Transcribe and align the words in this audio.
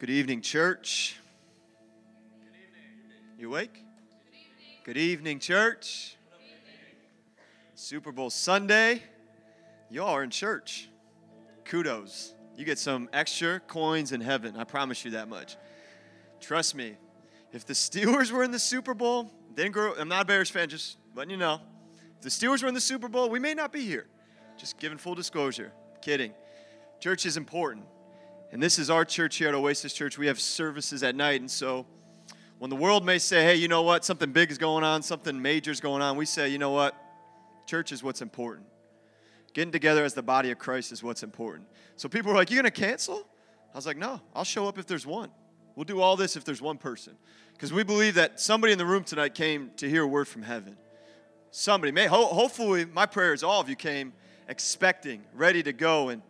Good 0.00 0.08
evening, 0.08 0.40
church. 0.40 1.16
You 3.38 3.48
awake? 3.48 3.84
Good 4.82 4.96
evening, 4.96 5.40
church. 5.40 6.16
Super 7.74 8.10
Bowl 8.10 8.30
Sunday. 8.30 9.02
Y'all 9.90 10.08
are 10.08 10.22
in 10.22 10.30
church. 10.30 10.88
Kudos. 11.66 12.32
You 12.56 12.64
get 12.64 12.78
some 12.78 13.10
extra 13.12 13.60
coins 13.60 14.12
in 14.12 14.22
heaven. 14.22 14.56
I 14.56 14.64
promise 14.64 15.04
you 15.04 15.10
that 15.10 15.28
much. 15.28 15.58
Trust 16.40 16.74
me. 16.74 16.96
If 17.52 17.66
the 17.66 17.74
Steelers 17.74 18.30
were 18.32 18.42
in 18.42 18.52
the 18.52 18.58
Super 18.58 18.94
Bowl, 18.94 19.30
didn't 19.54 19.72
grow. 19.72 19.92
I'm 19.98 20.08
not 20.08 20.22
a 20.22 20.24
Bears 20.24 20.48
fan, 20.48 20.70
just 20.70 20.96
letting 21.14 21.32
you 21.32 21.36
know. 21.36 21.60
If 22.16 22.22
the 22.22 22.30
Steelers 22.30 22.62
were 22.62 22.68
in 22.70 22.74
the 22.74 22.80
Super 22.80 23.10
Bowl, 23.10 23.28
we 23.28 23.38
may 23.38 23.52
not 23.52 23.70
be 23.70 23.84
here. 23.84 24.06
Just 24.56 24.78
giving 24.78 24.96
full 24.96 25.14
disclosure. 25.14 25.72
Kidding. 26.00 26.32
Church 27.00 27.26
is 27.26 27.36
important. 27.36 27.84
And 28.52 28.62
this 28.62 28.78
is 28.78 28.90
our 28.90 29.04
church 29.04 29.36
here 29.36 29.48
at 29.48 29.54
Oasis 29.54 29.92
Church. 29.92 30.18
We 30.18 30.26
have 30.26 30.40
services 30.40 31.02
at 31.02 31.14
night. 31.14 31.40
And 31.40 31.50
so 31.50 31.86
when 32.58 32.68
the 32.68 32.76
world 32.76 33.04
may 33.04 33.18
say, 33.18 33.44
hey, 33.44 33.54
you 33.54 33.68
know 33.68 33.82
what, 33.82 34.04
something 34.04 34.32
big 34.32 34.50
is 34.50 34.58
going 34.58 34.84
on, 34.84 35.02
something 35.02 35.40
major 35.40 35.70
is 35.70 35.80
going 35.80 36.02
on, 36.02 36.16
we 36.16 36.26
say, 36.26 36.48
you 36.48 36.58
know 36.58 36.70
what, 36.70 36.94
church 37.66 37.92
is 37.92 38.02
what's 38.02 38.22
important. 38.22 38.66
Getting 39.52 39.72
together 39.72 40.04
as 40.04 40.14
the 40.14 40.22
body 40.22 40.50
of 40.50 40.58
Christ 40.58 40.92
is 40.92 41.02
what's 41.02 41.22
important. 41.22 41.68
So 41.96 42.08
people 42.08 42.32
are 42.32 42.34
like, 42.34 42.50
you're 42.50 42.60
going 42.60 42.70
to 42.70 42.80
cancel? 42.80 43.26
I 43.72 43.78
was 43.78 43.86
like, 43.86 43.96
no, 43.96 44.20
I'll 44.34 44.44
show 44.44 44.66
up 44.66 44.78
if 44.78 44.86
there's 44.86 45.06
one. 45.06 45.30
We'll 45.76 45.84
do 45.84 46.00
all 46.00 46.16
this 46.16 46.36
if 46.36 46.44
there's 46.44 46.60
one 46.60 46.76
person. 46.76 47.16
Because 47.52 47.72
we 47.72 47.84
believe 47.84 48.14
that 48.14 48.40
somebody 48.40 48.72
in 48.72 48.78
the 48.78 48.86
room 48.86 49.04
tonight 49.04 49.34
came 49.34 49.70
to 49.76 49.88
hear 49.88 50.02
a 50.02 50.06
word 50.06 50.26
from 50.28 50.42
heaven. 50.42 50.76
Somebody, 51.52 51.92
may, 51.92 52.06
ho- 52.06 52.26
hopefully, 52.26 52.84
my 52.84 53.06
prayer 53.06 53.32
is 53.32 53.42
all 53.42 53.60
of 53.60 53.68
you 53.68 53.76
came 53.76 54.12
expecting, 54.48 55.22
ready 55.34 55.62
to 55.62 55.72
go, 55.72 56.08
and 56.08 56.22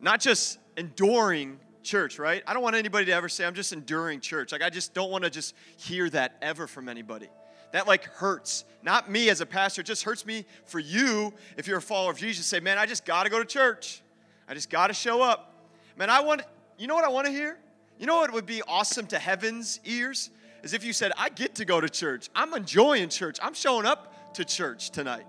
not 0.00 0.20
just 0.20 0.58
enduring 0.76 1.58
church, 1.84 2.18
right? 2.18 2.42
I 2.46 2.54
don't 2.54 2.62
want 2.62 2.76
anybody 2.76 3.06
to 3.06 3.12
ever 3.12 3.28
say, 3.28 3.44
I'm 3.44 3.54
just 3.54 3.72
enduring 3.72 4.20
church. 4.20 4.50
Like, 4.52 4.62
I 4.62 4.70
just 4.70 4.94
don't 4.94 5.10
want 5.10 5.24
to 5.24 5.30
just 5.30 5.54
hear 5.76 6.10
that 6.10 6.36
ever 6.42 6.66
from 6.66 6.88
anybody. 6.88 7.28
That 7.72 7.86
like 7.86 8.04
hurts. 8.04 8.64
Not 8.82 9.10
me 9.10 9.28
as 9.28 9.40
a 9.40 9.46
pastor, 9.46 9.80
it 9.80 9.86
just 9.86 10.04
hurts 10.04 10.24
me 10.24 10.44
for 10.64 10.78
you 10.78 11.32
if 11.56 11.66
you're 11.66 11.78
a 11.78 11.82
follower 11.82 12.10
of 12.10 12.18
Jesus. 12.18 12.46
Say, 12.46 12.60
man, 12.60 12.78
I 12.78 12.86
just 12.86 13.04
got 13.04 13.24
to 13.24 13.30
go 13.30 13.38
to 13.38 13.44
church. 13.44 14.02
I 14.48 14.54
just 14.54 14.70
got 14.70 14.88
to 14.88 14.94
show 14.94 15.22
up. 15.22 15.68
Man, 15.96 16.10
I 16.10 16.20
want, 16.20 16.42
you 16.78 16.86
know 16.86 16.94
what 16.94 17.04
I 17.04 17.08
want 17.08 17.26
to 17.26 17.32
hear? 17.32 17.58
You 17.98 18.06
know 18.06 18.16
what 18.16 18.32
would 18.32 18.46
be 18.46 18.62
awesome 18.66 19.06
to 19.08 19.18
heaven's 19.18 19.80
ears? 19.84 20.30
Is 20.62 20.72
if 20.72 20.84
you 20.84 20.92
said, 20.92 21.12
I 21.18 21.28
get 21.28 21.56
to 21.56 21.64
go 21.64 21.80
to 21.80 21.88
church. 21.88 22.30
I'm 22.34 22.54
enjoying 22.54 23.08
church. 23.08 23.38
I'm 23.42 23.54
showing 23.54 23.86
up 23.86 24.34
to 24.34 24.44
church 24.44 24.90
tonight, 24.90 25.26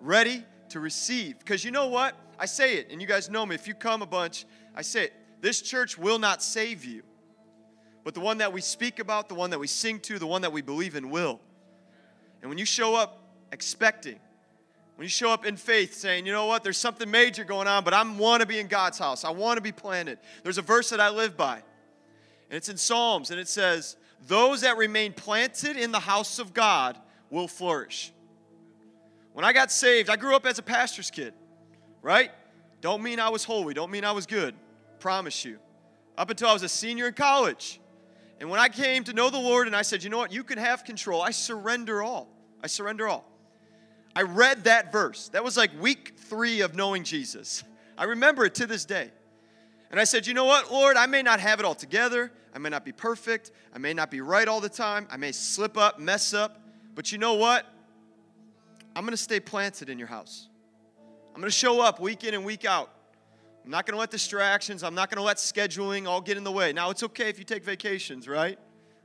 ready 0.00 0.44
to 0.70 0.80
receive. 0.80 1.38
Because 1.38 1.64
you 1.64 1.70
know 1.70 1.88
what? 1.88 2.14
I 2.38 2.46
say 2.46 2.76
it, 2.76 2.88
and 2.90 3.00
you 3.00 3.06
guys 3.06 3.30
know 3.30 3.46
me. 3.46 3.54
If 3.54 3.66
you 3.66 3.74
come 3.74 4.02
a 4.02 4.06
bunch, 4.06 4.44
I 4.74 4.82
say 4.82 5.04
it. 5.04 5.12
This 5.44 5.60
church 5.60 5.98
will 5.98 6.18
not 6.18 6.42
save 6.42 6.86
you, 6.86 7.02
but 8.02 8.14
the 8.14 8.20
one 8.20 8.38
that 8.38 8.54
we 8.54 8.62
speak 8.62 8.98
about, 8.98 9.28
the 9.28 9.34
one 9.34 9.50
that 9.50 9.58
we 9.58 9.66
sing 9.66 10.00
to, 10.00 10.18
the 10.18 10.26
one 10.26 10.40
that 10.40 10.52
we 10.52 10.62
believe 10.62 10.94
in 10.94 11.10
will. 11.10 11.38
And 12.40 12.48
when 12.48 12.56
you 12.56 12.64
show 12.64 12.94
up 12.94 13.22
expecting, 13.52 14.18
when 14.96 15.04
you 15.04 15.10
show 15.10 15.28
up 15.28 15.44
in 15.44 15.58
faith 15.58 15.92
saying, 15.92 16.24
you 16.24 16.32
know 16.32 16.46
what, 16.46 16.64
there's 16.64 16.78
something 16.78 17.10
major 17.10 17.44
going 17.44 17.68
on, 17.68 17.84
but 17.84 17.92
I 17.92 18.02
want 18.10 18.40
to 18.40 18.46
be 18.46 18.58
in 18.58 18.68
God's 18.68 18.98
house, 18.98 19.22
I 19.22 19.32
want 19.32 19.58
to 19.58 19.60
be 19.60 19.70
planted. 19.70 20.18
There's 20.42 20.56
a 20.56 20.62
verse 20.62 20.88
that 20.88 20.98
I 20.98 21.10
live 21.10 21.36
by, 21.36 21.56
and 21.56 22.56
it's 22.56 22.70
in 22.70 22.78
Psalms, 22.78 23.30
and 23.30 23.38
it 23.38 23.46
says, 23.46 23.96
Those 24.26 24.62
that 24.62 24.78
remain 24.78 25.12
planted 25.12 25.76
in 25.76 25.92
the 25.92 26.00
house 26.00 26.38
of 26.38 26.54
God 26.54 26.98
will 27.28 27.48
flourish. 27.48 28.14
When 29.34 29.44
I 29.44 29.52
got 29.52 29.70
saved, 29.70 30.08
I 30.08 30.16
grew 30.16 30.34
up 30.34 30.46
as 30.46 30.58
a 30.58 30.62
pastor's 30.62 31.10
kid, 31.10 31.34
right? 32.00 32.30
Don't 32.80 33.02
mean 33.02 33.20
I 33.20 33.28
was 33.28 33.44
holy, 33.44 33.74
don't 33.74 33.90
mean 33.90 34.06
I 34.06 34.12
was 34.12 34.24
good 34.24 34.54
promise 35.04 35.44
you. 35.44 35.58
Up 36.16 36.30
until 36.30 36.48
I 36.48 36.54
was 36.54 36.62
a 36.62 36.68
senior 36.68 37.08
in 37.08 37.12
college. 37.12 37.78
And 38.40 38.48
when 38.48 38.58
I 38.58 38.70
came 38.70 39.04
to 39.04 39.12
know 39.12 39.28
the 39.28 39.38
Lord 39.38 39.66
and 39.66 39.76
I 39.76 39.82
said, 39.82 40.02
you 40.02 40.08
know 40.08 40.16
what, 40.16 40.32
you 40.32 40.42
can 40.42 40.56
have 40.56 40.82
control, 40.82 41.20
I 41.20 41.30
surrender 41.30 42.02
all. 42.02 42.26
I 42.62 42.68
surrender 42.68 43.06
all. 43.06 43.30
I 44.16 44.22
read 44.22 44.64
that 44.64 44.92
verse. 44.92 45.28
That 45.28 45.44
was 45.44 45.58
like 45.58 45.70
week 45.78 46.14
three 46.16 46.62
of 46.62 46.74
knowing 46.74 47.04
Jesus. 47.04 47.64
I 47.98 48.04
remember 48.04 48.46
it 48.46 48.54
to 48.54 48.66
this 48.66 48.86
day. 48.86 49.10
And 49.90 50.00
I 50.00 50.04
said, 50.04 50.26
you 50.26 50.32
know 50.32 50.46
what, 50.46 50.72
Lord, 50.72 50.96
I 50.96 51.04
may 51.04 51.20
not 51.20 51.38
have 51.38 51.60
it 51.60 51.66
all 51.66 51.74
together. 51.74 52.32
I 52.54 52.58
may 52.58 52.70
not 52.70 52.86
be 52.86 52.92
perfect. 52.92 53.50
I 53.74 53.78
may 53.78 53.92
not 53.92 54.10
be 54.10 54.22
right 54.22 54.48
all 54.48 54.62
the 54.62 54.70
time. 54.70 55.06
I 55.10 55.18
may 55.18 55.32
slip 55.32 55.76
up, 55.76 55.98
mess 55.98 56.32
up. 56.32 56.62
But 56.94 57.12
you 57.12 57.18
know 57.18 57.34
what? 57.34 57.66
I'm 58.96 59.04
going 59.04 59.10
to 59.10 59.18
stay 59.18 59.38
planted 59.38 59.90
in 59.90 59.98
your 59.98 60.08
house. 60.08 60.48
I'm 61.34 61.42
going 61.42 61.50
to 61.50 61.58
show 61.58 61.82
up 61.82 62.00
week 62.00 62.24
in 62.24 62.32
and 62.32 62.42
week 62.42 62.64
out. 62.64 62.88
I'm 63.64 63.70
not 63.70 63.86
going 63.86 63.94
to 63.94 63.98
let 63.98 64.10
distractions, 64.10 64.82
I'm 64.82 64.94
not 64.94 65.10
going 65.10 65.16
to 65.16 65.22
let 65.22 65.38
scheduling 65.38 66.06
all 66.06 66.20
get 66.20 66.36
in 66.36 66.44
the 66.44 66.52
way. 66.52 66.72
Now, 66.74 66.90
it's 66.90 67.02
okay 67.02 67.30
if 67.30 67.38
you 67.38 67.44
take 67.44 67.64
vacations, 67.64 68.28
right? 68.28 68.58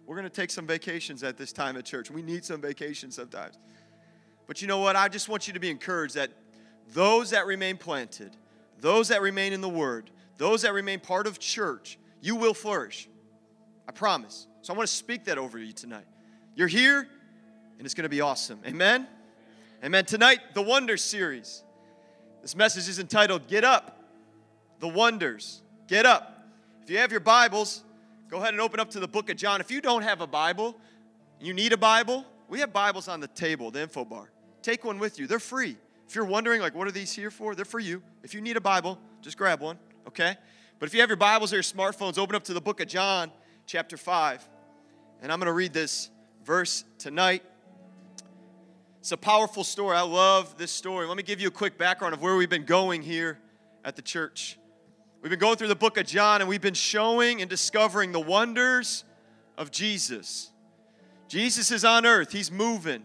We're 0.05 0.15
going 0.15 0.27
to 0.27 0.29
take 0.29 0.51
some 0.51 0.67
vacations 0.67 1.23
at 1.23 1.37
this 1.37 1.53
time 1.53 1.77
at 1.77 1.85
church. 1.85 2.11
We 2.11 2.21
need 2.21 2.43
some 2.43 2.59
vacations 2.59 3.15
sometimes. 3.15 3.57
But 4.47 4.61
you 4.61 4.67
know 4.67 4.79
what? 4.79 4.95
I 4.95 5.07
just 5.07 5.29
want 5.29 5.47
you 5.47 5.53
to 5.53 5.59
be 5.59 5.69
encouraged 5.69 6.15
that 6.15 6.31
those 6.91 7.29
that 7.29 7.45
remain 7.45 7.77
planted, 7.77 8.35
those 8.81 9.09
that 9.09 9.21
remain 9.21 9.53
in 9.53 9.61
the 9.61 9.69
Word, 9.69 10.09
those 10.37 10.63
that 10.63 10.73
remain 10.73 10.99
part 10.99 11.25
of 11.25 11.39
church, 11.39 11.97
you 12.19 12.35
will 12.35 12.53
flourish. 12.53 13.07
I 13.87 13.91
promise. 13.91 14.47
So 14.61 14.73
I 14.73 14.77
want 14.77 14.89
to 14.89 14.93
speak 14.93 15.25
that 15.25 15.37
over 15.37 15.57
you 15.57 15.71
tonight. 15.71 16.05
You're 16.55 16.67
here, 16.67 17.07
and 17.77 17.85
it's 17.85 17.93
going 17.93 18.03
to 18.03 18.09
be 18.09 18.21
awesome. 18.21 18.59
Amen? 18.65 19.07
Amen. 19.85 20.03
Tonight, 20.03 20.39
the 20.53 20.61
Wonder 20.61 20.97
series. 20.97 21.63
This 22.41 22.55
message 22.55 22.89
is 22.89 22.99
entitled 22.99 23.47
Get 23.47 23.63
Up 23.63 23.98
the 24.79 24.87
wonders. 24.87 25.61
Get 25.87 26.05
up. 26.05 26.47
If 26.83 26.89
you 26.89 26.97
have 26.97 27.11
your 27.11 27.19
Bibles, 27.19 27.83
go 28.29 28.37
ahead 28.37 28.53
and 28.53 28.61
open 28.61 28.79
up 28.79 28.89
to 28.91 28.99
the 28.99 29.07
book 29.07 29.29
of 29.29 29.37
John. 29.37 29.61
If 29.61 29.71
you 29.71 29.81
don't 29.81 30.01
have 30.03 30.21
a 30.21 30.27
Bible, 30.27 30.77
you 31.39 31.53
need 31.53 31.73
a 31.73 31.77
Bible, 31.77 32.25
we 32.47 32.59
have 32.59 32.73
Bibles 32.73 33.07
on 33.07 33.19
the 33.19 33.27
table, 33.27 33.71
the 33.71 33.81
info 33.81 34.03
bar. 34.03 34.31
Take 34.61 34.83
one 34.83 34.99
with 34.99 35.19
you. 35.19 35.27
They're 35.27 35.39
free. 35.39 35.77
If 36.07 36.15
you're 36.15 36.25
wondering, 36.25 36.61
like, 36.61 36.73
what 36.73 36.87
are 36.87 36.91
these 36.91 37.13
here 37.13 37.29
for? 37.31 37.53
They're 37.55 37.65
for 37.65 37.79
you. 37.79 38.01
If 38.23 38.33
you 38.33 38.41
need 38.41 38.57
a 38.57 38.61
Bible, 38.61 38.99
just 39.21 39.37
grab 39.37 39.61
one, 39.61 39.77
okay? 40.07 40.35
But 40.79 40.87
if 40.87 40.93
you 40.93 41.01
have 41.01 41.09
your 41.09 41.17
Bibles 41.17 41.53
or 41.53 41.57
your 41.57 41.63
smartphones, 41.63 42.17
open 42.17 42.35
up 42.35 42.43
to 42.45 42.53
the 42.53 42.61
book 42.61 42.81
of 42.81 42.87
John, 42.87 43.31
chapter 43.65 43.97
5. 43.97 44.49
And 45.21 45.31
I'm 45.31 45.39
going 45.39 45.47
to 45.47 45.53
read 45.53 45.73
this 45.73 46.09
verse 46.43 46.83
tonight. 46.97 47.43
It's 48.99 49.11
a 49.11 49.17
powerful 49.17 49.63
story. 49.63 49.95
I 49.95 50.01
love 50.01 50.57
this 50.57 50.71
story. 50.71 51.05
Let 51.05 51.15
me 51.15 51.23
give 51.23 51.39
you 51.39 51.47
a 51.47 51.51
quick 51.51 51.77
background 51.77 52.13
of 52.13 52.21
where 52.21 52.35
we've 52.35 52.49
been 52.49 52.65
going 52.65 53.01
here 53.01 53.39
at 53.85 53.95
the 53.95 54.01
church. 54.01 54.58
We've 55.21 55.29
been 55.29 55.39
going 55.39 55.57
through 55.57 55.67
the 55.67 55.75
book 55.75 55.97
of 55.97 56.05
John 56.05 56.39
and 56.39 56.49
we've 56.49 56.61
been 56.61 56.73
showing 56.73 57.41
and 57.41 57.49
discovering 57.49 58.13
the 58.13 58.21
wonders 58.21 59.03
of 59.57 59.69
Jesus. 59.69 60.49
Jesus 61.27 61.71
is 61.71 61.83
on 61.83 62.05
earth, 62.05 62.31
He's 62.31 62.49
moving, 62.49 63.03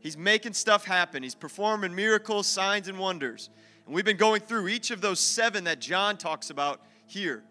He's 0.00 0.16
making 0.16 0.54
stuff 0.54 0.86
happen, 0.86 1.22
He's 1.22 1.34
performing 1.34 1.94
miracles, 1.94 2.46
signs, 2.46 2.88
and 2.88 2.98
wonders. 2.98 3.50
And 3.84 3.94
we've 3.94 4.06
been 4.06 4.16
going 4.16 4.40
through 4.40 4.68
each 4.68 4.90
of 4.90 5.02
those 5.02 5.20
seven 5.20 5.64
that 5.64 5.80
John 5.80 6.16
talks 6.16 6.48
about 6.48 6.80
here. 7.06 7.42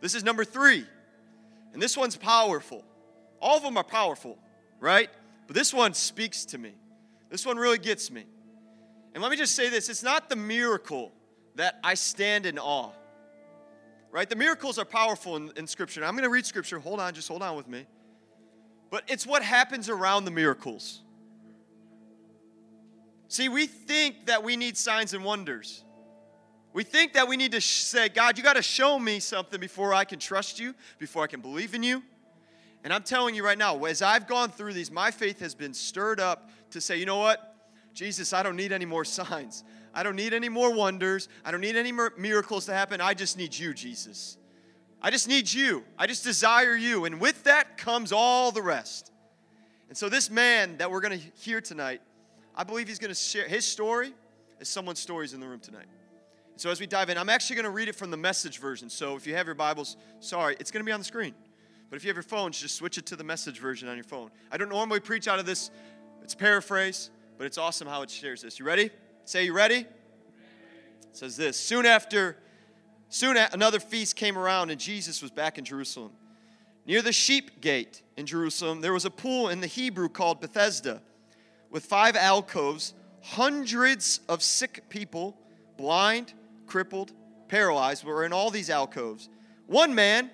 This 0.00 0.16
is 0.16 0.24
number 0.24 0.44
three, 0.44 0.84
and 1.72 1.80
this 1.80 1.96
one's 1.96 2.16
powerful. 2.16 2.84
All 3.40 3.56
of 3.56 3.62
them 3.62 3.76
are 3.76 3.84
powerful, 3.84 4.36
right? 4.80 5.08
But 5.46 5.54
this 5.54 5.72
one 5.72 5.94
speaks 5.94 6.44
to 6.46 6.58
me. 6.58 6.72
This 7.30 7.46
one 7.46 7.56
really 7.56 7.78
gets 7.78 8.10
me. 8.10 8.24
And 9.14 9.22
let 9.22 9.30
me 9.30 9.36
just 9.36 9.54
say 9.54 9.68
this 9.68 9.88
it's 9.88 10.02
not 10.02 10.28
the 10.28 10.36
miracle 10.36 11.12
that 11.54 11.78
I 11.84 11.94
stand 11.94 12.46
in 12.46 12.58
awe 12.58 12.90
right? 14.14 14.30
The 14.30 14.36
miracles 14.36 14.78
are 14.78 14.84
powerful 14.84 15.34
in, 15.34 15.50
in 15.56 15.66
Scripture. 15.66 16.04
I'm 16.04 16.12
going 16.12 16.22
to 16.22 16.30
read 16.30 16.46
Scripture. 16.46 16.78
Hold 16.78 17.00
on, 17.00 17.12
just 17.14 17.26
hold 17.26 17.42
on 17.42 17.56
with 17.56 17.66
me. 17.66 17.84
But 18.88 19.02
it's 19.08 19.26
what 19.26 19.42
happens 19.42 19.88
around 19.88 20.24
the 20.24 20.30
miracles. 20.30 21.00
See, 23.26 23.48
we 23.48 23.66
think 23.66 24.26
that 24.26 24.44
we 24.44 24.56
need 24.56 24.76
signs 24.76 25.14
and 25.14 25.24
wonders. 25.24 25.82
We 26.72 26.84
think 26.84 27.14
that 27.14 27.26
we 27.26 27.36
need 27.36 27.50
to 27.52 27.60
sh- 27.60 27.82
say, 27.82 28.08
God, 28.08 28.38
you 28.38 28.44
got 28.44 28.54
to 28.54 28.62
show 28.62 29.00
me 29.00 29.18
something 29.18 29.58
before 29.58 29.92
I 29.92 30.04
can 30.04 30.20
trust 30.20 30.60
you, 30.60 30.76
before 31.00 31.24
I 31.24 31.26
can 31.26 31.40
believe 31.40 31.74
in 31.74 31.82
you. 31.82 32.00
And 32.84 32.92
I'm 32.92 33.02
telling 33.02 33.34
you 33.34 33.44
right 33.44 33.58
now, 33.58 33.82
as 33.82 34.00
I've 34.00 34.28
gone 34.28 34.50
through 34.50 34.74
these, 34.74 34.92
my 34.92 35.10
faith 35.10 35.40
has 35.40 35.56
been 35.56 35.74
stirred 35.74 36.20
up 36.20 36.50
to 36.70 36.80
say, 36.80 36.98
you 36.98 37.06
know 37.06 37.18
what? 37.18 37.56
Jesus, 37.94 38.32
I 38.32 38.44
don't 38.44 38.56
need 38.56 38.70
any 38.70 38.84
more 38.84 39.04
signs. 39.04 39.64
I 39.94 40.02
don't 40.02 40.16
need 40.16 40.34
any 40.34 40.48
more 40.48 40.72
wonders. 40.72 41.28
I 41.44 41.50
don't 41.50 41.60
need 41.60 41.76
any 41.76 41.92
miracles 41.92 42.66
to 42.66 42.74
happen. 42.74 43.00
I 43.00 43.14
just 43.14 43.38
need 43.38 43.56
you, 43.56 43.72
Jesus. 43.72 44.36
I 45.00 45.10
just 45.10 45.28
need 45.28 45.52
you. 45.52 45.84
I 45.98 46.06
just 46.06 46.24
desire 46.24 46.74
you. 46.74 47.04
And 47.04 47.20
with 47.20 47.44
that 47.44 47.76
comes 47.76 48.10
all 48.10 48.50
the 48.50 48.62
rest. 48.62 49.12
And 49.88 49.96
so, 49.96 50.08
this 50.08 50.30
man 50.30 50.78
that 50.78 50.90
we're 50.90 51.00
going 51.00 51.18
to 51.18 51.24
hear 51.40 51.60
tonight, 51.60 52.00
I 52.56 52.64
believe 52.64 52.88
he's 52.88 52.98
going 52.98 53.10
to 53.10 53.14
share 53.14 53.46
his 53.46 53.64
story 53.66 54.12
as 54.60 54.68
someone's 54.68 54.98
stories 54.98 55.34
in 55.34 55.40
the 55.40 55.46
room 55.46 55.60
tonight. 55.60 55.86
And 56.52 56.60
so, 56.60 56.70
as 56.70 56.80
we 56.80 56.86
dive 56.86 57.10
in, 57.10 57.18
I'm 57.18 57.28
actually 57.28 57.56
going 57.56 57.64
to 57.64 57.70
read 57.70 57.88
it 57.88 57.94
from 57.94 58.10
the 58.10 58.16
message 58.16 58.58
version. 58.58 58.88
So, 58.88 59.14
if 59.14 59.26
you 59.26 59.34
have 59.36 59.46
your 59.46 59.54
Bibles, 59.54 59.96
sorry, 60.20 60.56
it's 60.58 60.70
going 60.70 60.80
to 60.80 60.88
be 60.88 60.92
on 60.92 61.00
the 61.00 61.04
screen. 61.04 61.34
But 61.90 61.96
if 61.96 62.04
you 62.04 62.08
have 62.08 62.16
your 62.16 62.22
phones, 62.22 62.58
just 62.58 62.74
switch 62.74 62.98
it 62.98 63.06
to 63.06 63.16
the 63.16 63.22
message 63.22 63.60
version 63.60 63.88
on 63.88 63.96
your 63.96 64.04
phone. 64.04 64.30
I 64.50 64.56
don't 64.56 64.70
normally 64.70 65.00
preach 65.00 65.28
out 65.28 65.38
of 65.38 65.46
this, 65.46 65.70
it's 66.22 66.34
paraphrase, 66.34 67.10
but 67.36 67.46
it's 67.46 67.58
awesome 67.58 67.86
how 67.86 68.02
it 68.02 68.10
shares 68.10 68.42
this. 68.42 68.58
You 68.58 68.64
ready? 68.64 68.90
Say, 69.26 69.46
you 69.46 69.54
ready? 69.54 69.86
Says 71.12 71.36
this 71.36 71.58
Soon 71.58 71.86
after, 71.86 72.36
soon 73.08 73.36
another 73.36 73.80
feast 73.80 74.16
came 74.16 74.36
around, 74.36 74.70
and 74.70 74.78
Jesus 74.78 75.22
was 75.22 75.30
back 75.30 75.56
in 75.58 75.64
Jerusalem. 75.64 76.12
Near 76.86 77.00
the 77.00 77.12
sheep 77.12 77.62
gate 77.62 78.02
in 78.16 78.26
Jerusalem, 78.26 78.82
there 78.82 78.92
was 78.92 79.06
a 79.06 79.10
pool 79.10 79.48
in 79.48 79.60
the 79.60 79.66
Hebrew 79.66 80.10
called 80.10 80.40
Bethesda, 80.40 81.00
with 81.70 81.86
five 81.86 82.16
alcoves, 82.16 82.92
hundreds 83.22 84.20
of 84.28 84.42
sick 84.42 84.90
people, 84.90 85.36
blind, 85.78 86.34
crippled, 86.66 87.12
paralyzed, 87.48 88.04
were 88.04 88.26
in 88.26 88.32
all 88.34 88.50
these 88.50 88.68
alcoves. 88.68 89.30
One 89.66 89.94
man 89.94 90.30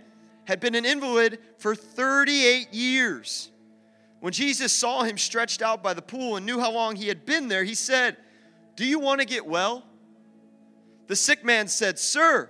had 0.47 0.59
been 0.59 0.75
an 0.75 0.85
invalid 0.85 1.39
for 1.59 1.77
38 1.77 2.75
years. 2.75 3.51
When 4.19 4.33
Jesus 4.33 4.73
saw 4.73 5.05
him 5.05 5.17
stretched 5.17 5.63
out 5.63 5.81
by 5.81 5.95
the 5.95 6.03
pool 6.03 6.35
and 6.35 6.45
knew 6.45 6.59
how 6.59 6.73
long 6.73 6.97
he 6.97 7.07
had 7.07 7.25
been 7.25 7.47
there, 7.47 7.63
he 7.63 7.77
said, 7.77 8.17
Do 8.81 8.87
you 8.87 8.99
want 8.99 9.21
to 9.21 9.27
get 9.27 9.45
well? 9.45 9.85
The 11.07 11.15
sick 11.15 11.45
man 11.45 11.69
said, 11.69 11.99
Sir, 11.99 12.49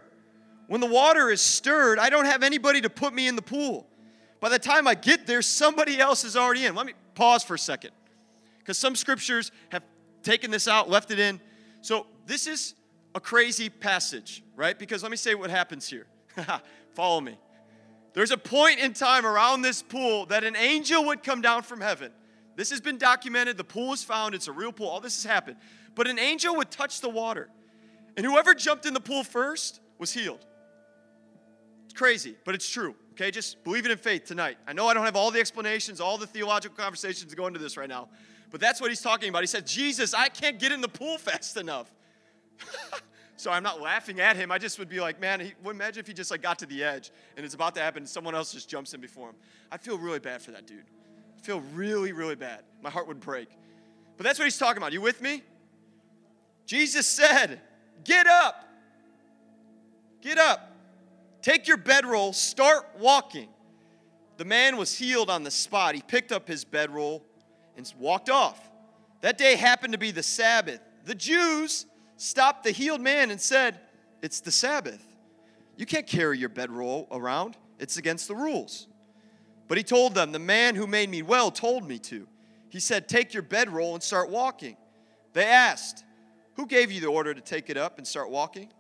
when 0.69 0.81
the 0.81 0.87
water 0.87 1.29
is 1.29 1.41
stirred, 1.41 1.99
I 1.99 2.09
don't 2.09 2.27
have 2.27 2.45
anybody 2.45 2.81
to 2.83 2.89
put 2.89 3.13
me 3.13 3.27
in 3.27 3.35
the 3.35 3.43
pool. 3.43 3.89
By 4.39 4.49
the 4.49 4.59
time 4.61 4.87
I 4.87 4.95
get 4.95 5.27
there, 5.27 5.43
somebody 5.43 5.99
else 5.99 6.23
is 6.23 6.37
already 6.37 6.67
in. 6.67 6.77
Let 6.77 6.87
me 6.87 6.93
pause 7.17 7.43
for 7.43 7.55
a 7.55 7.59
second. 7.59 7.91
Because 8.61 8.79
some 8.79 8.95
scriptures 8.95 9.51
have 9.71 9.83
taken 10.23 10.53
this 10.53 10.69
out, 10.69 10.89
left 10.89 11.11
it 11.11 11.19
in. 11.19 11.41
So 11.81 12.07
this 12.27 12.47
is 12.47 12.77
a 13.17 13.19
crazy 13.19 13.69
passage, 13.69 14.45
right? 14.55 14.79
Because 14.79 15.03
let 15.03 15.11
me 15.11 15.17
say 15.17 15.35
what 15.35 15.51
happens 15.51 15.89
here. 15.89 16.07
Follow 16.95 17.21
me. 17.21 17.41
There's 18.13 18.31
a 18.31 18.39
point 18.39 18.79
in 18.79 18.93
time 18.93 19.27
around 19.27 19.63
this 19.63 19.83
pool 19.83 20.27
that 20.27 20.45
an 20.45 20.55
angel 20.55 21.07
would 21.07 21.25
come 21.25 21.41
down 21.41 21.63
from 21.63 21.81
heaven. 21.81 22.13
This 22.57 22.71
has 22.71 22.81
been 22.81 22.99
documented. 22.99 23.57
The 23.57 23.65
pool 23.65 23.93
is 23.93 24.05
found. 24.05 24.35
It's 24.35 24.49
a 24.49 24.53
real 24.53 24.73
pool. 24.73 24.89
All 24.89 25.01
this 25.01 25.23
has 25.23 25.31
happened. 25.31 25.57
But 25.95 26.07
an 26.07 26.19
angel 26.19 26.57
would 26.57 26.71
touch 26.71 27.01
the 27.01 27.09
water. 27.09 27.49
And 28.17 28.27
whoever 28.27 28.55
jumped 28.55 28.87
in 28.87 28.95
the 28.95 29.01
pool 29.01 29.25
first 29.25 29.81
was 29.99 30.13
healed. 30.13 30.45
It's 31.85 31.95
crazy, 31.95 32.37
but 32.45 32.55
it's 32.55 32.69
true. 32.69 32.95
Okay, 33.13 33.31
just 33.31 33.63
believe 33.65 33.85
it 33.85 33.91
in 33.91 33.99
faith 33.99 34.25
tonight. 34.25 34.57
I 34.67 34.73
know 34.73 34.87
I 34.87 34.95
don't 34.95 35.05
have 35.05 35.17
all 35.17 35.31
the 35.31 35.41
explanations, 35.41 36.01
all 36.01 36.17
the 36.19 36.27
theological 36.27 36.77
conversations 36.77 37.31
to 37.31 37.37
go 37.37 37.47
into 37.47 37.59
this 37.59 37.77
right 37.77 37.89
now, 37.89 38.09
but 38.51 38.61
that's 38.61 38.81
what 38.81 38.91
he's 38.91 39.01
talking 39.01 39.29
about. 39.29 39.43
He 39.43 39.47
said, 39.47 39.67
Jesus, 39.67 40.15
I 40.15 40.29
can't 40.29 40.59
get 40.59 40.73
in 40.73 40.81
the 40.81 40.89
pool 40.89 41.19
fast 41.19 41.57
enough. 41.57 41.93
so 43.37 43.51
I'm 43.51 43.63
not 43.63 43.81
laughing 43.81 44.21
at 44.21 44.37
him. 44.37 44.53
I 44.53 44.59
just 44.59 44.79
would 44.79 44.89
be 44.89 45.01
like, 45.01 45.21
man, 45.21 45.41
he, 45.41 45.53
imagine 45.69 46.01
if 46.01 46.07
he 46.07 46.13
just 46.13 46.31
like 46.31 46.43
got 46.43 46.59
to 46.61 46.67
the 46.67 46.85
edge 46.85 47.11
and 47.37 47.45
it's 47.45 47.55
about 47.55 47.75
to 47.75 47.81
happen 47.81 48.03
and 48.03 48.09
someone 48.09 48.35
else 48.35 48.53
just 48.53 48.69
jumps 48.69 48.95
in 48.95 49.01
before 49.01 49.31
him. 49.31 49.37
I'd 49.73 49.81
feel 49.81 49.99
really 49.99 50.21
bad 50.21 50.41
for 50.41 50.53
that 50.53 50.67
dude. 50.67 50.85
I'd 51.41 51.47
feel 51.47 51.63
really, 51.73 52.13
really 52.13 52.35
bad. 52.35 52.65
My 52.83 52.91
heart 52.91 53.09
would 53.09 53.21
break. 53.21 53.49
But 54.19 54.25
that's 54.25 54.39
what 54.39 54.45
he's 54.45 54.59
talking 54.59 54.77
about. 54.77 54.93
You 54.93 55.01
with 55.01 55.23
me? 55.23 55.43
Jesus 56.67 57.07
said, 57.07 57.61
Get 58.05 58.27
up. 58.27 58.69
Get 60.21 60.37
up. 60.37 60.77
Take 61.41 61.67
your 61.67 61.79
bedroll, 61.79 62.35
start 62.35 62.87
walking. 62.99 63.49
The 64.37 64.45
man 64.45 64.77
was 64.77 64.95
healed 64.95 65.31
on 65.31 65.43
the 65.43 65.51
spot. 65.51 65.95
He 65.95 66.03
picked 66.03 66.31
up 66.31 66.47
his 66.47 66.63
bedroll 66.63 67.25
and 67.75 67.91
walked 67.99 68.29
off. 68.29 68.61
That 69.23 69.39
day 69.39 69.57
happened 69.57 69.95
to 69.95 69.99
be 69.99 70.11
the 70.11 70.23
Sabbath. 70.23 70.81
The 71.07 71.15
Jews 71.15 71.87
stopped 72.19 72.65
the 72.65 72.71
healed 72.71 73.01
man 73.01 73.31
and 73.31 73.41
said, 73.41 73.81
It's 74.21 74.41
the 74.41 74.53
Sabbath. 74.53 75.03
You 75.79 75.87
can't 75.87 76.07
carry 76.07 76.37
your 76.37 76.51
bedroll 76.51 77.09
around, 77.11 77.57
it's 77.79 77.97
against 77.97 78.29
the 78.29 78.35
rules. 78.35 78.89
But 79.71 79.79
he 79.79 79.85
told 79.85 80.17
them, 80.17 80.33
The 80.33 80.41
man 80.41 80.75
who 80.75 80.89
made 80.89 81.09
me 81.09 81.23
well 81.23 81.53
told 81.53 81.87
me 81.87 82.01
to. 82.01 82.27
He 82.71 82.81
said, 82.81 83.09
Take 83.09 83.33
your 83.33 83.45
bedroll 83.45 83.95
and 83.95 84.03
start 84.03 84.29
walking. 84.29 84.77
They 85.33 85.45
asked, 85.45 86.03
Who 86.57 86.67
gave 86.67 86.91
you 86.91 87.01
the 87.01 87.07
order 87.07 87.33
to 87.33 87.41
take 87.41 87.71
it 87.71 87.77
up 87.77 87.97
and 87.97 88.05
start 88.05 88.31
walking? 88.31 88.73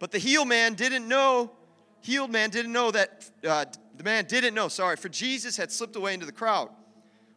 But 0.00 0.10
the 0.10 0.18
healed 0.18 0.48
man 0.48 0.74
didn't 0.74 1.06
know, 1.06 1.52
healed 2.00 2.32
man 2.32 2.50
didn't 2.50 2.72
know 2.72 2.90
that, 2.90 3.30
uh, 3.46 3.66
the 3.96 4.02
man 4.02 4.24
didn't 4.24 4.54
know, 4.54 4.66
sorry, 4.66 4.96
for 4.96 5.08
Jesus 5.08 5.56
had 5.56 5.70
slipped 5.70 5.94
away 5.94 6.14
into 6.14 6.26
the 6.26 6.32
crowd. 6.32 6.68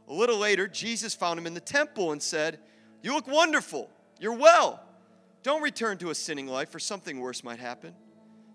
A 0.07 0.13
little 0.13 0.39
later, 0.39 0.67
Jesus 0.67 1.13
found 1.13 1.38
him 1.38 1.45
in 1.45 1.53
the 1.53 1.59
temple 1.59 2.13
and 2.13 2.23
said, 2.23 2.57
You 3.03 3.13
look 3.13 3.27
wonderful. 3.27 3.91
You're 4.19 4.33
well. 4.33 4.81
Don't 5.43 5.61
return 5.61 6.00
to 6.00 6.09
a 6.09 6.15
sinning 6.15 6.47
life, 6.47 6.71
for 6.71 6.79
something 6.79 7.19
worse 7.19 7.43
might 7.43 7.59
happen. 7.59 7.93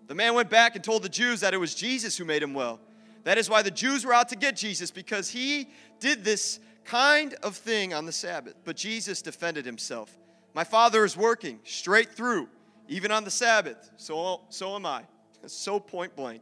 The 0.07 0.15
man 0.15 0.33
went 0.33 0.49
back 0.49 0.75
and 0.75 0.83
told 0.83 1.01
the 1.01 1.07
Jews 1.07 1.39
that 1.39 1.53
it 1.53 1.57
was 1.61 1.73
Jesus 1.73 2.17
who 2.17 2.25
made 2.25 2.43
him 2.43 2.53
well. 2.53 2.81
That 3.23 3.37
is 3.37 3.49
why 3.49 3.61
the 3.61 3.71
Jews 3.71 4.05
were 4.05 4.13
out 4.13 4.29
to 4.29 4.35
get 4.35 4.55
Jesus, 4.55 4.91
because 4.91 5.29
he 5.29 5.69
did 5.99 6.23
this 6.23 6.59
kind 6.83 7.33
of 7.35 7.55
thing 7.55 7.93
on 7.93 8.05
the 8.05 8.11
Sabbath. 8.11 8.55
But 8.63 8.75
Jesus 8.75 9.21
defended 9.21 9.65
himself. 9.65 10.17
My 10.53 10.63
Father 10.63 11.05
is 11.05 11.15
working 11.15 11.59
straight 11.63 12.11
through, 12.11 12.49
even 12.87 13.11
on 13.11 13.23
the 13.23 13.31
Sabbath. 13.31 13.89
So, 13.97 14.41
so 14.49 14.75
am 14.75 14.85
I. 14.85 15.03
So 15.45 15.77
point 15.77 16.15
blank. 16.15 16.41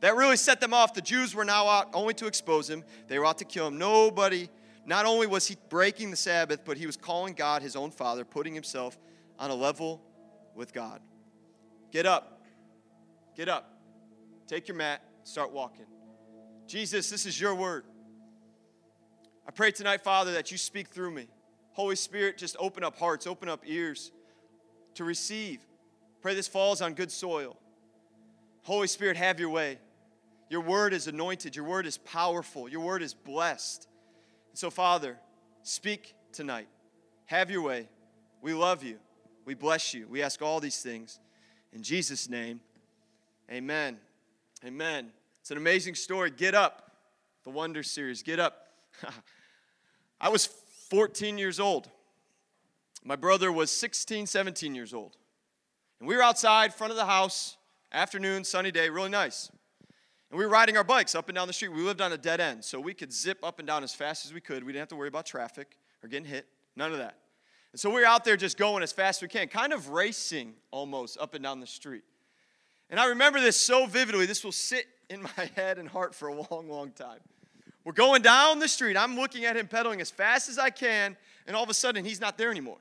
That 0.00 0.16
really 0.16 0.38
set 0.38 0.58
them 0.58 0.72
off. 0.72 0.94
The 0.94 1.02
Jews 1.02 1.34
were 1.34 1.44
now 1.44 1.66
out 1.66 1.90
only 1.92 2.14
to 2.14 2.26
expose 2.26 2.70
him, 2.70 2.82
they 3.08 3.18
were 3.18 3.26
out 3.26 3.36
to 3.38 3.44
kill 3.44 3.66
him. 3.66 3.76
Nobody, 3.76 4.48
not 4.86 5.04
only 5.04 5.26
was 5.26 5.46
he 5.46 5.56
breaking 5.68 6.10
the 6.10 6.16
Sabbath, 6.16 6.60
but 6.64 6.78
he 6.78 6.86
was 6.86 6.96
calling 6.96 7.34
God 7.34 7.60
his 7.60 7.76
own 7.76 7.90
Father, 7.90 8.24
putting 8.24 8.54
himself 8.54 8.98
on 9.38 9.50
a 9.50 9.54
level 9.54 10.00
with 10.54 10.72
God. 10.72 11.02
Get 11.90 12.06
up. 12.06 12.42
Get 13.36 13.50
up. 13.50 13.78
Take 14.46 14.66
your 14.66 14.78
mat. 14.78 15.02
Start 15.24 15.52
walking. 15.52 15.84
Jesus, 16.68 17.08
this 17.08 17.24
is 17.24 17.40
your 17.40 17.54
word. 17.54 17.84
I 19.46 19.50
pray 19.50 19.70
tonight, 19.70 20.02
Father, 20.02 20.32
that 20.34 20.52
you 20.52 20.58
speak 20.58 20.88
through 20.88 21.10
me. 21.10 21.26
Holy 21.72 21.96
Spirit, 21.96 22.36
just 22.36 22.56
open 22.58 22.84
up 22.84 22.98
hearts, 22.98 23.26
open 23.26 23.48
up 23.48 23.62
ears 23.66 24.12
to 24.94 25.04
receive. 25.04 25.60
Pray 26.20 26.34
this 26.34 26.46
falls 26.46 26.82
on 26.82 26.92
good 26.92 27.10
soil. 27.10 27.56
Holy 28.64 28.86
Spirit, 28.86 29.16
have 29.16 29.40
your 29.40 29.48
way. 29.48 29.78
Your 30.50 30.60
word 30.60 30.92
is 30.92 31.06
anointed. 31.06 31.56
Your 31.56 31.64
word 31.64 31.86
is 31.86 31.96
powerful. 31.96 32.68
Your 32.68 32.80
word 32.80 33.02
is 33.02 33.14
blessed. 33.14 33.88
so, 34.52 34.68
Father, 34.68 35.16
speak 35.62 36.14
tonight. 36.32 36.68
Have 37.26 37.50
your 37.50 37.62
way. 37.62 37.88
We 38.42 38.52
love 38.52 38.82
you. 38.82 38.98
We 39.46 39.54
bless 39.54 39.94
you. 39.94 40.06
We 40.06 40.22
ask 40.22 40.42
all 40.42 40.60
these 40.60 40.82
things. 40.82 41.18
In 41.72 41.82
Jesus' 41.82 42.28
name, 42.28 42.60
amen. 43.50 43.96
Amen. 44.64 45.12
It's 45.48 45.52
an 45.52 45.56
amazing 45.56 45.94
story. 45.94 46.30
Get 46.30 46.54
up. 46.54 46.92
The 47.44 47.48
Wonder 47.48 47.82
Series. 47.82 48.22
Get 48.22 48.38
up. 48.38 48.68
I 50.20 50.28
was 50.28 50.44
14 50.90 51.38
years 51.38 51.58
old. 51.58 51.88
My 53.02 53.16
brother 53.16 53.50
was 53.50 53.70
16, 53.70 54.26
17 54.26 54.74
years 54.74 54.92
old. 54.92 55.16
And 56.00 56.06
we 56.06 56.14
were 56.14 56.22
outside, 56.22 56.74
front 56.74 56.90
of 56.90 56.98
the 56.98 57.06
house, 57.06 57.56
afternoon, 57.90 58.44
sunny 58.44 58.70
day, 58.70 58.90
really 58.90 59.08
nice. 59.08 59.50
And 60.30 60.38
we 60.38 60.44
were 60.44 60.50
riding 60.50 60.76
our 60.76 60.84
bikes 60.84 61.14
up 61.14 61.30
and 61.30 61.36
down 61.36 61.46
the 61.46 61.54
street. 61.54 61.72
We 61.72 61.80
lived 61.80 62.02
on 62.02 62.12
a 62.12 62.18
dead 62.18 62.40
end, 62.40 62.62
so 62.62 62.78
we 62.78 62.92
could 62.92 63.10
zip 63.10 63.38
up 63.42 63.58
and 63.58 63.66
down 63.66 63.82
as 63.82 63.94
fast 63.94 64.26
as 64.26 64.34
we 64.34 64.42
could. 64.42 64.64
We 64.64 64.72
didn't 64.72 64.82
have 64.82 64.88
to 64.88 64.96
worry 64.96 65.08
about 65.08 65.24
traffic 65.24 65.78
or 66.02 66.10
getting 66.10 66.28
hit, 66.28 66.46
none 66.76 66.92
of 66.92 66.98
that. 66.98 67.16
And 67.72 67.80
so 67.80 67.88
we 67.88 68.02
were 68.02 68.06
out 68.06 68.22
there 68.22 68.36
just 68.36 68.58
going 68.58 68.82
as 68.82 68.92
fast 68.92 69.20
as 69.20 69.22
we 69.22 69.28
can, 69.28 69.48
kind 69.48 69.72
of 69.72 69.88
racing 69.88 70.52
almost 70.70 71.16
up 71.18 71.32
and 71.32 71.42
down 71.42 71.60
the 71.60 71.66
street. 71.66 72.04
And 72.90 73.00
I 73.00 73.06
remember 73.06 73.40
this 73.40 73.56
so 73.56 73.86
vividly. 73.86 74.26
This 74.26 74.44
will 74.44 74.52
sit 74.52 74.84
in 75.08 75.22
my 75.22 75.50
head 75.56 75.78
and 75.78 75.88
heart 75.88 76.14
for 76.14 76.28
a 76.28 76.34
long, 76.34 76.68
long 76.68 76.90
time. 76.92 77.20
We're 77.84 77.92
going 77.92 78.22
down 78.22 78.58
the 78.58 78.68
street. 78.68 78.96
I'm 78.96 79.16
looking 79.16 79.44
at 79.44 79.56
him 79.56 79.66
pedaling 79.66 80.00
as 80.00 80.10
fast 80.10 80.48
as 80.48 80.58
I 80.58 80.70
can, 80.70 81.16
and 81.46 81.56
all 81.56 81.62
of 81.62 81.70
a 81.70 81.74
sudden, 81.74 82.04
he's 82.04 82.20
not 82.20 82.36
there 82.36 82.50
anymore. 82.50 82.78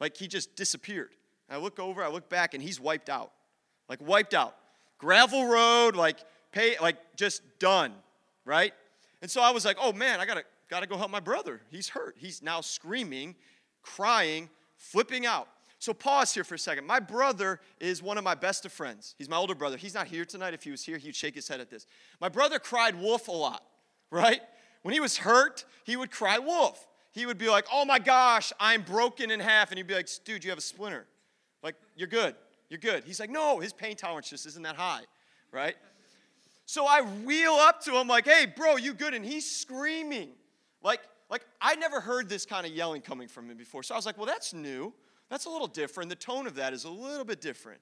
Like 0.00 0.16
he 0.16 0.28
just 0.28 0.54
disappeared. 0.54 1.10
I 1.50 1.56
look 1.56 1.80
over, 1.80 2.04
I 2.04 2.08
look 2.08 2.28
back, 2.28 2.54
and 2.54 2.62
he's 2.62 2.78
wiped 2.78 3.08
out. 3.08 3.32
Like 3.88 4.00
wiped 4.00 4.34
out. 4.34 4.54
Gravel 4.98 5.46
road, 5.46 5.96
like 5.96 6.18
pay, 6.52 6.76
like 6.80 6.96
just 7.16 7.42
done, 7.58 7.94
right? 8.44 8.72
And 9.22 9.30
so 9.30 9.40
I 9.40 9.50
was 9.50 9.64
like, 9.64 9.76
oh 9.80 9.92
man, 9.92 10.20
I 10.20 10.26
gotta 10.26 10.44
gotta 10.68 10.86
go 10.86 10.96
help 10.96 11.10
my 11.10 11.20
brother. 11.20 11.60
He's 11.70 11.88
hurt. 11.88 12.16
He's 12.18 12.42
now 12.42 12.60
screaming, 12.60 13.34
crying, 13.82 14.50
flipping 14.76 15.26
out. 15.26 15.48
So 15.78 15.94
pause 15.94 16.34
here 16.34 16.44
for 16.44 16.56
a 16.56 16.58
second. 16.58 16.86
My 16.86 16.98
brother 16.98 17.60
is 17.78 18.02
one 18.02 18.18
of 18.18 18.24
my 18.24 18.34
best 18.34 18.64
of 18.64 18.72
friends. 18.72 19.14
He's 19.16 19.28
my 19.28 19.36
older 19.36 19.54
brother. 19.54 19.76
He's 19.76 19.94
not 19.94 20.08
here 20.08 20.24
tonight. 20.24 20.54
If 20.54 20.64
he 20.64 20.70
was 20.70 20.82
here, 20.84 20.98
he'd 20.98 21.14
shake 21.14 21.36
his 21.36 21.46
head 21.46 21.60
at 21.60 21.70
this. 21.70 21.86
My 22.20 22.28
brother 22.28 22.58
cried 22.58 22.96
wolf 23.00 23.28
a 23.28 23.32
lot, 23.32 23.64
right? 24.10 24.40
When 24.82 24.92
he 24.92 25.00
was 25.00 25.18
hurt, 25.18 25.64
he 25.84 25.96
would 25.96 26.10
cry 26.10 26.38
wolf. 26.38 26.86
He 27.12 27.26
would 27.26 27.38
be 27.38 27.48
like, 27.48 27.66
oh 27.72 27.84
my 27.84 27.98
gosh, 27.98 28.52
I'm 28.58 28.82
broken 28.82 29.30
in 29.30 29.38
half. 29.40 29.70
And 29.70 29.78
he'd 29.78 29.86
be 29.86 29.94
like, 29.94 30.08
dude, 30.24 30.42
you 30.42 30.50
have 30.50 30.58
a 30.58 30.62
splinter. 30.62 31.06
Like, 31.62 31.76
you're 31.96 32.08
good. 32.08 32.34
You're 32.68 32.80
good. 32.80 33.04
He's 33.04 33.20
like, 33.20 33.30
no, 33.30 33.60
his 33.60 33.72
pain 33.72 33.96
tolerance 33.96 34.30
just 34.30 34.46
isn't 34.46 34.62
that 34.62 34.76
high, 34.76 35.02
right? 35.52 35.76
So 36.66 36.86
I 36.86 37.00
wheel 37.00 37.52
up 37.52 37.82
to 37.84 37.98
him 37.98 38.08
like, 38.08 38.26
hey, 38.26 38.46
bro, 38.46 38.76
you 38.76 38.94
good? 38.94 39.14
And 39.14 39.24
he's 39.24 39.50
screaming. 39.50 40.30
Like, 40.82 41.00
like 41.30 41.46
I 41.60 41.76
never 41.76 42.00
heard 42.00 42.28
this 42.28 42.44
kind 42.44 42.66
of 42.66 42.72
yelling 42.72 43.00
coming 43.00 43.28
from 43.28 43.48
him 43.48 43.56
before. 43.56 43.82
So 43.82 43.94
I 43.94 43.98
was 43.98 44.06
like, 44.06 44.18
well, 44.18 44.26
that's 44.26 44.52
new. 44.52 44.92
That's 45.30 45.44
a 45.44 45.50
little 45.50 45.66
different. 45.66 46.08
The 46.10 46.16
tone 46.16 46.46
of 46.46 46.54
that 46.54 46.72
is 46.72 46.84
a 46.84 46.90
little 46.90 47.24
bit 47.24 47.40
different. 47.40 47.80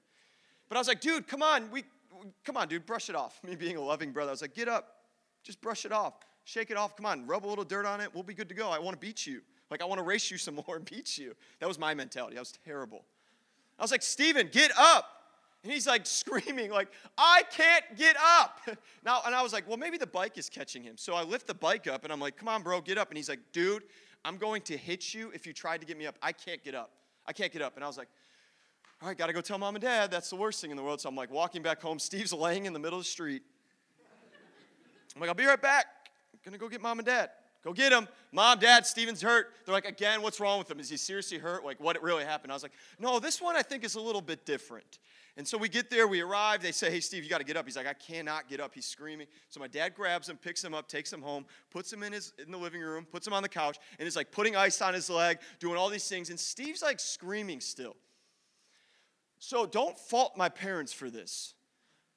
But 0.69 0.75
I 0.77 0.79
was 0.79 0.87
like, 0.87 1.01
dude, 1.01 1.27
come 1.27 1.41
on, 1.41 1.71
we 1.71 1.83
come 2.43 2.57
on, 2.57 2.67
dude, 2.67 2.85
brush 2.85 3.09
it 3.09 3.15
off. 3.15 3.39
Me 3.47 3.55
being 3.55 3.77
a 3.77 3.81
loving 3.81 4.11
brother, 4.11 4.31
I 4.31 4.33
was 4.33 4.41
like, 4.41 4.53
get 4.53 4.67
up, 4.67 4.97
just 5.43 5.61
brush 5.61 5.85
it 5.85 5.91
off, 5.91 6.13
shake 6.43 6.71
it 6.71 6.77
off. 6.77 6.95
Come 6.95 7.05
on, 7.05 7.25
rub 7.25 7.45
a 7.45 7.47
little 7.47 7.63
dirt 7.63 7.85
on 7.85 8.01
it. 8.01 8.13
We'll 8.13 8.23
be 8.23 8.33
good 8.33 8.49
to 8.49 8.55
go. 8.55 8.69
I 8.69 8.79
want 8.79 8.99
to 8.99 9.05
beat 9.05 9.25
you. 9.25 9.41
Like 9.69 9.81
I 9.81 9.85
want 9.85 9.99
to 9.99 10.03
race 10.03 10.29
you 10.29 10.37
some 10.37 10.55
more 10.55 10.75
and 10.75 10.85
beat 10.85 11.17
you. 11.17 11.35
That 11.59 11.67
was 11.67 11.79
my 11.79 11.93
mentality. 11.93 12.37
I 12.37 12.41
was 12.41 12.53
terrible. 12.65 13.05
I 13.79 13.83
was 13.83 13.91
like, 13.91 14.01
Steven, 14.01 14.49
get 14.51 14.71
up. 14.77 15.13
And 15.63 15.71
he's 15.71 15.87
like 15.87 16.05
screaming, 16.05 16.71
like, 16.71 16.89
I 17.17 17.43
can't 17.51 17.83
get 17.97 18.15
up. 18.19 18.59
Now, 19.03 19.21
and 19.25 19.33
I 19.33 19.41
was 19.41 19.53
like, 19.53 19.67
well, 19.67 19.77
maybe 19.77 19.97
the 19.97 20.07
bike 20.07 20.37
is 20.37 20.49
catching 20.49 20.83
him. 20.83 20.95
So 20.97 21.13
I 21.13 21.23
lift 21.23 21.47
the 21.47 21.53
bike 21.53 21.87
up 21.87 22.03
and 22.03 22.13
I'm 22.13 22.19
like, 22.19 22.37
come 22.37 22.47
on, 22.47 22.63
bro, 22.63 22.81
get 22.81 22.97
up. 22.97 23.09
And 23.09 23.17
he's 23.17 23.29
like, 23.29 23.39
dude, 23.51 23.83
I'm 24.23 24.37
going 24.37 24.61
to 24.63 24.77
hit 24.77 25.13
you 25.13 25.31
if 25.33 25.45
you 25.45 25.53
tried 25.53 25.81
to 25.81 25.87
get 25.87 25.97
me 25.97 26.07
up. 26.07 26.17
I 26.21 26.31
can't 26.31 26.63
get 26.63 26.75
up. 26.75 26.91
I 27.27 27.33
can't 27.33 27.51
get 27.51 27.61
up. 27.61 27.75
And 27.75 27.83
I 27.83 27.87
was 27.87 27.97
like, 27.97 28.07
all 29.01 29.07
right, 29.07 29.17
got 29.17 29.27
to 29.27 29.33
go 29.33 29.41
tell 29.41 29.57
mom 29.57 29.75
and 29.75 29.83
dad. 29.83 30.09
That's 30.09 30.29
the 30.29 30.35
worst 30.35 30.61
thing 30.61 30.71
in 30.71 30.77
the 30.77 30.83
world. 30.83 31.01
So 31.01 31.09
I'm 31.09 31.15
like 31.15 31.31
walking 31.31 31.61
back 31.61 31.81
home. 31.81 31.99
Steve's 31.99 32.33
laying 32.33 32.65
in 32.65 32.73
the 32.73 32.79
middle 32.79 32.97
of 32.97 33.05
the 33.05 33.09
street. 33.09 33.43
I'm 35.15 35.21
like, 35.21 35.29
I'll 35.29 35.35
be 35.35 35.45
right 35.45 35.61
back. 35.61 35.85
I'm 36.33 36.39
going 36.43 36.53
to 36.53 36.59
go 36.59 36.69
get 36.69 36.81
mom 36.81 36.99
and 36.99 37.05
dad. 37.05 37.29
Go 37.63 37.73
get 37.73 37.91
him. 37.91 38.07
Mom, 38.31 38.59
dad, 38.59 38.85
Steven's 38.85 39.21
hurt. 39.21 39.47
They're 39.65 39.73
like, 39.73 39.85
again, 39.85 40.21
what's 40.21 40.39
wrong 40.39 40.59
with 40.59 40.69
him? 40.69 40.79
Is 40.79 40.89
he 40.89 40.97
seriously 40.97 41.37
hurt? 41.37 41.65
Like, 41.65 41.79
what 41.79 42.01
really 42.01 42.23
happened? 42.23 42.51
I 42.51 42.55
was 42.55 42.63
like, 42.63 42.71
no, 42.99 43.19
this 43.19 43.41
one 43.41 43.55
I 43.55 43.61
think 43.61 43.83
is 43.83 43.95
a 43.95 44.01
little 44.01 44.21
bit 44.21 44.45
different. 44.45 44.99
And 45.37 45.47
so 45.47 45.55
we 45.55 45.69
get 45.69 45.91
there, 45.91 46.07
we 46.07 46.21
arrive. 46.21 46.63
They 46.63 46.71
say, 46.71 46.89
hey, 46.89 46.99
Steve, 46.99 47.23
you 47.23 47.29
got 47.29 47.37
to 47.37 47.43
get 47.43 47.55
up. 47.55 47.65
He's 47.65 47.77
like, 47.77 47.85
I 47.85 47.93
cannot 47.93 48.49
get 48.49 48.59
up. 48.59 48.73
He's 48.73 48.87
screaming. 48.87 49.27
So 49.49 49.59
my 49.59 49.67
dad 49.67 49.93
grabs 49.93 50.27
him, 50.27 50.35
picks 50.35 50.63
him 50.63 50.73
up, 50.73 50.87
takes 50.87 51.13
him 51.13 51.21
home, 51.21 51.45
puts 51.69 51.93
him 51.93 52.01
in, 52.01 52.11
his, 52.11 52.33
in 52.43 52.51
the 52.51 52.57
living 52.57 52.81
room, 52.81 53.05
puts 53.05 53.27
him 53.27 53.33
on 53.33 53.43
the 53.43 53.49
couch, 53.49 53.77
and 53.99 54.07
is 54.07 54.15
like 54.15 54.31
putting 54.31 54.55
ice 54.55 54.81
on 54.81 54.95
his 54.95 55.11
leg, 55.11 55.37
doing 55.59 55.77
all 55.77 55.89
these 55.89 56.09
things. 56.09 56.31
And 56.31 56.39
Steve's 56.39 56.81
like 56.81 56.99
screaming 56.99 57.61
still. 57.61 57.95
So 59.37 59.67
don't 59.67 59.97
fault 59.97 60.35
my 60.35 60.49
parents 60.49 60.91
for 60.91 61.11
this. 61.11 61.53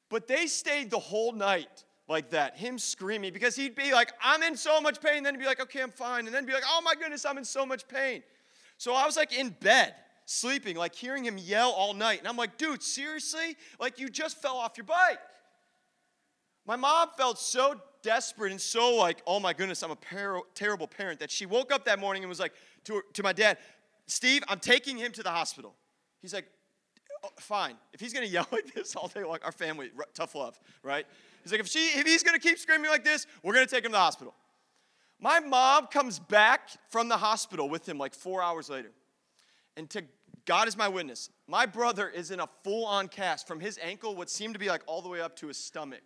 But 0.09 0.27
they 0.27 0.47
stayed 0.47 0.91
the 0.91 0.99
whole 0.99 1.33
night 1.33 1.85
like 2.09 2.31
that, 2.31 2.57
him 2.57 2.79
screaming, 2.79 3.35
because 3.35 3.55
he'd 3.55 3.77
be 3.77 3.93
like, 3.93 4.13
I'm 4.25 4.43
in 4.43 4.57
so 4.57 4.81
much 4.81 5.01
pain. 5.01 5.23
Then 5.23 5.35
he'd 5.35 5.41
be 5.41 5.47
like, 5.47 5.61
okay, 5.61 5.83
I'm 5.83 5.91
fine. 5.91 6.25
And 6.25 6.35
then 6.35 6.47
be 6.47 6.55
like, 6.55 6.65
oh 6.67 6.81
my 6.83 6.95
goodness, 6.95 7.27
I'm 7.27 7.37
in 7.37 7.45
so 7.45 7.67
much 7.67 7.87
pain. 7.87 8.23
So 8.79 8.95
I 8.95 9.05
was 9.05 9.19
like 9.19 9.39
in 9.39 9.51
bed, 9.61 9.95
sleeping, 10.31 10.77
like 10.77 10.95
hearing 10.95 11.25
him 11.25 11.37
yell 11.37 11.71
all 11.73 11.93
night. 11.93 12.21
And 12.21 12.29
I'm 12.29 12.37
like, 12.37 12.57
dude, 12.57 12.85
seriously? 12.85 13.57
Like 13.81 13.99
you 13.99 14.09
just 14.09 14.41
fell 14.41 14.57
off 14.57 14.77
your 14.77 14.85
bike. 14.85 15.19
My 16.65 16.77
mom 16.77 17.09
felt 17.17 17.39
so 17.39 17.81
desperate 18.03 18.53
and 18.53 18.61
so 18.61 18.95
like, 18.95 19.23
oh 19.27 19.41
my 19.41 19.53
goodness, 19.53 19.83
I'm 19.83 19.91
a 19.91 19.99
terrible 20.55 20.87
parent 20.87 21.19
that 21.19 21.33
she 21.33 21.47
woke 21.47 21.73
up 21.73 21.85
that 21.87 21.99
morning 21.99 22.23
and 22.23 22.29
was 22.29 22.39
like 22.39 22.53
to, 22.85 22.97
her, 22.97 23.01
to 23.15 23.25
my 23.25 23.33
dad, 23.33 23.59
Steve, 24.07 24.45
I'm 24.47 24.61
taking 24.61 24.97
him 24.97 25.11
to 25.13 25.23
the 25.25 25.31
hospital. 25.31 25.75
He's 26.23 26.33
like, 26.33 26.47
oh, 27.25 27.31
fine. 27.41 27.75
If 27.93 27.99
he's 27.99 28.13
gonna 28.13 28.27
yell 28.27 28.47
like 28.53 28.73
this 28.73 28.95
all 28.95 29.09
day 29.09 29.25
long, 29.25 29.39
our 29.43 29.53
family, 29.53 29.91
tough 30.15 30.37
love, 30.37 30.61
right? 30.85 31.07
He's 31.43 31.51
like, 31.51 31.61
if, 31.61 31.67
she, 31.67 31.99
if 31.99 32.07
he's 32.07 32.23
gonna 32.23 32.39
keep 32.39 32.59
screaming 32.59 32.89
like 32.89 33.03
this, 33.03 33.27
we're 33.43 33.55
gonna 33.55 33.67
take 33.67 33.85
him 33.85 33.91
to 33.91 33.97
the 33.97 33.99
hospital. 33.99 34.35
My 35.19 35.41
mom 35.41 35.89
comes 35.89 36.21
back 36.21 36.69
from 36.89 37.09
the 37.09 37.17
hospital 37.17 37.69
with 37.69 37.89
him 37.89 37.99
like 37.99 38.15
four 38.15 38.43
hours 38.43 38.71
later. 38.71 38.93
And 39.77 39.89
to 39.91 40.03
God 40.47 40.69
is 40.69 40.77
my 40.77 40.89
witness, 40.89 41.31
my 41.47 41.67
brother 41.67 42.09
is 42.09 42.31
in 42.31 42.41
a 42.41 42.49
full 42.65 42.85
on 42.85 43.09
cast 43.09 43.47
from 43.47 43.61
his 43.61 43.79
ankle, 43.83 44.15
what 44.17 44.31
seemed 44.31 44.55
to 44.55 44.61
be 44.61 44.69
like 44.69 44.83
all 44.87 45.03
the 45.03 45.09
way 45.09 45.21
up 45.21 45.37
to 45.37 45.49
his 45.49 45.59
stomach. 45.59 46.03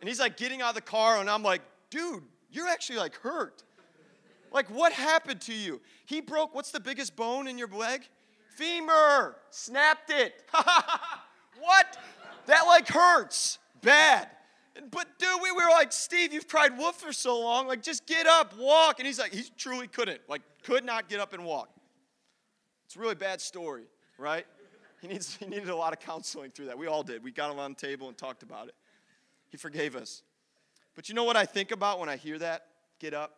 And 0.00 0.08
he's 0.08 0.20
like 0.20 0.36
getting 0.36 0.62
out 0.62 0.70
of 0.70 0.74
the 0.76 0.80
car, 0.80 1.18
and 1.18 1.28
I'm 1.28 1.42
like, 1.42 1.62
dude, 1.90 2.22
you're 2.50 2.68
actually 2.68 2.98
like 2.98 3.16
hurt. 3.16 3.64
Like, 4.52 4.70
what 4.70 4.92
happened 4.92 5.40
to 5.42 5.52
you? 5.52 5.80
He 6.06 6.20
broke, 6.20 6.54
what's 6.54 6.70
the 6.70 6.80
biggest 6.80 7.16
bone 7.16 7.48
in 7.48 7.58
your 7.58 7.68
leg? 7.68 8.08
Femur. 8.56 9.36
Snapped 9.50 10.10
it. 10.10 10.44
what? 11.60 11.98
That 12.46 12.62
like 12.62 12.88
hurts. 12.88 13.58
Bad. 13.82 14.28
But 14.90 15.18
dude, 15.18 15.40
we 15.42 15.52
were 15.52 15.68
like, 15.70 15.92
Steve, 15.92 16.32
you've 16.32 16.48
cried 16.48 16.78
wolf 16.78 17.00
for 17.00 17.12
so 17.12 17.38
long. 17.40 17.66
Like, 17.66 17.82
just 17.82 18.06
get 18.06 18.26
up, 18.26 18.56
walk. 18.56 19.00
And 19.00 19.06
he's 19.06 19.18
like, 19.18 19.32
he 19.32 19.44
truly 19.56 19.88
couldn't. 19.88 20.20
Like, 20.28 20.42
could 20.62 20.84
not 20.84 21.08
get 21.08 21.20
up 21.20 21.32
and 21.32 21.44
walk. 21.44 21.68
It's 22.88 22.96
a 22.96 23.00
really 23.00 23.16
bad 23.16 23.42
story, 23.42 23.82
right? 24.16 24.46
He, 25.02 25.08
needs, 25.08 25.36
he 25.36 25.44
needed 25.44 25.68
a 25.68 25.76
lot 25.76 25.92
of 25.92 26.00
counseling 26.00 26.50
through 26.50 26.66
that. 26.66 26.78
We 26.78 26.86
all 26.86 27.02
did. 27.02 27.22
We 27.22 27.30
got 27.30 27.52
him 27.52 27.58
on 27.58 27.74
the 27.74 27.86
table 27.86 28.08
and 28.08 28.16
talked 28.16 28.42
about 28.42 28.68
it. 28.68 28.74
He 29.50 29.58
forgave 29.58 29.94
us. 29.94 30.22
But 30.94 31.10
you 31.10 31.14
know 31.14 31.24
what 31.24 31.36
I 31.36 31.44
think 31.44 31.70
about 31.70 32.00
when 32.00 32.08
I 32.08 32.16
hear 32.16 32.38
that? 32.38 32.64
Get 32.98 33.12
up. 33.12 33.36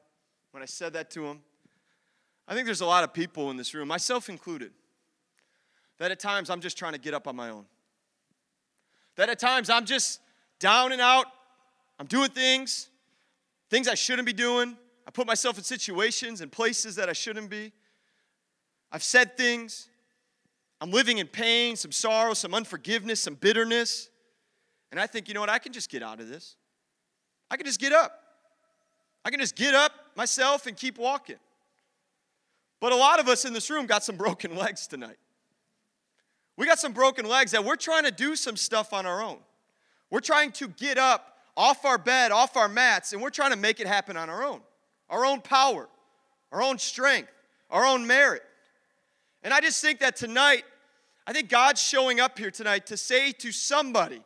When 0.52 0.62
I 0.62 0.66
said 0.66 0.92
that 0.92 1.10
to 1.10 1.26
him? 1.26 1.40
I 2.46 2.54
think 2.54 2.66
there's 2.66 2.80
a 2.80 2.86
lot 2.86 3.02
of 3.02 3.12
people 3.12 3.50
in 3.50 3.56
this 3.56 3.74
room, 3.74 3.88
myself 3.88 4.28
included, 4.28 4.70
that 5.98 6.12
at 6.12 6.20
times 6.20 6.48
I'm 6.48 6.60
just 6.60 6.78
trying 6.78 6.92
to 6.92 7.00
get 7.00 7.12
up 7.12 7.26
on 7.26 7.34
my 7.34 7.50
own. 7.50 7.64
That 9.16 9.30
at 9.30 9.40
times 9.40 9.68
I'm 9.68 9.84
just 9.84 10.20
down 10.60 10.92
and 10.92 11.00
out. 11.00 11.26
I'm 11.98 12.06
doing 12.06 12.30
things, 12.30 12.88
things 13.68 13.88
I 13.88 13.96
shouldn't 13.96 14.26
be 14.26 14.32
doing. 14.32 14.76
I 15.08 15.10
put 15.10 15.26
myself 15.26 15.58
in 15.58 15.64
situations 15.64 16.40
and 16.40 16.52
places 16.52 16.94
that 16.94 17.08
I 17.08 17.14
shouldn't 17.14 17.50
be. 17.50 17.72
I've 18.92 19.02
said 19.02 19.36
things. 19.36 19.88
I'm 20.80 20.90
living 20.90 21.18
in 21.18 21.26
pain, 21.26 21.76
some 21.76 21.92
sorrow, 21.92 22.34
some 22.34 22.54
unforgiveness, 22.54 23.20
some 23.22 23.34
bitterness. 23.34 24.08
And 24.90 24.98
I 24.98 25.06
think, 25.06 25.28
you 25.28 25.34
know 25.34 25.40
what? 25.40 25.50
I 25.50 25.58
can 25.58 25.72
just 25.72 25.90
get 25.90 26.02
out 26.02 26.20
of 26.20 26.28
this. 26.28 26.56
I 27.50 27.56
can 27.56 27.66
just 27.66 27.80
get 27.80 27.92
up. 27.92 28.12
I 29.24 29.30
can 29.30 29.40
just 29.40 29.56
get 29.56 29.74
up 29.74 29.92
myself 30.16 30.66
and 30.66 30.76
keep 30.76 30.98
walking. 30.98 31.36
But 32.80 32.92
a 32.92 32.96
lot 32.96 33.20
of 33.20 33.28
us 33.28 33.44
in 33.44 33.52
this 33.52 33.68
room 33.70 33.86
got 33.86 34.02
some 34.02 34.16
broken 34.24 34.56
legs 34.56 34.86
tonight. 34.86 35.18
We 36.56 36.66
got 36.66 36.78
some 36.78 36.92
broken 36.92 37.26
legs 37.26 37.52
that 37.52 37.64
we're 37.64 37.76
trying 37.76 38.04
to 38.04 38.10
do 38.10 38.36
some 38.36 38.56
stuff 38.56 38.92
on 38.92 39.06
our 39.06 39.22
own. 39.22 39.38
We're 40.10 40.20
trying 40.20 40.52
to 40.52 40.68
get 40.68 40.98
up 40.98 41.38
off 41.56 41.84
our 41.84 41.98
bed, 41.98 42.32
off 42.32 42.56
our 42.56 42.68
mats, 42.68 43.12
and 43.12 43.22
we're 43.22 43.30
trying 43.30 43.50
to 43.50 43.56
make 43.56 43.80
it 43.80 43.86
happen 43.86 44.16
on 44.16 44.28
our 44.28 44.42
own. 44.42 44.60
Our 45.08 45.24
own 45.24 45.40
power, 45.40 45.88
our 46.52 46.62
own 46.62 46.78
strength, 46.78 47.30
our 47.70 47.84
own 47.84 48.06
merit. 48.06 48.42
And 49.42 49.54
I 49.54 49.60
just 49.60 49.80
think 49.80 50.00
that 50.00 50.16
tonight, 50.16 50.64
I 51.26 51.32
think 51.32 51.48
God's 51.48 51.80
showing 51.80 52.20
up 52.20 52.38
here 52.38 52.50
tonight 52.50 52.86
to 52.86 52.96
say 52.96 53.32
to 53.32 53.52
somebody, 53.52 54.22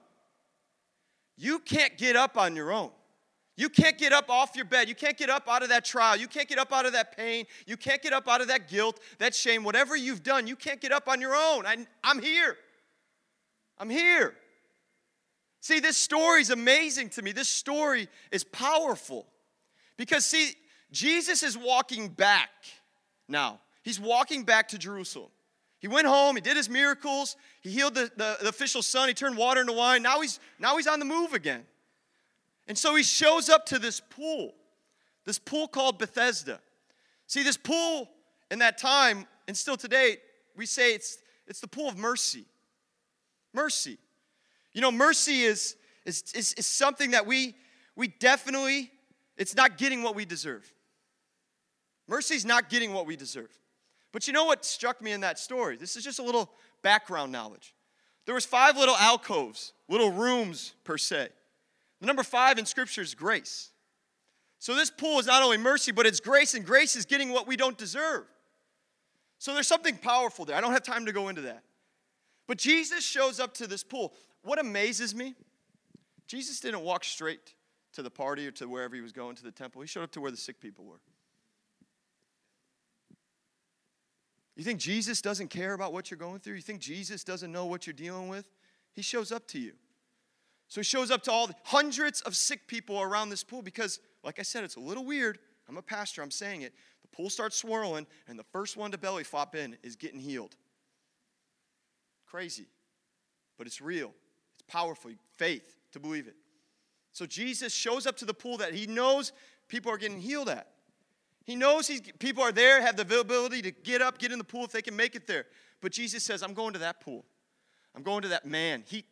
you 1.37 1.59
can't 1.59 1.97
get 1.97 2.17
up 2.17 2.37
on 2.37 2.57
your 2.57 2.73
own. 2.73 2.91
You 3.57 3.69
can't 3.69 3.97
get 3.97 4.13
up 4.13 4.31
off 4.31 4.57
your 4.57 4.65
bed. 4.65 4.89
You 4.89 4.97
can't 4.97 5.17
get 5.17 5.31
up 5.31 5.49
out 5.49 5.63
of 5.63 5.69
that 5.69 5.85
trial. 5.85 6.17
You 6.17 6.27
can't 6.27 6.49
get 6.49 6.59
up 6.59 6.73
out 6.73 6.87
of 6.87 6.93
that 6.93 7.17
pain. 7.17 7.47
You 7.67 7.77
can't 7.77 8.03
get 8.03 8.13
up 8.13 8.29
out 8.29 8.41
of 8.41 8.49
that 8.49 8.69
guilt, 8.69 8.99
that 9.19 9.35
shame, 9.35 9.63
whatever 9.63 9.95
you've 9.95 10.25
done. 10.25 10.49
You 10.49 10.57
can't 10.57 10.81
get 10.81 10.91
up 10.91 11.09
on 11.09 11.21
your 11.21 11.37
own. 11.37 11.65
I, 11.65 11.87
am 12.05 12.21
here. 12.21 12.57
I'm 13.79 13.91
here. 13.91 14.35
See, 15.61 15.79
this 15.79 15.97
story 15.97 16.41
is 16.41 16.51
amazing 16.51 17.11
to 17.11 17.23
me. 17.23 17.33
This 17.33 17.49
story 17.49 18.09
is 18.33 18.43
powerful. 18.43 19.27
Because, 19.97 20.27
see, 20.27 20.53
Jesus 20.91 21.43
is 21.43 21.57
walking 21.57 22.09
back 22.09 22.51
now. 23.29 23.61
He's 23.85 24.01
walking 24.01 24.45
back 24.45 24.69
to 24.69 24.79
Jerusalem. 24.79 25.29
He 25.79 25.89
went 25.89 26.07
home, 26.07 26.35
he 26.35 26.41
did 26.41 26.57
his 26.57 26.71
miracles, 26.71 27.37
he 27.61 27.69
healed 27.69 27.95
the, 27.95 28.11
the, 28.17 28.39
the 28.41 28.49
official's 28.49 28.87
son, 28.87 29.09
he 29.09 29.15
turned 29.15 29.37
water 29.37 29.61
into 29.61 29.75
wine. 29.75 30.03
Now 30.03 30.23
he's, 30.23 30.41
now 30.59 30.79
he's 30.79 30.87
on 30.87 30.99
the 30.99 31.05
move 31.05 31.35
again. 31.35 31.63
And 32.67 32.79
so 32.79 32.95
he 32.95 33.03
shows 33.03 33.51
up 33.51 33.67
to 33.67 33.79
this 33.79 34.01
pool, 34.01 34.55
this 35.27 35.39
pool 35.39 35.69
called 35.69 35.99
Bethesda. 35.99 36.59
See, 37.27 37.43
this 37.43 37.59
pool 37.59 38.09
in 38.51 38.61
that 38.61 38.79
time, 38.79 39.27
and 39.47 39.55
still 39.55 39.77
today, 39.77 40.17
we 40.57 40.65
say 40.65 40.95
it's, 40.95 41.19
it's 41.47 41.61
the 41.61 41.69
pool 41.69 41.91
of 41.91 41.99
mercy. 41.99 42.47
Mercy. 43.53 43.99
You 44.73 44.81
know, 44.81 44.91
mercy 44.91 45.43
is, 45.43 45.77
is, 46.07 46.25
is, 46.35 46.55
is 46.55 46.67
something 46.67 47.11
that 47.11 47.27
we, 47.27 47.55
we 47.95 48.09
definitely, 48.09 48.91
it's 49.37 49.55
not 49.55 49.77
getting 49.77 50.03
what 50.03 50.15
we 50.15 50.25
deserve. 50.25 50.73
Mercy 52.09 52.37
is 52.37 52.47
not 52.47 52.71
getting 52.71 52.95
what 52.95 53.05
we 53.05 53.17
deserve. 53.17 53.51
But 54.15 54.29
you 54.29 54.33
know 54.33 54.45
what 54.45 54.65
struck 54.65 55.03
me 55.03 55.11
in 55.11 55.23
that 55.23 55.41
story? 55.41 55.77
This 55.77 55.97
is 55.97 56.05
just 56.05 56.21
a 56.21 56.23
little 56.23 56.49
background 56.83 57.33
knowledge. 57.33 57.75
There 58.27 58.35
was 58.35 58.47
five 58.47 58.77
little 58.77 58.95
alcoves, 58.95 59.73
little 59.89 60.13
rooms 60.13 60.73
per 60.85 60.97
se. 60.97 61.31
The 62.01 62.07
number 62.07 62.23
five 62.23 62.57
in 62.57 62.65
scripture 62.65 63.03
is 63.03 63.13
grace. 63.13 63.71
So 64.61 64.77
this 64.77 64.89
pool 64.89 65.19
is 65.19 65.27
not 65.27 65.43
only 65.43 65.59
mercy, 65.59 65.91
but 65.91 66.07
it's 66.07 66.21
grace, 66.21 66.55
and 66.55 66.65
grace 66.65 66.95
is 66.95 67.05
getting 67.07 67.31
what 67.31 67.49
we 67.49 67.57
don't 67.57 67.77
deserve. 67.77 68.25
So 69.41 69.53
there's 69.53 69.67
something 69.67 69.97
powerful 69.97 70.45
there. 70.45 70.57
I 70.57 70.61
don't 70.61 70.73
have 70.73 70.85
time 70.85 71.07
to 71.07 71.13
go 71.13 71.29
into 71.29 71.43
that. 71.43 71.65
But 72.47 72.57
Jesus 72.57 73.05
shows 73.05 73.41
up 73.41 73.53
to 73.55 73.67
this 73.67 73.83
pool 73.83 74.15
what 74.45 74.61
amazes 74.61 75.13
me, 75.13 75.35
Jesus 76.29 76.61
didn't 76.61 76.83
walk 76.83 77.03
straight 77.03 77.55
to 77.95 78.03
the 78.03 78.11
party 78.11 78.47
or 78.47 78.53
to 78.53 78.69
wherever 78.69 78.95
he 78.95 79.03
was 79.03 79.11
going 79.11 79.35
to 79.35 79.43
the 79.43 79.51
temple. 79.51 79.81
He 79.81 79.89
showed 79.89 80.05
up 80.05 80.13
to 80.13 80.21
where 80.21 80.31
the 80.31 80.37
sick 80.37 80.61
people 80.61 80.85
were. 80.85 81.01
You 84.57 84.63
think 84.63 84.79
Jesus 84.79 85.21
doesn't 85.21 85.49
care 85.49 85.75
about 85.75 85.93
what 85.93 86.11
you're 86.11 86.19
going 86.19 86.39
through? 86.39 86.55
You 86.55 86.63
think 86.63 86.81
Jesus 86.81 87.25
doesn't 87.25 87.51
know 87.51 87.67
what 87.67 87.87
you're 87.87 87.95
dealing 87.95 88.29
with? 88.29 88.49
He 88.93 89.03
shows 89.03 89.33
up 89.33 89.49
to 89.49 89.59
you. 89.59 89.73
So 90.69 90.81
he 90.81 90.85
shows 90.85 91.11
up 91.11 91.23
to 91.25 91.33
all 91.33 91.47
the 91.47 91.57
hundreds 91.65 92.21
of 92.23 92.37
sick 92.37 92.67
people 92.67 93.01
around 93.01 93.31
this 93.31 93.45
pool 93.45 93.63
because, 93.63 94.01
like 94.23 94.39
I 94.39 94.43
said, 94.43 94.65
it's 94.65 94.77
a 94.77 94.81
little 94.81 95.05
weird. 95.05 95.39
I'm 95.69 95.77
a 95.77 95.83
pastor, 95.83 96.23
I'm 96.23 96.31
saying 96.31 96.63
it. 96.63 96.73
The 97.03 97.09
pool 97.09 97.31
starts 97.31 97.57
swirling, 97.57 98.07
and 98.29 98.39
the 98.39 98.45
first 98.45 98.77
one 98.77 98.91
to 98.93 98.99
belly 98.99 99.25
flop 99.25 99.55
in 99.55 99.77
is 99.83 99.97
getting 99.97 100.21
healed. 100.21 100.57
Crazy, 102.27 102.67
but 103.59 103.67
it's 103.67 103.81
real 103.81 104.13
It's 104.55 104.65
powerful 104.67 105.13
faith 105.37 105.77
to 105.93 106.01
believe 106.01 106.27
it. 106.27 106.37
So 107.13 107.27
Jesus 107.27 107.73
shows 107.73 108.07
up 108.07 108.17
to 108.19 108.25
the 108.25 108.35
pool 108.35 108.57
that 108.59 108.75
he 108.75 108.87
knows 108.87 109.33
people 109.69 109.93
are 109.93 109.99
getting 109.99 110.21
healed 110.21 110.49
at. 110.49 110.69
He 111.45 111.57
knows 111.57 111.87
he's, 111.87 112.01
people 112.19 112.43
are 112.43 112.53
there, 112.53 112.81
have 112.81 112.97
the 112.97 113.21
ability 113.21 113.63
to 113.63 113.71
get 113.71 114.01
up, 114.01 114.19
get 114.19 114.33
in 114.33 114.39
the 114.39 114.45
pool 114.45 114.65
if 114.65 114.73
they 114.73 114.83
can 114.83 114.97
make 114.97 115.15
it 115.15 115.27
there. 115.27 115.45
But 115.83 115.93
Jesus 115.93 116.25
says, 116.25 116.43
I'm 116.43 116.55
going 116.55 116.73
to 116.73 116.79
that 116.81 117.01
pool. 117.01 117.25
I'm 117.95 118.03
going 118.03 118.23
to 118.23 118.29
that 118.29 118.47
man. 118.47 118.83
He 118.87 119.05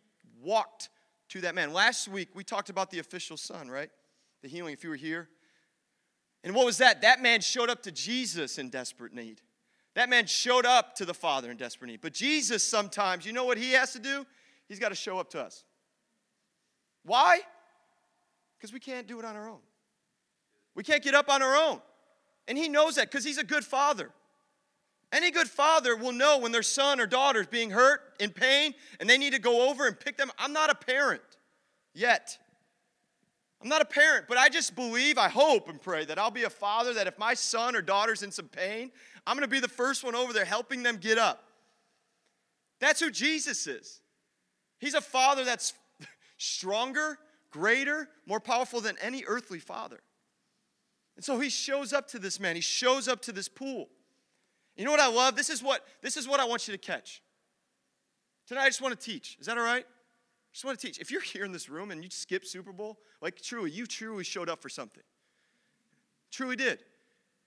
walked 0.42 0.88
to 1.28 1.42
that 1.42 1.54
man. 1.54 1.72
Last 1.72 2.08
week, 2.08 2.30
we 2.34 2.42
talked 2.42 2.70
about 2.70 2.90
the 2.90 2.98
official 2.98 3.36
son, 3.36 3.70
right? 3.70 3.90
The 4.42 4.48
healing, 4.48 4.72
if 4.72 4.82
you 4.82 4.90
were 4.90 4.96
here. 4.96 5.28
And 6.42 6.54
what 6.54 6.64
was 6.64 6.78
that? 6.78 7.02
That 7.02 7.22
man 7.22 7.40
showed 7.42 7.70
up 7.70 7.82
to 7.82 7.92
Jesus 7.92 8.58
in 8.58 8.70
desperate 8.70 9.12
need. 9.12 9.40
That 9.94 10.08
man 10.08 10.26
showed 10.26 10.64
up 10.64 10.94
to 10.96 11.04
the 11.04 11.14
Father 11.14 11.50
in 11.50 11.58
desperate 11.58 11.88
need. 11.88 12.00
But 12.00 12.14
Jesus, 12.14 12.66
sometimes, 12.66 13.26
you 13.26 13.32
know 13.32 13.44
what 13.44 13.58
he 13.58 13.72
has 13.72 13.92
to 13.92 13.98
do? 13.98 14.26
He's 14.68 14.78
got 14.78 14.88
to 14.88 14.94
show 14.94 15.18
up 15.18 15.28
to 15.30 15.42
us. 15.42 15.64
Why? 17.04 17.40
Because 18.56 18.72
we 18.72 18.80
can't 18.80 19.06
do 19.06 19.18
it 19.18 19.24
on 19.24 19.36
our 19.36 19.48
own. 19.48 19.60
We 20.74 20.82
can't 20.82 21.02
get 21.02 21.14
up 21.14 21.28
on 21.28 21.42
our 21.42 21.54
own. 21.54 21.80
And 22.48 22.58
he 22.58 22.68
knows 22.68 22.96
that 22.96 23.10
because 23.10 23.24
he's 23.24 23.38
a 23.38 23.44
good 23.44 23.64
father. 23.64 24.10
Any 25.12 25.30
good 25.30 25.48
father 25.48 25.94
will 25.94 26.12
know 26.12 26.38
when 26.38 26.52
their 26.52 26.62
son 26.62 26.98
or 26.98 27.06
daughter 27.06 27.42
is 27.42 27.46
being 27.46 27.70
hurt, 27.70 28.00
in 28.18 28.30
pain, 28.30 28.74
and 28.98 29.08
they 29.08 29.18
need 29.18 29.34
to 29.34 29.38
go 29.38 29.68
over 29.68 29.86
and 29.86 29.98
pick 29.98 30.16
them. 30.16 30.30
I'm 30.38 30.52
not 30.52 30.70
a 30.70 30.74
parent 30.74 31.20
yet. 31.92 32.38
I'm 33.60 33.68
not 33.68 33.82
a 33.82 33.84
parent, 33.84 34.26
but 34.28 34.38
I 34.38 34.48
just 34.48 34.74
believe, 34.74 35.18
I 35.18 35.28
hope 35.28 35.68
and 35.68 35.80
pray 35.80 36.04
that 36.06 36.18
I'll 36.18 36.30
be 36.30 36.44
a 36.44 36.50
father 36.50 36.94
that 36.94 37.06
if 37.06 37.18
my 37.18 37.34
son 37.34 37.76
or 37.76 37.82
daughter's 37.82 38.22
in 38.22 38.32
some 38.32 38.48
pain, 38.48 38.90
I'm 39.26 39.36
going 39.36 39.48
to 39.48 39.50
be 39.50 39.60
the 39.60 39.68
first 39.68 40.02
one 40.02 40.14
over 40.14 40.32
there 40.32 40.44
helping 40.44 40.82
them 40.82 40.96
get 40.96 41.18
up. 41.18 41.44
That's 42.80 42.98
who 42.98 43.10
Jesus 43.10 43.66
is. 43.68 44.00
He's 44.80 44.94
a 44.94 45.00
father 45.00 45.44
that's 45.44 45.74
stronger, 46.38 47.18
greater, 47.50 48.08
more 48.26 48.40
powerful 48.40 48.80
than 48.80 48.96
any 49.00 49.24
earthly 49.26 49.60
father. 49.60 50.00
And 51.16 51.24
so 51.24 51.38
he 51.38 51.50
shows 51.50 51.92
up 51.92 52.08
to 52.08 52.18
this 52.18 52.40
man. 52.40 52.54
He 52.54 52.62
shows 52.62 53.08
up 53.08 53.20
to 53.22 53.32
this 53.32 53.48
pool. 53.48 53.88
You 54.76 54.84
know 54.84 54.90
what 54.90 55.00
I 55.00 55.08
love? 55.08 55.36
This 55.36 55.50
is 55.50 55.62
what 55.62 55.84
this 56.00 56.16
is 56.16 56.26
what 56.26 56.40
I 56.40 56.44
want 56.44 56.66
you 56.66 56.72
to 56.72 56.78
catch. 56.78 57.22
Tonight 58.46 58.62
I 58.62 58.68
just 58.68 58.80
want 58.80 58.98
to 58.98 59.06
teach. 59.06 59.36
Is 59.38 59.46
that 59.46 59.58
all 59.58 59.64
right? 59.64 59.84
I 59.84 60.52
just 60.52 60.64
want 60.64 60.78
to 60.78 60.86
teach. 60.86 60.98
If 60.98 61.10
you're 61.10 61.20
here 61.20 61.44
in 61.44 61.52
this 61.52 61.68
room 61.68 61.90
and 61.90 62.02
you 62.02 62.10
skip 62.10 62.44
Super 62.44 62.72
Bowl, 62.72 62.98
like 63.20 63.40
truly, 63.40 63.70
you 63.70 63.86
truly 63.86 64.24
showed 64.24 64.48
up 64.48 64.60
for 64.60 64.68
something. 64.68 65.02
Truly 66.30 66.56
did. 66.56 66.80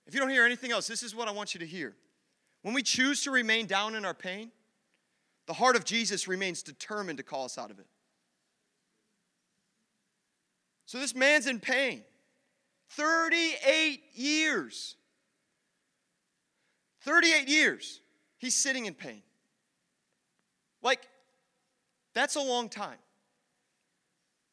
If 0.08 0.14
you 0.14 0.20
don't 0.20 0.30
hear 0.30 0.46
anything 0.46 0.72
else, 0.72 0.88
this 0.88 1.02
is 1.02 1.16
what 1.16 1.28
I 1.28 1.32
want 1.32 1.54
you 1.54 1.60
to 1.60 1.66
hear. 1.66 1.96
When 2.62 2.74
we 2.74 2.84
choose 2.84 3.24
to 3.24 3.32
remain 3.32 3.66
down 3.66 3.96
in 3.96 4.06
our 4.06 4.14
pain, 4.14 4.52
the 5.48 5.54
heart 5.54 5.76
of 5.76 5.86
Jesus 5.86 6.28
remains 6.28 6.64
determined 6.64 7.18
to 7.18 7.24
call 7.24 7.46
us 7.46 7.58
out 7.58 7.72
of 7.72 7.80
it. 7.80 7.88
So 10.86 11.00
this 11.00 11.16
man's 11.16 11.48
in 11.48 11.60
pain. 11.60 12.04
38 12.92 14.02
years. 14.14 14.96
38 17.02 17.48
years. 17.48 18.02
He's 18.38 18.56
sitting 18.56 18.86
in 18.86 18.94
pain. 18.94 19.22
Like, 20.82 21.08
that's 22.14 22.36
a 22.36 22.42
long 22.42 22.70
time. 22.70 22.98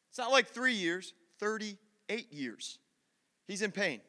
It's 0.09 0.17
not 0.17 0.31
like 0.31 0.47
three 0.47 0.73
years, 0.73 1.13
38 1.39 2.31
years. 2.31 2.77
He's 3.47 3.61
in 3.61 3.71
pain. 3.71 4.01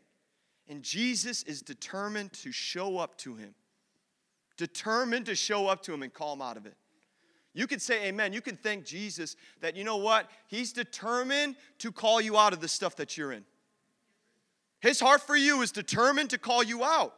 And 0.69 0.83
Jesus 0.83 1.43
is 1.43 1.63
determined 1.63 2.33
to 2.35 2.53
show 2.53 2.99
up 2.99 3.17
to 3.19 3.35
him. 3.35 3.55
Determined 4.57 5.27
to 5.27 5.35
show 5.35 5.67
up 5.67 5.83
to 5.83 5.93
him 5.93 6.03
and 6.03 6.13
call 6.13 6.35
him 6.35 6.43
out 6.43 6.57
of 6.57 6.67
it. 6.67 6.77
You 7.55 7.67
can 7.67 7.79
say 7.79 8.07
amen. 8.07 8.33
You 8.33 8.41
can 8.41 8.57
thank 8.57 8.85
Jesus 8.85 9.37
that, 9.61 9.77
you 9.77 9.85
know 9.85 9.97
what? 9.97 10.29
He's 10.49 10.73
determined 10.73 11.57
to 11.79 11.93
call 11.93 12.21
you 12.21 12.37
out 12.37 12.53
of 12.53 12.61
the 12.61 12.69
stuff 12.69 12.97
that 12.97 13.17
you're 13.17 13.33
in. 13.33 13.45
His 14.85 15.01
heart 15.01 15.23
for 15.23 15.35
you 15.35 15.63
is 15.63 15.73
determined 15.73 16.29
to 16.31 16.39
call 16.39 16.63
you 16.63 16.85
out. 16.85 17.15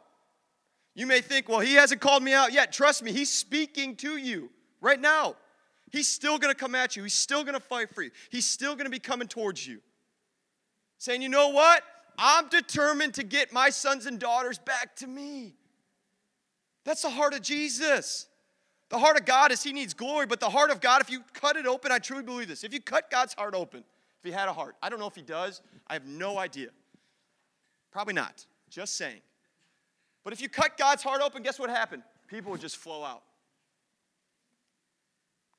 You 0.95 1.05
may 1.05 1.19
think, 1.19 1.49
well, 1.49 1.59
he 1.59 1.73
hasn't 1.73 1.99
called 1.99 2.23
me 2.23 2.31
out 2.31 2.53
yet. 2.53 2.71
Trust 2.71 3.03
me, 3.03 3.11
he's 3.11 3.29
speaking 3.29 3.97
to 3.97 4.15
you 4.15 4.49
right 4.79 5.01
now. 5.01 5.35
He's 5.91 6.07
still 6.07 6.39
to 6.39 6.55
come 6.55 6.75
at 6.75 6.95
you. 6.95 7.03
He's 7.03 7.13
still 7.13 7.43
to 7.43 7.59
fight 7.59 7.93
for 7.93 8.03
you. 8.03 8.11
He's 8.29 8.47
still 8.47 8.77
to 8.77 8.89
be 8.89 8.99
coming 8.99 9.27
towards 9.27 9.67
you. 9.67 9.81
Saying, 10.97 11.21
you 11.21 11.27
know 11.27 11.49
what? 11.49 11.83
I'm 12.17 12.47
determined 12.47 13.15
to 13.15 13.23
get 13.23 13.51
my 13.51 13.69
sons 13.69 14.05
and 14.05 14.17
daughters 14.17 14.59
back 14.59 14.95
to 14.97 15.07
me. 15.07 15.53
That's 16.85 17.01
the 17.01 17.09
heart 17.09 17.33
of 17.33 17.41
Jesus. 17.41 18.27
The 18.87 18.97
heart 18.97 19.19
of 19.19 19.25
God 19.25 19.51
is 19.51 19.61
He 19.61 19.73
needs 19.73 19.93
glory, 19.93 20.25
but 20.25 20.39
the 20.39 20.49
heart 20.49 20.71
of 20.71 20.79
God, 20.79 21.01
if 21.01 21.09
you 21.09 21.19
cut 21.33 21.57
it 21.57 21.65
open, 21.65 21.91
I 21.91 21.99
truly 21.99 22.23
believe 22.23 22.47
this. 22.47 22.63
If 22.63 22.73
you 22.73 22.79
cut 22.79 23.11
God's 23.11 23.33
heart 23.33 23.55
open, 23.55 23.79
if 23.79 24.23
He 24.23 24.31
had 24.31 24.47
a 24.47 24.53
heart, 24.53 24.77
I 24.81 24.87
don't 24.87 24.99
know 24.99 25.07
if 25.07 25.15
He 25.15 25.21
does, 25.21 25.61
I 25.85 25.95
have 25.95 26.05
no 26.05 26.37
idea. 26.39 26.69
Probably 27.91 28.13
not, 28.13 28.45
just 28.69 28.95
saying. 28.95 29.21
But 30.23 30.33
if 30.33 30.41
you 30.41 30.49
cut 30.49 30.77
God's 30.77 31.03
heart 31.03 31.21
open, 31.21 31.43
guess 31.43 31.57
what 31.57 31.69
happened? 31.69 32.03
People 32.27 32.51
would 32.51 32.61
just 32.61 32.77
flow 32.77 33.03
out. 33.03 33.23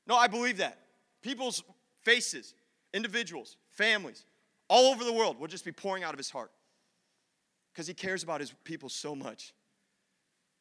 No, 0.07 0.15
I 0.15 0.27
believe 0.27 0.57
that. 0.57 0.77
People's 1.21 1.63
faces, 2.01 2.53
individuals, 2.93 3.57
families, 3.71 4.25
all 4.67 4.91
over 4.91 5.03
the 5.03 5.13
world 5.13 5.39
will 5.39 5.47
just 5.47 5.65
be 5.65 5.71
pouring 5.71 6.03
out 6.03 6.13
of 6.13 6.17
his 6.17 6.29
heart 6.29 6.51
because 7.73 7.87
he 7.87 7.93
cares 7.93 8.23
about 8.23 8.39
his 8.39 8.53
people 8.63 8.89
so 8.89 9.15
much. 9.15 9.53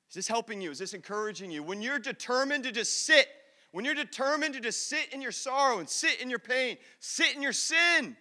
Is 0.09 0.15
this 0.15 0.29
helping 0.29 0.61
you? 0.61 0.71
Is 0.71 0.79
this 0.79 0.95
encouraging 0.95 1.51
you? 1.51 1.63
When 1.63 1.83
you're 1.83 1.99
determined 1.99 2.65
to 2.65 2.73
just 2.73 3.05
sit, 3.05 3.29
when 3.73 3.85
you're 3.85 3.95
determined 3.95 4.55
to 4.55 4.61
just 4.61 4.89
sit 4.89 5.13
in 5.13 5.21
your 5.21 5.33
sorrow 5.33 5.79
and 5.79 5.89
sit 5.89 6.21
in 6.21 6.31
your 6.31 6.39
pain, 6.39 6.79
sit 7.01 7.35
in 7.37 7.43
your 7.43 7.53
sin. 7.53 8.17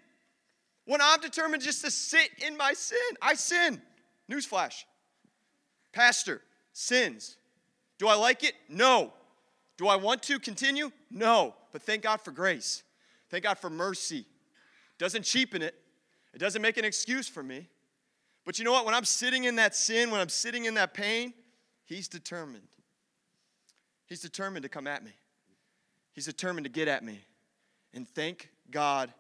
When 0.88 1.02
I'm 1.02 1.20
determined 1.20 1.62
just 1.62 1.84
to 1.84 1.92
sit 1.92 2.30
in 2.46 2.56
my 2.56 2.74
sin, 2.74 2.98
I 3.22 3.36
sin. 3.36 3.82
Newsflash. 4.32 4.86
Pastor 5.92 6.42
sins. 6.72 7.36
Do 8.00 8.08
I 8.08 8.16
like 8.16 8.44
it? 8.44 8.54
No. 8.70 9.12
Do 9.78 9.88
I 9.88 9.98
want 9.98 10.24
to 10.24 10.40
continue? 10.40 10.92
No. 11.12 11.56
But 11.74 11.82
thank 11.82 12.04
God 12.04 12.22
for 12.22 12.32
grace. 12.32 12.84
Thank 13.30 13.44
God 13.44 13.60
for 13.60 13.70
mercy. 13.70 14.26
Doesn't 14.98 15.24
cheapen 15.24 15.62
it, 15.62 15.76
it 16.34 16.40
doesn't 16.40 16.62
make 16.62 16.78
an 16.78 16.86
excuse 16.86 17.28
for 17.28 17.44
me. 17.44 17.68
But 18.46 18.58
you 18.58 18.64
know 18.64 18.72
what? 18.72 18.86
When 18.86 18.96
I'm 18.96 19.06
sitting 19.06 19.44
in 19.44 19.58
that 19.58 19.76
sin, 19.76 20.10
when 20.10 20.22
I'm 20.22 20.30
sitting 20.30 20.66
in 20.66 20.74
that 20.76 20.94
pain, 20.94 21.34
He's 21.84 22.08
determined. 22.08 22.68
He's 24.06 24.22
determined 24.22 24.64
to 24.64 24.70
come 24.70 24.88
at 24.88 25.04
me. 25.04 25.12
He's 26.14 26.26
determined 26.26 26.66
to 26.66 26.72
get 26.72 26.88
at 26.88 27.04
me. 27.04 27.26
And 27.94 28.08
thank 28.08 28.50
God 28.72 29.14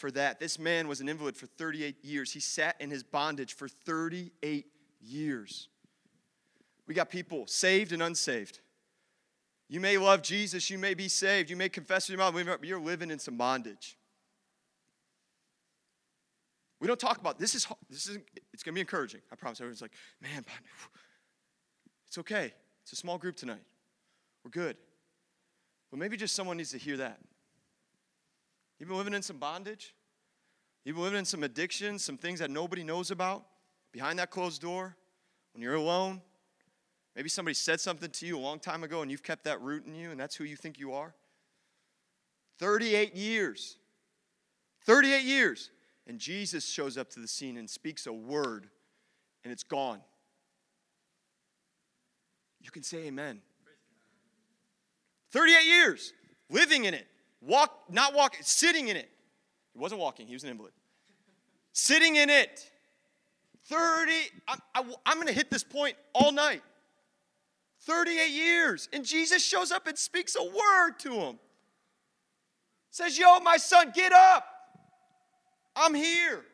for 0.00 0.10
that. 0.12 0.40
This 0.40 0.58
man 0.58 0.88
was 0.88 1.00
an 1.00 1.08
invalid 1.08 1.36
for 1.36 1.46
38 1.46 2.04
years. 2.04 2.32
He 2.32 2.40
sat 2.40 2.76
in 2.80 2.90
his 2.90 3.02
bondage 3.02 3.54
for 3.54 3.68
38 3.68 4.66
years. 5.00 5.68
We 6.88 6.94
got 6.94 7.10
people 7.10 7.46
saved 7.46 7.92
and 7.92 8.02
unsaved. 8.02 8.60
You 9.68 9.78
may 9.78 9.98
love 9.98 10.22
Jesus, 10.22 10.68
you 10.68 10.78
may 10.78 10.94
be 10.94 11.06
saved, 11.06 11.48
you 11.48 11.56
may 11.56 11.68
confess 11.68 12.08
with 12.08 12.18
your 12.18 12.32
mouth, 12.32 12.34
but 12.34 12.64
you're 12.64 12.80
living 12.80 13.12
in 13.12 13.20
some 13.20 13.36
bondage. 13.36 13.96
We 16.80 16.88
don't 16.88 16.98
talk 16.98 17.18
about 17.18 17.38
this 17.38 17.54
is 17.54 17.68
this 17.88 18.08
is 18.08 18.18
it's 18.52 18.62
gonna 18.62 18.74
be 18.74 18.80
encouraging. 18.80 19.20
I 19.30 19.36
promise. 19.36 19.60
Everyone's 19.60 19.82
like, 19.82 19.92
man, 20.20 20.44
it's 22.08 22.18
okay. 22.18 22.52
It's 22.82 22.92
a 22.92 22.96
small 22.96 23.18
group 23.18 23.36
tonight. 23.36 23.62
We're 24.44 24.50
good. 24.50 24.76
But 25.90 26.00
maybe 26.00 26.16
just 26.16 26.34
someone 26.34 26.56
needs 26.56 26.70
to 26.70 26.78
hear 26.78 26.96
that. 26.96 27.20
You've 28.80 28.88
been 28.88 28.98
living 28.98 29.14
in 29.14 29.22
some 29.22 29.36
bondage. 29.36 29.94
You've 30.84 30.96
been 30.96 31.04
living 31.04 31.18
in 31.18 31.24
some 31.26 31.44
addictions, 31.44 32.02
some 32.02 32.16
things 32.16 32.38
that 32.40 32.50
nobody 32.50 32.82
knows 32.82 33.10
about 33.10 33.44
behind 33.92 34.18
that 34.18 34.30
closed 34.30 34.62
door 34.62 34.96
when 35.52 35.62
you're 35.62 35.74
alone. 35.74 36.22
Maybe 37.14 37.28
somebody 37.28 37.54
said 37.54 37.80
something 37.80 38.10
to 38.10 38.26
you 38.26 38.38
a 38.38 38.40
long 38.40 38.58
time 38.58 38.82
ago 38.82 39.02
and 39.02 39.10
you've 39.10 39.22
kept 39.22 39.44
that 39.44 39.60
root 39.60 39.84
in 39.84 39.94
you 39.94 40.10
and 40.10 40.18
that's 40.18 40.34
who 40.34 40.44
you 40.44 40.56
think 40.56 40.78
you 40.78 40.94
are. 40.94 41.14
38 42.58 43.14
years. 43.14 43.76
38 44.86 45.24
years. 45.24 45.70
And 46.06 46.18
Jesus 46.18 46.66
shows 46.66 46.96
up 46.96 47.10
to 47.10 47.20
the 47.20 47.28
scene 47.28 47.58
and 47.58 47.68
speaks 47.68 48.06
a 48.06 48.12
word 48.12 48.68
and 49.44 49.52
it's 49.52 49.62
gone. 49.62 50.00
You 52.62 52.70
can 52.70 52.82
say 52.82 53.08
amen. 53.08 53.42
38 55.32 55.66
years 55.66 56.14
living 56.48 56.86
in 56.86 56.94
it. 56.94 57.06
Walk, 57.40 57.72
not 57.90 58.14
walking, 58.14 58.40
sitting 58.42 58.88
in 58.88 58.96
it. 58.96 59.08
He 59.72 59.78
wasn't 59.78 60.00
walking, 60.00 60.26
he 60.26 60.34
was 60.34 60.44
an 60.44 60.50
invalid. 60.50 60.72
Sitting 61.72 62.16
in 62.16 62.30
it. 62.30 62.70
30, 63.66 64.12
I, 64.48 64.56
I, 64.74 64.82
I'm 65.06 65.16
going 65.16 65.28
to 65.28 65.32
hit 65.32 65.50
this 65.50 65.62
point 65.62 65.96
all 66.12 66.32
night. 66.32 66.62
38 67.82 68.30
years. 68.30 68.88
And 68.92 69.04
Jesus 69.04 69.44
shows 69.44 69.70
up 69.70 69.86
and 69.86 69.96
speaks 69.96 70.36
a 70.36 70.42
word 70.42 70.98
to 71.00 71.12
him. 71.12 71.38
Says, 72.90 73.18
Yo, 73.18 73.38
my 73.40 73.56
son, 73.56 73.92
get 73.94 74.12
up. 74.12 74.44
I'm 75.76 75.94
here. 75.94 76.44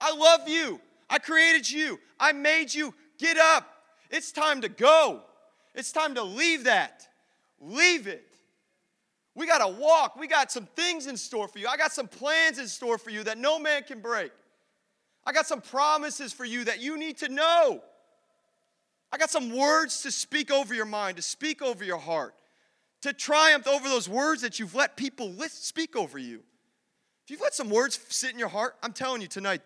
I 0.00 0.14
love 0.14 0.48
you. 0.48 0.80
I 1.08 1.18
created 1.18 1.70
you. 1.70 2.00
I 2.18 2.32
made 2.32 2.74
you. 2.74 2.92
Get 3.18 3.38
up. 3.38 3.66
It's 4.10 4.32
time 4.32 4.60
to 4.62 4.68
go. 4.68 5.22
It's 5.74 5.92
time 5.92 6.16
to 6.16 6.22
leave 6.22 6.64
that. 6.64 7.06
Leave 7.60 8.06
it. 8.06 8.33
We 9.34 9.46
got 9.46 9.58
to 9.58 9.68
walk. 9.80 10.16
We 10.16 10.26
got 10.26 10.52
some 10.52 10.66
things 10.76 11.06
in 11.06 11.16
store 11.16 11.48
for 11.48 11.58
you. 11.58 11.66
I 11.66 11.76
got 11.76 11.92
some 11.92 12.06
plans 12.06 12.58
in 12.58 12.68
store 12.68 12.98
for 12.98 13.10
you 13.10 13.24
that 13.24 13.36
no 13.38 13.58
man 13.58 13.82
can 13.82 14.00
break. 14.00 14.30
I 15.26 15.32
got 15.32 15.46
some 15.46 15.60
promises 15.60 16.32
for 16.32 16.44
you 16.44 16.64
that 16.64 16.80
you 16.80 16.96
need 16.96 17.18
to 17.18 17.28
know. 17.28 17.82
I 19.10 19.16
got 19.16 19.30
some 19.30 19.56
words 19.56 20.02
to 20.02 20.10
speak 20.10 20.50
over 20.50 20.74
your 20.74 20.84
mind, 20.86 21.16
to 21.16 21.22
speak 21.22 21.62
over 21.62 21.84
your 21.84 21.98
heart, 21.98 22.34
to 23.02 23.12
triumph 23.12 23.66
over 23.66 23.88
those 23.88 24.08
words 24.08 24.42
that 24.42 24.58
you've 24.58 24.74
let 24.74 24.96
people 24.96 25.34
speak 25.48 25.96
over 25.96 26.18
you. 26.18 26.40
If 27.24 27.30
you've 27.30 27.40
let 27.40 27.54
some 27.54 27.70
words 27.70 27.98
sit 28.08 28.32
in 28.32 28.38
your 28.38 28.48
heart, 28.48 28.76
I'm 28.82 28.92
telling 28.92 29.22
you 29.22 29.28
tonight, 29.28 29.62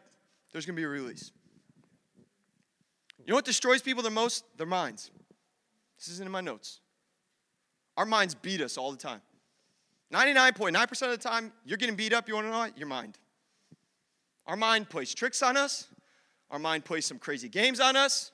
there's 0.52 0.64
going 0.64 0.76
to 0.76 0.80
be 0.80 0.84
a 0.84 0.88
release. 0.88 1.32
You 3.18 3.32
know 3.32 3.34
what 3.34 3.44
destroys 3.44 3.82
people 3.82 4.02
the 4.02 4.10
most? 4.10 4.44
Their 4.56 4.66
minds. 4.66 5.10
This 5.98 6.08
isn't 6.08 6.24
in 6.24 6.32
my 6.32 6.40
notes. 6.40 6.80
Our 7.96 8.06
minds 8.06 8.34
beat 8.34 8.60
us 8.60 8.78
all 8.78 8.90
the 8.90 8.96
time. 8.96 9.20
99.9% 10.12 11.02
of 11.02 11.10
the 11.10 11.16
time, 11.18 11.52
you're 11.64 11.76
getting 11.76 11.96
beat 11.96 12.12
up, 12.12 12.28
you 12.28 12.34
want 12.34 12.46
to 12.46 12.50
know 12.50 12.58
what? 12.58 12.78
Your 12.78 12.88
mind. 12.88 13.18
Our 14.46 14.56
mind 14.56 14.88
plays 14.88 15.14
tricks 15.14 15.42
on 15.42 15.56
us. 15.56 15.88
Our 16.50 16.58
mind 16.58 16.84
plays 16.84 17.04
some 17.04 17.18
crazy 17.18 17.48
games 17.48 17.80
on 17.80 17.96
us. 17.96 18.32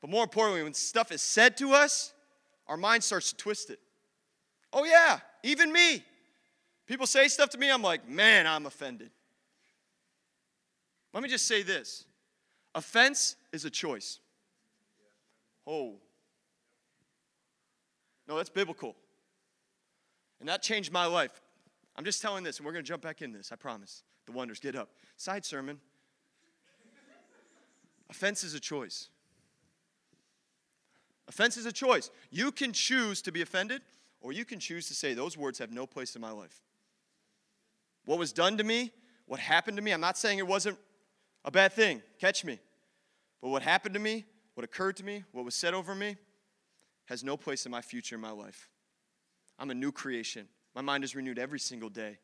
But 0.00 0.10
more 0.10 0.22
importantly, 0.22 0.62
when 0.62 0.74
stuff 0.74 1.10
is 1.10 1.22
said 1.22 1.56
to 1.56 1.72
us, 1.72 2.12
our 2.68 2.76
mind 2.76 3.02
starts 3.02 3.30
to 3.30 3.36
twist 3.36 3.70
it. 3.70 3.80
Oh, 4.72 4.84
yeah, 4.84 5.18
even 5.42 5.72
me. 5.72 6.04
People 6.86 7.06
say 7.06 7.26
stuff 7.26 7.50
to 7.50 7.58
me, 7.58 7.70
I'm 7.70 7.82
like, 7.82 8.08
man, 8.08 8.46
I'm 8.46 8.66
offended. 8.66 9.10
Let 11.12 11.22
me 11.22 11.28
just 11.28 11.46
say 11.46 11.62
this 11.62 12.04
offense 12.74 13.36
is 13.52 13.64
a 13.64 13.70
choice. 13.70 14.20
Oh. 15.66 15.94
No, 18.28 18.36
that's 18.36 18.50
biblical. 18.50 18.94
And 20.40 20.48
that 20.48 20.62
changed 20.62 20.92
my 20.92 21.06
life. 21.06 21.40
I'm 21.96 22.04
just 22.04 22.20
telling 22.20 22.44
this, 22.44 22.58
and 22.58 22.66
we're 22.66 22.72
going 22.72 22.84
to 22.84 22.88
jump 22.88 23.02
back 23.02 23.22
in 23.22 23.32
this, 23.32 23.52
I 23.52 23.56
promise. 23.56 24.02
The 24.26 24.32
wonders, 24.32 24.60
get 24.60 24.76
up. 24.76 24.90
Side 25.16 25.44
sermon. 25.44 25.80
Offense 28.10 28.44
is 28.44 28.54
a 28.54 28.60
choice. 28.60 29.08
Offense 31.28 31.56
is 31.56 31.66
a 31.66 31.72
choice. 31.72 32.10
You 32.30 32.52
can 32.52 32.72
choose 32.72 33.20
to 33.22 33.32
be 33.32 33.42
offended, 33.42 33.82
or 34.20 34.32
you 34.32 34.44
can 34.44 34.60
choose 34.60 34.86
to 34.88 34.94
say, 34.94 35.14
Those 35.14 35.36
words 35.36 35.58
have 35.58 35.72
no 35.72 35.86
place 35.86 36.14
in 36.14 36.20
my 36.20 36.30
life. 36.30 36.62
What 38.04 38.18
was 38.18 38.32
done 38.32 38.58
to 38.58 38.64
me, 38.64 38.92
what 39.26 39.40
happened 39.40 39.76
to 39.76 39.82
me, 39.82 39.92
I'm 39.92 40.00
not 40.00 40.16
saying 40.16 40.38
it 40.38 40.46
wasn't 40.46 40.78
a 41.44 41.50
bad 41.50 41.72
thing, 41.72 42.02
catch 42.20 42.44
me. 42.44 42.60
But 43.42 43.48
what 43.48 43.62
happened 43.62 43.94
to 43.94 44.00
me, 44.00 44.24
what 44.54 44.64
occurred 44.64 44.96
to 44.98 45.04
me, 45.04 45.24
what 45.32 45.44
was 45.44 45.54
said 45.54 45.74
over 45.74 45.94
me, 45.94 46.16
has 47.06 47.24
no 47.24 47.36
place 47.36 47.66
in 47.66 47.72
my 47.72 47.82
future 47.82 48.14
in 48.14 48.20
my 48.20 48.30
life. 48.30 48.68
I'm 49.58 49.70
a 49.70 49.74
new 49.74 49.92
creation. 49.92 50.48
My 50.74 50.82
mind 50.82 51.04
is 51.04 51.14
renewed 51.14 51.38
every 51.38 51.58
single 51.58 51.88
day. 51.88 52.18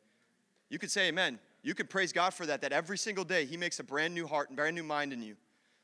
You 0.69 0.79
could 0.79 0.91
say 0.91 1.09
amen. 1.09 1.39
You 1.63 1.75
could 1.75 1.89
praise 1.89 2.13
God 2.13 2.35
for 2.35 2.45
that, 2.47 2.61
that 2.63 2.73
every 2.73 2.99
single 2.99 3.25
day 3.25 3.45
He 3.45 3.57
makes 3.57 3.79
a 3.79 3.85
brand 3.85 4.15
new 4.15 4.27
heart 4.27 4.49
and 4.49 4.57
brand 4.57 4.75
new 4.75 4.83
mind 4.83 5.13
in 5.13 5.23
you. 5.23 5.37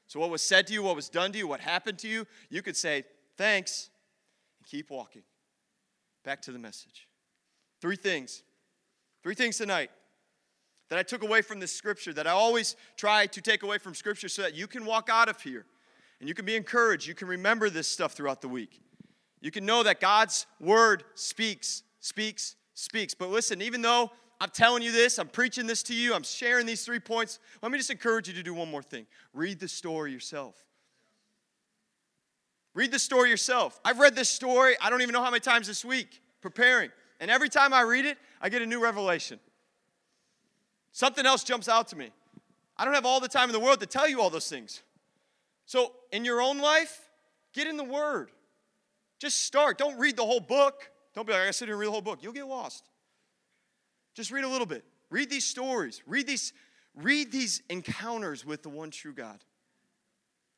So, 0.07 0.19
what 0.21 0.31
was 0.31 0.43
said 0.43 0.67
to 0.69 0.73
you, 0.73 0.83
what 0.83 0.97
was 0.97 1.09
done 1.09 1.33
to 1.33 1.39
you, 1.39 1.47
what 1.47 1.61
happened 1.61 1.99
to 2.01 2.09
you, 2.09 2.27
you 2.51 2.63
could 2.63 2.77
say, 2.77 3.05
thanks, 3.37 3.91
and 4.59 4.67
keep 4.67 4.91
walking. 4.91 5.23
Back 6.25 6.43
to 6.43 6.53
the 6.53 6.59
message. 6.59 7.07
Three 7.81 7.97
things. 7.97 8.43
Three 9.23 9.35
things 9.35 9.59
tonight 9.59 9.91
that 10.89 10.99
I 10.99 11.03
took 11.03 11.23
away 11.23 11.43
from 11.43 11.61
this 11.61 11.73
scripture, 11.73 12.13
that 12.15 12.27
I 12.27 12.31
always 12.31 12.77
try 12.97 13.27
to 13.27 13.41
take 13.41 13.63
away 13.63 13.79
from 13.79 13.95
scripture 13.95 14.29
so 14.29 14.43
that 14.43 14.55
you 14.55 14.67
can 14.67 14.85
walk 14.87 15.09
out 15.13 15.29
of 15.29 15.41
here 15.43 15.67
and 16.21 16.29
you 16.29 16.35
can 16.35 16.45
be 16.45 16.57
encouraged. 16.57 17.07
You 17.07 17.15
can 17.15 17.29
remember 17.29 17.69
this 17.71 17.87
stuff 17.87 18.13
throughout 18.13 18.41
the 18.41 18.49
week. 18.49 18.81
You 19.41 19.51
can 19.51 19.65
know 19.65 19.83
that 19.83 20.01
God's 20.01 20.47
word 20.61 21.05
speaks, 21.15 21.83
speaks, 22.01 22.57
speaks. 22.75 23.15
But 23.15 23.31
listen, 23.31 23.63
even 23.63 23.83
though 23.83 24.11
I'm 24.41 24.51
telling 24.51 24.83
you 24.83 24.93
this, 24.93 25.19
I'm 25.19 25.29
preaching 25.29 25.67
this 25.67 25.83
to 25.85 25.95
you, 25.95 26.15
I'm 26.15 26.23
sharing 26.23 26.67
these 26.67 26.85
three 26.85 27.01
points, 27.01 27.39
let 27.63 27.73
me 27.73 27.79
just 27.79 27.91
encourage 27.91 28.29
you 28.29 28.35
to 28.35 28.43
do 28.43 28.55
one 28.55 28.71
more 28.71 28.83
thing 28.83 29.07
read 29.35 29.61
the 29.61 29.69
story 29.69 30.13
yourself. 30.13 30.57
Read 32.75 32.93
the 32.93 32.99
story 32.99 33.31
yourself. 33.31 33.81
I've 33.85 33.99
read 33.99 34.15
this 34.15 34.29
story, 34.29 34.77
I 34.81 34.91
don't 34.91 35.03
even 35.03 35.13
know 35.13 35.23
how 35.23 35.31
many 35.31 35.41
times 35.41 35.67
this 35.67 35.85
week, 35.85 36.23
preparing. 36.41 36.91
And 37.19 37.31
every 37.31 37.49
time 37.49 37.75
I 37.75 37.81
read 37.81 38.07
it, 38.07 38.19
I 38.41 38.49
get 38.49 38.63
a 38.63 38.67
new 38.67 38.81
revelation. 38.81 39.41
Something 40.93 41.27
else 41.27 41.43
jumps 41.43 41.69
out 41.69 41.89
to 41.89 41.97
me. 41.97 42.11
I 42.77 42.85
don't 42.85 42.95
have 42.95 43.07
all 43.07 43.19
the 43.19 43.29
time 43.29 43.49
in 43.49 43.53
the 43.53 43.61
world 43.61 43.81
to 43.81 43.87
tell 43.87 44.09
you 44.09 44.21
all 44.21 44.31
those 44.31 44.49
things. 44.49 44.83
So, 45.67 45.93
in 46.13 46.25
your 46.25 46.41
own 46.41 46.59
life, 46.59 47.11
get 47.53 47.67
in 47.67 47.77
the 47.77 47.85
Word. 47.85 48.31
Just 49.19 49.43
start. 49.43 49.79
Don't 49.79 49.99
read 49.99 50.17
the 50.17 50.25
whole 50.25 50.41
book. 50.41 50.91
Don't 51.15 51.27
be 51.27 51.33
like, 51.33 51.43
I 51.43 51.45
gotta 51.47 51.53
sit 51.53 51.67
here 51.67 51.75
and 51.75 51.81
read 51.81 51.89
the 51.89 51.93
whole 51.93 52.01
book. 52.01 52.23
You'll 52.23 52.33
get 52.33 52.47
lost. 52.47 52.89
Just 54.15 54.31
read 54.31 54.45
a 54.45 54.49
little 54.49 54.67
bit. 54.67 54.85
Read 55.11 55.31
these 55.31 55.45
stories. 55.45 56.03
Read 56.07 56.27
these, 56.27 56.53
read 56.95 57.33
these 57.33 57.63
encounters 57.69 58.45
with 58.45 58.63
the 58.63 58.69
one 58.69 58.91
true 58.91 59.13
God. 59.13 59.43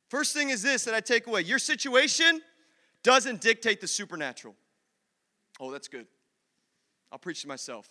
First 0.08 0.34
thing 0.34 0.50
is 0.50 0.62
this 0.62 0.84
that 0.84 0.94
I 0.94 1.00
take 1.00 1.26
away 1.26 1.42
your 1.42 1.58
situation 1.58 2.40
doesn't 3.02 3.40
dictate 3.40 3.80
the 3.80 3.86
supernatural. 3.86 4.54
Oh, 5.58 5.70
that's 5.70 5.88
good. 5.88 6.06
I'll 7.12 7.18
preach 7.18 7.42
to 7.42 7.48
myself. 7.48 7.88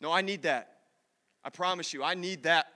No, 0.00 0.12
I 0.12 0.22
need 0.22 0.42
that. 0.42 0.70
I 1.44 1.50
promise 1.50 1.92
you, 1.92 2.02
I 2.02 2.14
need 2.14 2.44
that. 2.44 2.66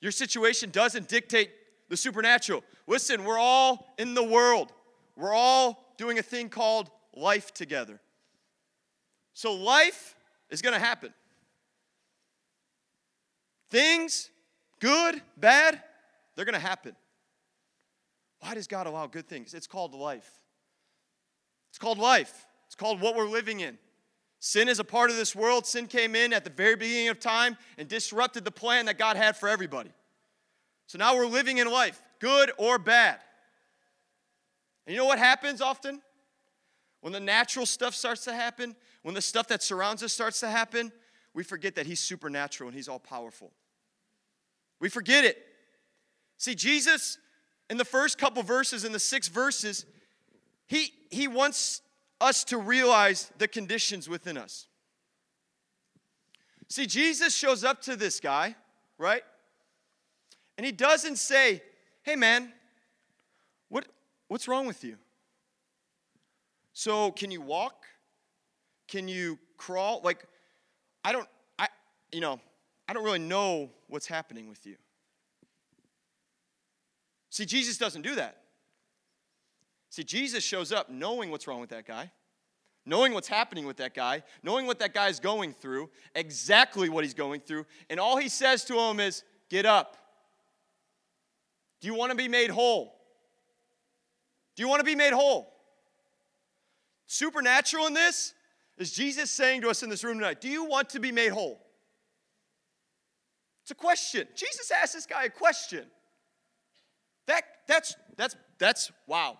Your 0.00 0.12
situation 0.12 0.70
doesn't 0.70 1.08
dictate 1.08 1.50
the 1.88 1.96
supernatural. 1.96 2.62
Listen, 2.86 3.24
we're 3.24 3.38
all 3.38 3.94
in 3.98 4.14
the 4.14 4.22
world. 4.22 4.72
We're 5.16 5.34
all 5.34 5.94
doing 5.96 6.18
a 6.18 6.22
thing 6.22 6.48
called 6.48 6.90
life 7.14 7.52
together. 7.54 8.00
So, 9.32 9.54
life 9.54 10.14
is 10.50 10.62
going 10.62 10.74
to 10.74 10.84
happen. 10.84 11.12
Things, 13.70 14.30
good, 14.80 15.20
bad, 15.36 15.82
they're 16.34 16.44
going 16.44 16.54
to 16.54 16.58
happen. 16.58 16.94
Why 18.40 18.54
does 18.54 18.66
God 18.66 18.86
allow 18.86 19.06
good 19.06 19.26
things? 19.26 19.54
It's 19.54 19.66
called 19.66 19.94
life. 19.94 20.30
It's 21.70 21.78
called 21.78 21.98
life. 21.98 22.46
It's 22.66 22.74
called 22.74 23.00
what 23.00 23.16
we're 23.16 23.28
living 23.28 23.60
in. 23.60 23.78
Sin 24.38 24.68
is 24.68 24.78
a 24.78 24.84
part 24.84 25.10
of 25.10 25.16
this 25.16 25.34
world. 25.34 25.66
Sin 25.66 25.86
came 25.86 26.14
in 26.14 26.32
at 26.32 26.44
the 26.44 26.50
very 26.50 26.76
beginning 26.76 27.08
of 27.08 27.18
time 27.18 27.56
and 27.78 27.88
disrupted 27.88 28.44
the 28.44 28.50
plan 28.50 28.86
that 28.86 28.98
God 28.98 29.16
had 29.16 29.36
for 29.36 29.48
everybody. 29.48 29.90
So 30.86 30.98
now 30.98 31.16
we're 31.16 31.26
living 31.26 31.58
in 31.58 31.70
life, 31.70 32.00
good 32.20 32.52
or 32.58 32.78
bad. 32.78 33.18
And 34.86 34.94
you 34.94 35.00
know 35.00 35.06
what 35.06 35.18
happens 35.18 35.60
often? 35.60 36.00
When 37.00 37.12
the 37.12 37.20
natural 37.20 37.66
stuff 37.66 37.94
starts 37.94 38.24
to 38.24 38.32
happen, 38.32 38.74
when 39.02 39.14
the 39.14 39.22
stuff 39.22 39.48
that 39.48 39.62
surrounds 39.62 40.02
us 40.02 40.12
starts 40.12 40.40
to 40.40 40.48
happen, 40.48 40.92
we 41.34 41.42
forget 41.44 41.74
that 41.74 41.86
He's 41.86 42.00
supernatural 42.00 42.68
and 42.68 42.76
He's 42.76 42.88
all 42.88 42.98
powerful. 42.98 43.52
We 44.80 44.88
forget 44.88 45.24
it. 45.24 45.38
See, 46.38 46.54
Jesus, 46.54 47.18
in 47.70 47.76
the 47.76 47.84
first 47.84 48.18
couple 48.18 48.42
verses, 48.42 48.84
in 48.84 48.92
the 48.92 48.98
six 49.00 49.28
verses, 49.28 49.86
he, 50.66 50.92
he 51.10 51.28
wants 51.28 51.82
us 52.20 52.44
to 52.44 52.58
realize 52.58 53.30
the 53.38 53.48
conditions 53.48 54.08
within 54.08 54.36
us. 54.36 54.66
See, 56.68 56.86
Jesus 56.86 57.34
shows 57.34 57.62
up 57.64 57.82
to 57.82 57.96
this 57.96 58.20
guy, 58.20 58.56
right? 58.98 59.22
And 60.56 60.66
he 60.66 60.72
doesn't 60.72 61.16
say, 61.16 61.62
hey 62.02 62.16
man, 62.16 62.52
what, 63.68 63.86
what's 64.28 64.48
wrong 64.48 64.66
with 64.66 64.84
you? 64.84 64.96
So, 66.72 67.10
can 67.12 67.30
you 67.30 67.40
walk? 67.40 67.86
Can 68.88 69.08
you 69.08 69.38
crawl? 69.56 70.00
Like, 70.04 70.24
I 71.04 71.12
don't, 71.12 71.28
I, 71.58 71.68
you 72.12 72.20
know, 72.20 72.40
I 72.88 72.92
don't 72.92 73.04
really 73.04 73.18
know 73.18 73.70
what's 73.88 74.06
happening 74.06 74.48
with 74.48 74.66
you. 74.66 74.76
See, 77.30 77.44
Jesus 77.44 77.78
doesn't 77.78 78.02
do 78.02 78.14
that. 78.14 78.42
See, 79.90 80.04
Jesus 80.04 80.44
shows 80.44 80.72
up 80.72 80.90
knowing 80.90 81.30
what's 81.30 81.46
wrong 81.46 81.60
with 81.60 81.70
that 81.70 81.86
guy, 81.86 82.10
knowing 82.84 83.14
what's 83.14 83.28
happening 83.28 83.66
with 83.66 83.78
that 83.78 83.94
guy, 83.94 84.22
knowing 84.42 84.66
what 84.66 84.78
that 84.78 84.92
guy's 84.92 85.20
going 85.20 85.52
through, 85.52 85.90
exactly 86.14 86.88
what 86.88 87.04
he's 87.04 87.14
going 87.14 87.40
through, 87.40 87.66
and 87.88 87.98
all 87.98 88.16
he 88.16 88.28
says 88.28 88.64
to 88.64 88.78
him 88.78 89.00
is, 89.00 89.22
Get 89.48 89.64
up. 89.64 89.96
Do 91.80 91.86
you 91.86 91.94
want 91.94 92.10
to 92.10 92.16
be 92.16 92.26
made 92.26 92.50
whole? 92.50 92.95
Do 94.56 94.62
you 94.62 94.68
want 94.68 94.80
to 94.80 94.84
be 94.84 94.94
made 94.94 95.12
whole? 95.12 95.52
Supernatural 97.06 97.86
in 97.86 97.94
this 97.94 98.34
is 98.78 98.92
Jesus 98.92 99.30
saying 99.30 99.62
to 99.62 99.68
us 99.68 99.82
in 99.82 99.90
this 99.90 100.02
room 100.02 100.18
tonight, 100.18 100.40
Do 100.40 100.48
you 100.48 100.64
want 100.64 100.90
to 100.90 101.00
be 101.00 101.12
made 101.12 101.30
whole? 101.30 101.60
It's 103.62 103.70
a 103.70 103.74
question. 103.74 104.26
Jesus 104.34 104.70
asked 104.70 104.94
this 104.94 105.06
guy 105.06 105.24
a 105.24 105.30
question. 105.30 105.86
That, 107.26 107.42
that's, 107.66 107.96
that's, 108.16 108.36
that's, 108.58 108.92
wow. 109.06 109.38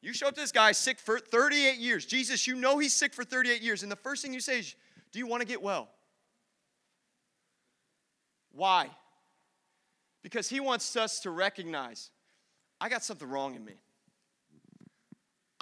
You 0.00 0.12
show 0.12 0.28
up 0.28 0.34
to 0.34 0.40
this 0.40 0.52
guy 0.52 0.72
sick 0.72 0.98
for 0.98 1.18
38 1.18 1.76
years. 1.76 2.06
Jesus, 2.06 2.46
you 2.46 2.56
know 2.56 2.78
he's 2.78 2.94
sick 2.94 3.14
for 3.14 3.24
38 3.24 3.62
years. 3.62 3.82
And 3.82 3.92
the 3.92 3.96
first 3.96 4.22
thing 4.22 4.32
you 4.32 4.40
say 4.40 4.60
is, 4.60 4.74
Do 5.12 5.18
you 5.18 5.26
want 5.26 5.42
to 5.42 5.46
get 5.46 5.62
well? 5.62 5.88
Why? 8.52 8.90
Because 10.22 10.48
he 10.48 10.60
wants 10.60 10.96
us 10.96 11.20
to 11.20 11.30
recognize 11.30 12.10
I 12.80 12.88
got 12.88 13.04
something 13.04 13.28
wrong 13.28 13.54
in 13.54 13.64
me. 13.64 13.74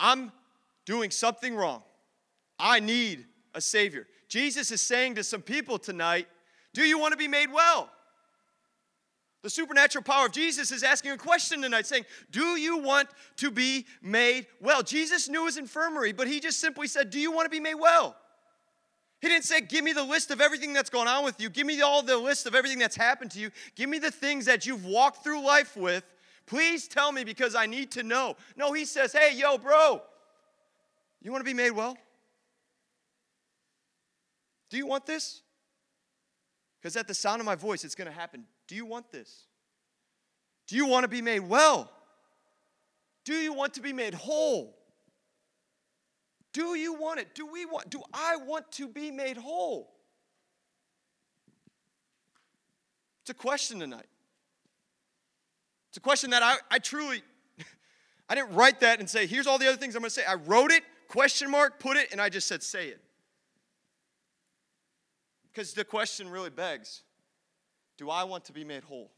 I'm 0.01 0.33
doing 0.87 1.11
something 1.11 1.55
wrong. 1.55 1.83
I 2.59 2.81
need 2.81 3.27
a 3.55 3.61
Savior. 3.61 4.07
Jesus 4.29 4.71
is 4.71 4.83
saying 4.83 5.17
to 5.17 5.25
some 5.25 5.43
people 5.43 5.79
tonight, 5.79 6.27
Do 6.75 6.83
you 6.83 6.99
want 6.99 7.13
to 7.13 7.19
be 7.19 7.29
made 7.29 7.53
well? 7.53 7.91
The 9.43 9.51
supernatural 9.51 10.05
power 10.05 10.27
of 10.27 10.33
Jesus 10.33 10.71
is 10.71 10.83
asking 10.83 11.13
a 11.13 11.17
question 11.17 11.63
tonight, 11.63 11.87
saying, 11.87 12.05
Do 12.31 12.57
you 12.57 12.79
want 12.79 13.09
to 13.37 13.51
be 13.51 13.87
made 14.03 14.47
well? 14.61 14.83
Jesus 14.83 15.29
knew 15.29 15.47
his 15.47 15.57
infirmary, 15.57 16.13
but 16.13 16.29
he 16.29 16.41
just 16.41 16.61
simply 16.61 16.87
said, 16.87 17.11
Do 17.11 17.19
you 17.19 17.33
want 17.33 17.47
to 17.47 17.51
be 17.51 17.61
made 17.61 17.75
well? 17.75 18.17
He 19.21 19.29
didn't 19.29 19.45
say, 19.45 19.61
Give 19.61 19.83
me 19.83 19.93
the 19.93 20.05
list 20.05 20.31
of 20.31 20.41
everything 20.41 20.73
that's 20.73 20.91
going 20.91 21.09
on 21.09 21.25
with 21.25 21.41
you. 21.41 21.49
Give 21.49 21.67
me 21.67 21.81
all 21.81 22.03
the 22.03 22.19
list 22.19 22.47
of 22.47 22.55
everything 22.55 22.79
that's 22.79 22.97
happened 22.97 23.31
to 23.33 23.41
you. 23.41 23.51
Give 23.77 23.89
me 23.89 23.99
the 23.99 24.11
things 24.11 24.45
that 24.45 24.67
you've 24.67 24.85
walked 24.85 25.25
through 25.25 25.45
life 25.45 25.77
with. 25.77 26.05
Please 26.51 26.89
tell 26.89 27.13
me 27.13 27.23
because 27.23 27.55
I 27.55 27.67
need 27.67 27.93
to 27.93 28.03
know. 28.03 28.37
No, 28.57 28.73
he 28.73 28.85
says, 28.85 29.13
Hey, 29.13 29.37
yo, 29.37 29.57
bro, 29.57 30.03
you 31.23 31.31
want 31.31 31.43
to 31.43 31.49
be 31.49 31.55
made 31.55 31.71
well? 31.71 31.97
Do 34.69 34.77
you 34.77 34.85
want 34.85 35.07
this? 35.07 35.43
Because 36.81 36.97
at 36.97 37.07
the 37.07 37.15
sound 37.15 37.39
of 37.39 37.47
my 37.47 37.55
voice, 37.55 37.85
it's 37.85 37.95
going 37.95 38.09
to 38.09 38.13
happen. 38.13 38.47
Do 38.67 38.75
you 38.75 38.85
want 38.85 39.13
this? 39.13 39.45
Do 40.67 40.75
you 40.75 40.87
want 40.87 41.05
to 41.05 41.09
be 41.09 41.23
made 41.23 41.41
well? 41.41 41.89
Do 43.25 43.35
you 43.35 43.53
want 43.53 43.75
to 43.75 43.81
be 43.81 43.93
made 43.93 44.15
whole? 44.15 44.77
Do 46.53 46.77
you 46.77 46.95
want 46.95 47.21
it? 47.21 47.33
Do 47.33 47.47
we 47.47 47.65
want 47.65 47.91
do 47.91 48.03
I 48.13 48.35
want 48.35 48.73
to 48.73 48.89
be 48.89 49.13
made 49.13 49.37
whole? 49.37 49.93
It's 53.23 53.31
a 53.31 53.35
question 53.35 53.79
tonight. 53.79 54.07
It's 55.91 55.97
a 55.97 56.01
question 56.01 56.31
that 56.31 56.43
I, 56.43 56.57
I 56.71 56.79
truly 56.79 57.23
I 58.29 58.35
didn't 58.35 58.55
write 58.55 58.81
that 58.81 59.01
and 59.01 59.11
say, 59.11 59.27
here's 59.27 59.47
all 59.47 59.59
the 59.59 59.69
other 59.69 59.77
things 59.77 59.97
I'm 59.97 60.03
gonna 60.03 60.11
say. 60.11 60.25
I 60.25 60.35
wrote 60.35 60.71
it, 60.71 60.83
question 61.09 61.51
mark, 61.51 61.81
put 61.81 61.97
it, 61.97 62.13
and 62.13 62.21
I 62.21 62.29
just 62.29 62.47
said, 62.47 62.63
say 62.63 62.89
it. 62.89 63.01
Because 65.53 65.75
the 65.75 65.85
question 65.85 66.29
really 66.29 66.51
begs 66.51 67.03
do 67.99 68.09
I 68.09 68.25
want 68.25 68.47
to 68.47 68.53
be 68.53 68.65
made 68.65 68.85
whole? 68.85 69.11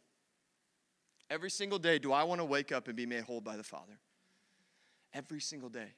Every 1.30 1.50
single 1.50 1.78
day, 1.78 1.98
do 1.98 2.12
I 2.12 2.24
want 2.24 2.40
to 2.40 2.44
wake 2.44 2.72
up 2.72 2.88
and 2.88 2.96
be 2.96 3.06
made 3.06 3.22
whole 3.22 3.40
by 3.40 3.56
the 3.56 3.62
Father? 3.62 3.98
Every 5.14 5.40
single 5.40 5.68
day. 5.68 5.94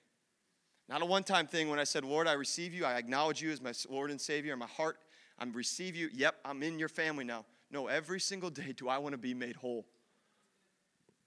Not 0.89 1.01
a 1.01 1.07
one 1.07 1.25
time 1.25 1.47
thing 1.47 1.71
when 1.71 1.79
I 1.79 1.85
said, 1.85 2.05
Lord, 2.05 2.29
I 2.29 2.35
receive 2.35 2.75
you. 2.75 2.85
I 2.85 2.95
acknowledge 2.95 3.41
you 3.41 3.51
as 3.51 3.63
my 3.63 3.73
Lord 3.89 4.11
and 4.11 4.21
Savior. 4.21 4.53
In 4.53 4.59
my 4.59 4.67
heart, 4.67 4.99
I 5.39 5.45
receive 5.45 5.97
you. 5.97 6.11
Yep, 6.13 6.35
I'm 6.45 6.63
in 6.63 6.79
your 6.79 6.91
family 6.91 7.25
now. 7.25 7.47
No, 7.71 7.87
every 7.87 8.21
single 8.21 8.51
day, 8.51 8.73
do 8.77 8.89
I 8.89 8.99
want 8.99 9.15
to 9.15 9.19
be 9.19 9.35
made 9.35 9.57
whole? 9.57 9.87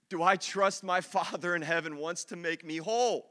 Do 0.10 0.24
I 0.24 0.36
trust 0.36 0.84
my 0.84 1.02
Father 1.02 1.56
in 1.56 1.62
heaven 1.62 1.98
wants 1.98 2.26
to 2.26 2.36
make 2.36 2.66
me 2.66 2.78
whole? 2.78 3.28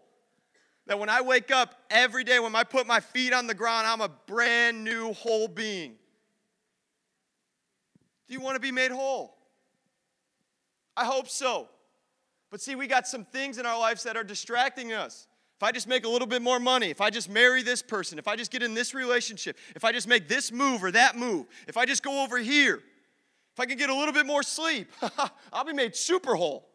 That 0.87 0.99
when 0.99 1.09
I 1.09 1.21
wake 1.21 1.51
up 1.51 1.75
every 1.91 2.23
day, 2.23 2.39
when 2.39 2.55
I 2.55 2.65
put 2.65 2.87
my 2.87 3.01
feet 3.01 3.33
on 3.33 3.47
the 3.47 3.55
ground, 3.55 3.87
I'm 3.87 4.01
a 4.01 4.09
brand 4.09 4.85
new 4.85 5.13
whole 5.13 5.49
being. 5.49 5.97
Do 8.29 8.35
you 8.35 8.41
want 8.41 8.57
to 8.57 8.61
be 8.61 8.73
made 8.73 8.91
whole? 8.91 9.37
I 10.97 11.05
hope 11.05 11.29
so. 11.29 11.69
But 12.51 12.61
see, 12.61 12.75
we 12.75 12.87
got 12.87 13.07
some 13.07 13.25
things 13.25 13.59
in 13.59 13.67
our 13.67 13.79
lives 13.79 14.05
that 14.05 14.17
are 14.17 14.25
distracting 14.25 14.93
us. 14.93 15.27
If 15.57 15.63
I 15.63 15.73
just 15.73 15.89
make 15.89 16.05
a 16.05 16.09
little 16.09 16.29
bit 16.29 16.43
more 16.43 16.61
money, 16.61 16.91
if 16.91 17.01
I 17.01 17.11
just 17.11 17.31
marry 17.31 17.63
this 17.63 17.83
person, 17.83 18.19
if 18.19 18.29
I 18.29 18.37
just 18.37 18.51
get 18.51 18.63
in 18.63 18.75
this 18.75 18.93
relationship, 18.93 19.57
if 19.75 19.85
I 19.85 19.93
just 19.93 20.07
make 20.07 20.29
this 20.29 20.53
move 20.53 20.85
or 20.85 20.91
that 20.91 21.17
move, 21.17 21.47
if 21.67 21.77
I 21.77 21.87
just 21.87 22.03
go 22.03 22.23
over 22.23 22.39
here, 22.39 22.83
if 23.57 23.61
I 23.61 23.65
can 23.65 23.79
get 23.79 23.89
a 23.89 23.95
little 23.95 24.13
bit 24.13 24.27
more 24.27 24.43
sleep, 24.43 24.93
I'll 25.51 25.65
be 25.65 25.73
made 25.73 25.97
super 25.97 26.35
whole. 26.35 26.69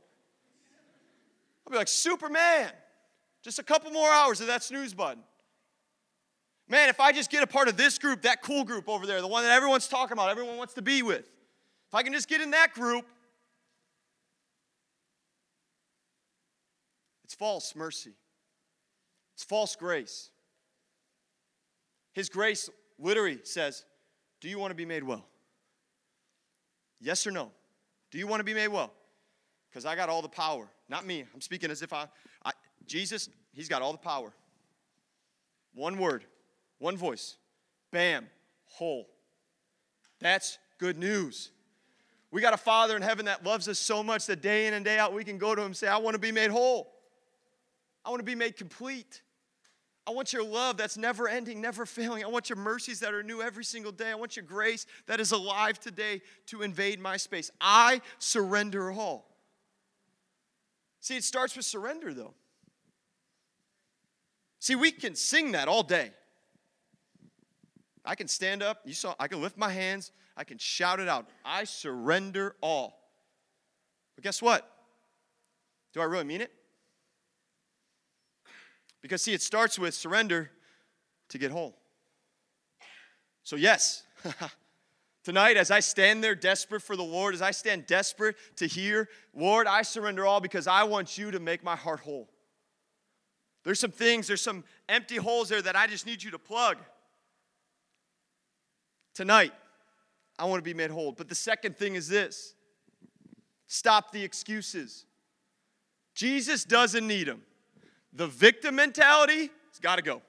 I'll 1.68 1.72
be 1.72 1.78
like 1.78 1.88
Superman. 1.88 2.72
Just 3.44 3.60
a 3.60 3.64
couple 3.64 3.92
more 3.92 4.10
hours 4.10 4.42
of 4.42 4.48
that 4.48 4.64
snooze 4.64 4.96
button. 4.96 5.22
Man, 6.68 6.90
if 6.90 7.00
I 7.00 7.12
just 7.12 7.30
get 7.30 7.44
a 7.44 7.48
part 7.48 7.68
of 7.68 7.78
this 7.78 8.00
group, 8.00 8.24
that 8.24 8.42
cool 8.42 8.64
group 8.64 8.90
over 8.90 9.06
there, 9.06 9.22
the 9.22 9.28
one 9.28 9.44
that 9.44 9.52
everyone's 9.52 9.88
talking 9.88 10.14
about, 10.14 10.32
everyone 10.32 10.58
wants 10.58 10.74
to 10.74 10.82
be 10.82 11.04
with, 11.04 11.30
if 11.88 11.94
I 11.94 12.02
can 12.02 12.14
just 12.14 12.28
get 12.28 12.42
in 12.42 12.50
that 12.50 12.74
group, 12.74 13.06
it's 17.24 17.36
false 17.36 17.76
mercy. 17.76 18.14
It's 19.36 19.44
false 19.44 19.76
grace. 19.76 20.32
His 22.14 22.28
grace 22.28 22.72
literally 22.98 23.38
says, 23.44 23.86
Do 24.40 24.50
you 24.50 24.58
want 24.58 24.72
to 24.72 24.76
be 24.76 24.86
made 24.86 25.04
well? 25.04 25.28
Yes 27.02 27.26
or 27.26 27.32
no? 27.32 27.52
Do 28.12 28.20
you 28.20 28.28
want 28.28 28.40
to 28.40 28.44
be 28.44 28.54
made 28.54 28.68
well? 28.68 28.94
Because 29.70 29.86
I 29.86 29.96
got 29.96 30.08
all 30.08 30.22
the 30.22 30.30
power. 30.30 30.68
Not 30.88 31.06
me. 31.06 31.26
I'm 31.34 31.42
speaking 31.42 31.72
as 31.72 31.82
if 31.82 31.92
I, 31.92 32.06
I, 32.46 32.52
Jesus, 32.86 33.30
he's 33.54 33.68
got 33.68 33.82
all 33.82 33.92
the 33.92 33.98
power. 33.98 34.32
One 35.74 35.98
word, 35.98 36.26
one 36.78 36.96
voice. 36.96 37.38
Bam, 37.92 38.28
whole. 38.66 39.08
That's 40.20 40.60
good 40.78 40.98
news. 40.98 41.52
We 42.30 42.42
got 42.42 42.54
a 42.54 42.58
Father 42.58 42.96
in 42.96 43.02
heaven 43.02 43.26
that 43.26 43.44
loves 43.44 43.68
us 43.68 43.80
so 43.80 44.04
much 44.04 44.28
that 44.28 44.42
day 44.42 44.68
in 44.68 44.74
and 44.74 44.86
day 44.86 44.98
out 44.98 45.14
we 45.14 45.24
can 45.24 45.38
go 45.38 45.56
to 45.56 45.62
him 45.62 45.68
and 45.68 45.76
say, 45.78 45.88
I 45.88 45.98
want 45.98 46.14
to 46.16 46.20
be 46.20 46.32
made 46.32 46.52
whole. 46.52 46.94
I 48.06 48.10
want 48.10 48.20
to 48.20 48.26
be 48.26 48.36
made 48.36 48.56
complete. 48.56 49.22
I 50.08 50.12
want 50.12 50.34
your 50.34 50.44
love 50.44 50.78
that's 50.78 50.98
never 50.98 51.28
ending, 51.28 51.62
never 51.62 51.86
failing. 51.86 52.24
I 52.24 52.28
want 52.28 52.50
your 52.50 52.58
mercies 52.58 53.00
that 53.02 53.14
are 53.14 53.22
new 53.22 53.42
every 53.42 53.64
single 53.64 53.92
day. 53.92 54.10
I 54.10 54.16
want 54.16 54.36
your 54.36 54.46
grace 54.46 54.88
that 55.06 55.20
is 55.20 55.32
alive 55.32 55.80
today 55.80 56.22
to 56.48 56.64
invade 56.64 57.00
my 57.00 57.18
space. 57.18 57.52
I 57.62 58.02
surrender 58.18 58.92
all. 58.92 59.28
See, 61.00 61.18
it 61.18 61.24
starts 61.24 61.56
with 61.56 61.66
surrender, 61.66 62.14
though. 62.14 62.34
See, 64.60 64.76
we 64.76 64.92
can 64.92 65.16
sing 65.16 65.52
that 65.54 65.68
all 65.68 65.84
day. 65.84 66.12
I 68.04 68.16
can 68.16 68.28
stand 68.28 68.64
up, 68.64 68.82
you 68.86 68.94
saw, 68.94 69.14
I 69.20 69.28
can 69.28 69.42
lift 69.42 69.58
my 69.58 69.70
hands, 69.70 70.12
I 70.36 70.44
can 70.44 70.58
shout 70.58 71.00
it 71.00 71.08
out. 71.08 71.28
I 71.46 71.66
surrender 71.66 72.56
all. 72.62 72.98
But 74.16 74.24
guess 74.24 74.42
what? 74.42 74.68
Do 75.94 76.02
I 76.02 76.06
really 76.06 76.24
mean 76.24 76.42
it? 76.42 76.52
Because, 79.02 79.22
see, 79.22 79.34
it 79.34 79.42
starts 79.42 79.80
with 79.80 79.94
surrender 79.94 80.52
to 81.30 81.38
get 81.38 81.52
whole. 81.52 81.76
So, 83.44 83.56
yes, 83.56 84.04
tonight, 85.24 85.58
as 85.58 85.72
I 85.72 85.80
stand 85.80 86.24
there 86.24 86.36
desperate 86.36 86.82
for 86.82 86.96
the 86.96 87.04
Lord, 87.04 87.34
as 87.34 87.42
I 87.42 87.52
stand 87.52 87.88
desperate 87.88 88.36
to 88.58 88.68
hear, 88.68 89.10
Lord, 89.34 89.66
I 89.66 89.82
surrender 89.82 90.26
all 90.26 90.40
because 90.40 90.68
I 90.68 90.84
want 90.84 91.18
you 91.18 91.32
to 91.32 91.40
make 91.40 91.64
my 91.64 91.76
heart 91.76 92.02
whole. 92.02 92.30
There's 93.64 93.80
some 93.80 93.92
things, 93.92 94.28
there's 94.28 94.42
some 94.42 94.64
empty 94.90 95.18
holes 95.18 95.50
there 95.50 95.62
that 95.62 95.76
I 95.76 95.88
just 95.88 96.06
need 96.06 96.22
you 96.22 96.32
to 96.32 96.40
plug. 96.40 96.78
Tonight, 99.14 99.54
I 100.40 100.46
want 100.46 100.60
to 100.60 100.64
be 100.64 100.74
made 100.74 100.90
whole. 100.90 101.12
But 101.12 101.30
the 101.30 101.36
second 101.36 101.78
thing 101.78 101.96
is 101.96 102.08
this 102.08 102.56
stop 103.68 104.12
the 104.12 104.24
excuses. 104.24 105.06
Jesus 106.14 106.66
doesn't 106.66 107.06
need 107.06 107.28
them. 107.28 107.42
The 108.14 108.28
victim 108.28 108.76
mentality 108.76 109.50
has 109.70 109.80
got 109.82 109.96
to 109.98 110.02
go. 110.02 110.22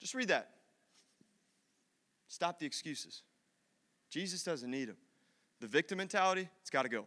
Just 0.00 0.14
read 0.14 0.28
that. 0.28 0.50
Stop 2.28 2.58
the 2.58 2.66
excuses. 2.66 3.22
Jesus 4.10 4.42
doesn't 4.42 4.70
need 4.70 4.88
them. 4.88 4.96
The 5.60 5.66
victim 5.66 5.98
mentality, 5.98 6.48
it's 6.60 6.70
got 6.70 6.82
to 6.82 6.88
go. 6.88 7.04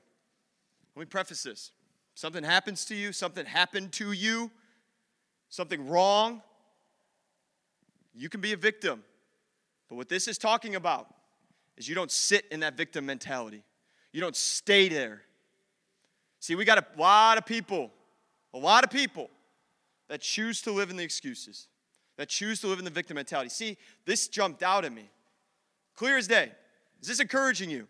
Let 0.95 0.99
me 0.99 1.05
preface 1.05 1.43
this. 1.43 1.71
Something 2.15 2.43
happens 2.43 2.85
to 2.85 2.95
you, 2.95 3.13
something 3.13 3.45
happened 3.45 3.91
to 3.93 4.11
you, 4.11 4.51
something 5.49 5.87
wrong, 5.87 6.41
you 8.13 8.29
can 8.29 8.41
be 8.41 8.53
a 8.53 8.57
victim. 8.57 9.03
But 9.89 9.95
what 9.95 10.09
this 10.09 10.27
is 10.27 10.37
talking 10.37 10.75
about 10.75 11.13
is 11.77 11.87
you 11.87 11.95
don't 11.95 12.11
sit 12.11 12.45
in 12.51 12.59
that 12.61 12.75
victim 12.75 13.05
mentality. 13.05 13.63
You 14.11 14.21
don't 14.21 14.35
stay 14.35 14.89
there. 14.89 15.21
See, 16.39 16.55
we 16.55 16.65
got 16.65 16.77
a 16.77 16.99
lot 16.99 17.37
of 17.37 17.45
people, 17.45 17.91
a 18.53 18.57
lot 18.57 18.83
of 18.83 18.89
people 18.89 19.29
that 20.09 20.21
choose 20.21 20.61
to 20.63 20.71
live 20.71 20.89
in 20.89 20.97
the 20.97 21.03
excuses, 21.03 21.67
that 22.17 22.27
choose 22.27 22.59
to 22.61 22.67
live 22.67 22.79
in 22.79 22.85
the 22.85 22.91
victim 22.91 23.15
mentality. 23.15 23.49
See, 23.49 23.77
this 24.05 24.27
jumped 24.27 24.63
out 24.63 24.83
at 24.83 24.91
me. 24.91 25.09
Clear 25.95 26.17
as 26.17 26.27
day. 26.27 26.51
Is 27.01 27.07
this 27.07 27.19
encouraging 27.19 27.69
you? 27.69 27.87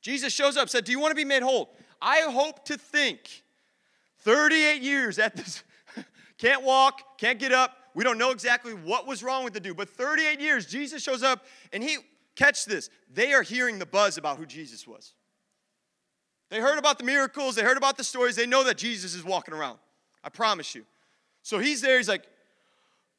Jesus 0.00 0.32
shows 0.32 0.56
up, 0.56 0.68
said, 0.68 0.84
Do 0.84 0.92
you 0.92 1.00
want 1.00 1.12
to 1.12 1.16
be 1.16 1.24
made 1.24 1.42
whole? 1.42 1.70
I 2.00 2.20
hope 2.20 2.64
to 2.66 2.76
think 2.76 3.42
38 4.20 4.82
years 4.82 5.18
at 5.18 5.36
this, 5.36 5.62
can't 6.38 6.62
walk, 6.62 7.18
can't 7.18 7.38
get 7.38 7.52
up. 7.52 7.76
We 7.94 8.04
don't 8.04 8.18
know 8.18 8.30
exactly 8.30 8.72
what 8.72 9.06
was 9.06 9.22
wrong 9.22 9.44
with 9.44 9.52
the 9.52 9.60
dude, 9.60 9.76
but 9.76 9.88
38 9.88 10.40
years, 10.40 10.66
Jesus 10.66 11.02
shows 11.02 11.22
up 11.22 11.44
and 11.72 11.82
he 11.82 11.98
Catch 12.40 12.64
this. 12.64 12.88
They 13.12 13.34
are 13.34 13.42
hearing 13.42 13.78
the 13.78 13.84
buzz 13.84 14.16
about 14.16 14.38
who 14.38 14.46
Jesus 14.46 14.86
was. 14.86 15.12
They 16.48 16.58
heard 16.58 16.78
about 16.78 16.96
the 16.96 17.04
miracles, 17.04 17.54
they 17.54 17.62
heard 17.62 17.76
about 17.76 17.98
the 17.98 18.02
stories, 18.02 18.34
they 18.34 18.46
know 18.46 18.64
that 18.64 18.78
Jesus 18.78 19.14
is 19.14 19.22
walking 19.22 19.52
around. 19.52 19.78
I 20.24 20.30
promise 20.30 20.74
you. 20.74 20.86
So 21.42 21.58
he's 21.58 21.82
there, 21.82 21.98
he's 21.98 22.08
like, 22.08 22.24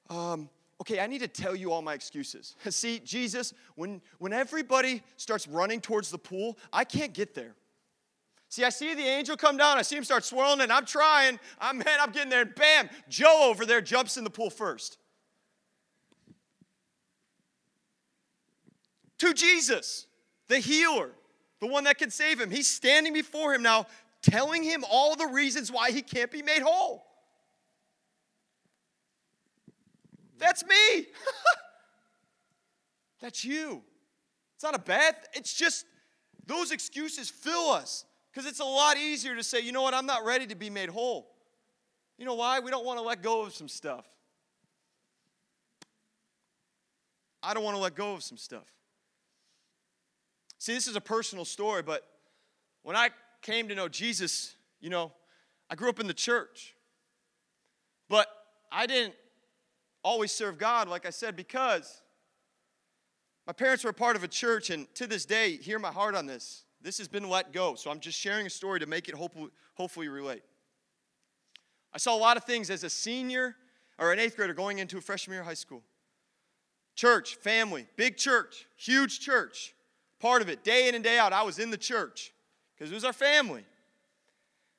um, 0.10 0.50
okay, 0.82 1.00
I 1.00 1.06
need 1.06 1.20
to 1.20 1.28
tell 1.28 1.56
you 1.56 1.72
all 1.72 1.84
my 1.84 1.94
excuses. 1.94 2.56
See, 2.70 2.98
Jesus, 2.98 3.54
when, 3.76 4.02
when 4.18 4.34
everybody 4.34 5.04
starts 5.18 5.48
running 5.48 5.82
towards 5.82 6.10
the 6.10 6.18
pool, 6.18 6.58
I 6.74 6.84
can't 6.84 7.14
get 7.14 7.36
there. 7.36 7.54
See, 8.50 8.64
I 8.64 8.70
see 8.70 8.96
the 8.96 9.04
angel 9.04 9.38
come 9.38 9.56
down, 9.56 9.78
I 9.78 9.84
see 9.84 9.98
him 9.98 10.04
start 10.04 10.26
swirling, 10.26 10.62
and 10.62 10.72
I'm 10.74 10.86
trying. 10.86 11.40
I'm 11.60 11.78
man, 11.86 12.00
I'm 12.02 12.12
getting 12.12 12.32
there, 12.32 12.42
and 12.42 12.56
bam, 12.56 12.90
Joe 13.08 13.50
over 13.52 13.68
there 13.68 13.82
jumps 13.82 14.18
in 14.18 14.24
the 14.24 14.32
pool 14.32 14.50
first. 14.50 14.98
To 19.22 19.34
Jesus, 19.36 20.08
the 20.48 20.58
healer, 20.58 21.12
the 21.60 21.68
one 21.68 21.84
that 21.84 22.00
can 22.00 22.10
save 22.10 22.42
him. 22.42 22.50
He's 22.50 22.68
standing 22.68 23.14
before 23.14 23.54
him 23.54 23.62
now, 23.62 23.86
telling 24.24 24.64
him 24.64 24.84
all 24.90 25.16
the 25.16 25.28
reasons 25.28 25.72
why 25.72 25.92
he 25.92 26.02
can't 26.02 26.32
be 26.32 26.42
made 26.42 26.64
whole. 26.64 27.06
That's 30.40 30.66
me. 30.66 31.06
That's 33.22 33.46
you. 33.46 33.84
It's 34.56 34.64
not 34.64 34.76
a 34.76 34.80
bad, 34.80 35.16
it's 35.34 35.54
just 35.54 35.86
those 36.48 36.72
excuses 36.72 37.30
fill 37.30 37.70
us 37.70 38.06
because 38.32 38.50
it's 38.50 38.60
a 38.60 38.66
lot 38.66 38.98
easier 38.98 39.36
to 39.36 39.44
say, 39.44 39.60
you 39.60 39.72
know 39.72 39.84
what, 39.84 39.94
I'm 39.94 40.08
not 40.08 40.26
ready 40.26 40.48
to 40.48 40.56
be 40.56 40.72
made 40.72 40.90
whole. 40.90 41.28
You 42.18 42.26
know 42.26 42.34
why? 42.34 42.60
We 42.60 42.72
don't 42.72 42.86
want 42.86 42.98
to 42.98 43.04
let 43.04 43.22
go 43.22 43.44
of 43.44 43.54
some 43.54 43.68
stuff. 43.68 44.06
I 47.44 47.54
don't 47.54 47.64
want 47.64 47.76
to 47.76 47.82
let 47.82 47.94
go 47.94 48.14
of 48.14 48.24
some 48.24 48.38
stuff. 48.38 48.66
See, 50.62 50.76
this 50.76 50.86
is 50.86 50.96
a 50.96 51.02
personal 51.02 51.44
story, 51.44 51.82
but 51.82 52.08
when 52.84 52.96
I 52.96 53.10
came 53.42 53.68
to 53.70 53.74
know 53.74 53.90
Jesus, 53.90 54.54
you 54.80 54.92
know, 54.92 55.12
I 55.72 55.74
grew 55.74 55.90
up 55.90 56.00
in 56.00 56.06
the 56.06 56.14
church. 56.14 56.76
But 58.08 58.28
I 58.72 58.86
didn't 58.86 59.16
always 60.04 60.32
serve 60.32 60.60
God, 60.60 60.88
like 60.88 61.08
I 61.08 61.10
said, 61.10 61.36
because 61.36 62.04
my 63.48 63.54
parents 63.54 63.84
were 63.84 63.90
a 63.90 63.94
part 63.94 64.16
of 64.16 64.24
a 64.24 64.28
church, 64.28 64.70
and 64.70 64.86
to 64.94 65.08
this 65.08 65.26
day, 65.26 65.58
hear 65.58 65.80
my 65.80 65.92
heart 65.92 66.14
on 66.14 66.28
this. 66.28 66.66
This 66.80 67.00
has 67.00 67.08
been 67.08 67.28
let 67.28 67.52
go, 67.52 67.74
so 67.74 67.90
I'm 67.90 68.00
just 68.00 68.20
sharing 68.20 68.46
a 68.46 68.50
story 68.52 68.82
to 68.82 68.86
make 68.86 69.10
it 69.10 69.16
hopefully, 69.16 70.10
relate. 70.10 70.44
I 71.92 71.98
saw 71.98 72.16
a 72.16 72.22
lot 72.22 72.38
of 72.38 72.44
things 72.44 72.70
as 72.70 72.84
a 72.84 72.90
senior 72.92 73.56
or 73.98 74.14
an 74.14 74.20
eighth 74.20 74.36
grader 74.36 74.54
going 74.54 74.78
into 74.78 75.00
a 75.00 75.02
freshman 75.02 75.34
year 75.34 75.42
of 75.42 75.48
high 75.48 75.56
school. 75.56 75.82
Church, 76.94 77.34
family, 77.38 77.88
big 77.96 78.16
church, 78.16 78.68
huge 78.78 79.22
church, 79.22 79.74
part 80.22 80.42
of 80.42 80.50
it, 80.50 80.64
day 80.64 80.88
in 80.88 80.96
and 80.96 81.04
day 81.04 81.18
out. 81.18 81.34
I 81.34 81.44
was 81.44 81.60
in 81.60 81.72
the 81.72 81.78
church 81.78 82.32
because 82.76 82.92
it 82.92 82.96
was 82.96 83.04
our 83.04 83.14
family. 83.14 83.66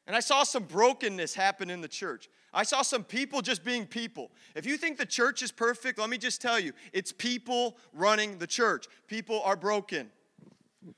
And 0.07 0.17
I 0.17 0.21
saw 0.21 0.43
some 0.43 0.65
brokenness 0.65 1.35
happen 1.35 1.71
in 1.71 1.81
the 1.81 1.89
church. 1.89 2.29
I 2.53 2.65
saw 2.65 2.83
some 2.83 3.05
people 3.05 3.41
just 3.41 3.65
being 3.65 3.87
people. 3.87 4.31
If 4.55 4.67
you 4.67 4.77
think 4.77 4.99
the 4.99 5.07
church 5.07 5.43
is 5.43 5.53
perfect, 5.53 5.99
let 5.99 6.11
me 6.11 6.19
just 6.19 6.43
tell 6.43 6.59
you, 6.59 6.73
it's 6.93 7.13
people 7.13 7.77
running 7.93 8.39
the 8.39 8.47
church. 8.47 8.87
People 9.07 9.41
are 9.43 9.57
broken. 9.57 10.11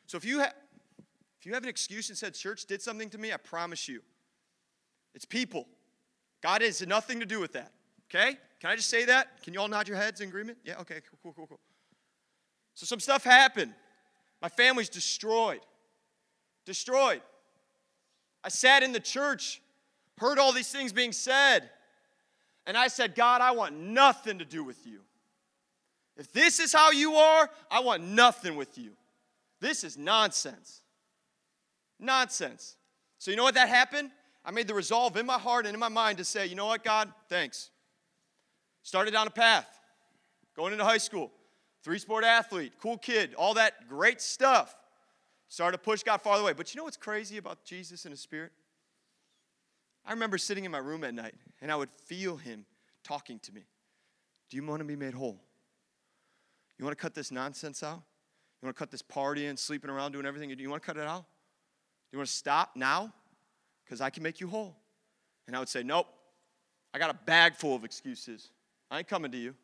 So 0.07 0.17
if 0.17 0.25
you 0.25 0.41
have 0.41 0.55
if 1.39 1.47
you 1.47 1.53
have 1.53 1.63
an 1.63 1.69
excuse 1.69 2.09
and 2.09 2.17
said 2.17 2.33
church 2.33 2.65
did 2.65 2.81
something 2.81 3.11
to 3.11 3.19
me, 3.19 3.31
I 3.31 3.37
promise 3.37 3.87
you, 3.87 4.01
it's 5.15 5.27
people. 5.27 5.69
God 6.43 6.63
has 6.63 6.81
nothing 6.87 7.21
to 7.21 7.27
do 7.27 7.39
with 7.39 7.53
that. 7.53 7.73
Okay? 8.09 8.39
Can 8.61 8.71
I 8.71 8.77
just 8.77 8.89
say 8.89 9.05
that? 9.05 9.43
Can 9.43 9.53
you 9.53 9.61
all 9.61 9.69
nod 9.69 9.87
your 9.87 9.99
heads 9.99 10.23
in 10.23 10.29
agreement? 10.29 10.57
Yeah, 10.65 10.81
okay, 10.81 11.03
cool, 11.11 11.19
cool, 11.23 11.33
cool, 11.35 11.47
cool. 11.47 11.61
So 12.73 12.87
some 12.87 12.99
stuff 12.99 13.25
happened. 13.25 13.75
My 14.43 14.49
family's 14.49 14.89
destroyed. 14.89 15.61
Destroyed. 16.65 17.23
I 18.43 18.49
sat 18.49 18.83
in 18.83 18.93
the 18.93 19.01
church 19.01 19.61
heard 20.19 20.39
all 20.39 20.53
these 20.53 20.71
things 20.71 20.93
being 20.93 21.13
said. 21.13 21.69
And 22.67 22.77
I 22.77 22.89
said, 22.89 23.15
God, 23.15 23.41
I 23.41 23.51
want 23.51 23.77
nothing 23.77 24.39
to 24.39 24.45
do 24.45 24.65
with 24.65 24.87
you. 24.87 25.01
If 26.17 26.33
this 26.33 26.61
is 26.61 26.73
how 26.73 26.93
you 26.93 27.15
are, 27.15 27.51
I 27.71 27.81
want 27.81 28.03
nothing 28.03 28.57
with 28.57 28.79
you. 28.79 28.93
This 29.61 29.85
is 29.85 29.99
nonsense. 29.99 30.81
Nonsense. 31.99 32.77
So, 33.19 33.31
you 33.31 33.37
know 33.37 33.43
what 33.43 33.55
that 33.55 33.69
happened? 33.69 34.11
I 34.45 34.51
made 34.51 34.69
the 34.69 34.75
resolve 34.75 35.17
in 35.17 35.27
my 35.27 35.39
heart 35.39 35.67
and 35.67 35.75
in 35.75 35.81
my 35.81 35.89
mind 35.89 36.19
to 36.19 36.25
say, 36.25 36.47
you 36.47 36.55
know 36.55 36.67
what, 36.67 36.85
God, 36.85 37.13
thanks. 37.29 37.71
Started 38.83 39.13
down 39.13 39.27
a 39.27 39.31
path, 39.31 39.67
going 40.55 40.73
into 40.73 40.85
high 40.85 40.99
school, 40.99 41.33
three 41.85 41.99
sport 41.99 42.25
athlete, 42.25 42.73
cool 42.81 42.99
kid, 42.99 43.35
all 43.35 43.55
that 43.55 43.89
great 43.89 44.21
stuff. 44.21 44.75
Started 45.49 45.77
to 45.77 45.83
push 45.83 46.03
God 46.03 46.23
farther 46.23 46.43
away. 46.43 46.55
But 46.55 46.75
you 46.75 46.79
know 46.79 46.85
what's 46.85 46.97
crazy 46.97 47.37
about 47.37 47.63
Jesus 47.65 48.07
and 48.07 48.13
his 48.13 48.21
spirit? 48.21 48.51
I 50.05 50.13
remember 50.13 50.39
sitting 50.39 50.65
in 50.65 50.71
my 50.71 50.79
room 50.79 51.05
at 51.05 51.15
night 51.15 51.35
and 51.61 51.71
I 51.71 51.77
would 51.77 51.91
feel 52.07 52.37
him 52.37 52.65
talking 53.05 53.39
to 53.41 53.53
me. 53.53 53.63
Do 54.51 54.57
you 54.57 54.65
want 54.65 54.81
to 54.81 54.85
be 54.85 54.97
made 54.97 55.15
whole? 55.15 55.41
You 56.79 56.85
want 56.85 56.97
to 56.97 57.01
cut 57.01 57.15
this 57.15 57.31
nonsense 57.31 57.83
out? 57.83 58.03
You 58.61 58.67
want 58.67 58.77
to 58.77 58.79
cut 58.79 58.91
this 58.91 59.03
partying, 59.03 59.59
sleeping 59.59 59.91
around, 59.91 60.13
doing 60.13 60.27
everything 60.27 60.49
do? 60.49 60.63
You 60.63 60.71
want 60.71 60.83
to 60.83 60.87
cut 60.87 60.97
it 60.97 61.07
out? 61.07 61.25
You 62.11 62.19
want 62.19 62.29
to 62.29 62.35
stop 62.35 62.73
now? 62.75 63.13
Because 63.85 64.01
I 64.01 64.11
can 64.11 64.23
make 64.23 64.41
you 64.41 64.49
whole. 64.49 64.77
And 65.47 65.55
I 65.55 65.59
would 65.59 65.69
say, 65.69 65.83
Nope. 65.83 66.07
I 66.93 66.99
got 66.99 67.11
a 67.11 67.19
bag 67.27 67.57
full 67.57 67.75
of 67.75 67.85
excuses. 67.85 68.51
I 68.89 68.99
ain't 68.99 69.09
coming 69.09 69.33
to 69.33 69.39
you. 69.39 69.55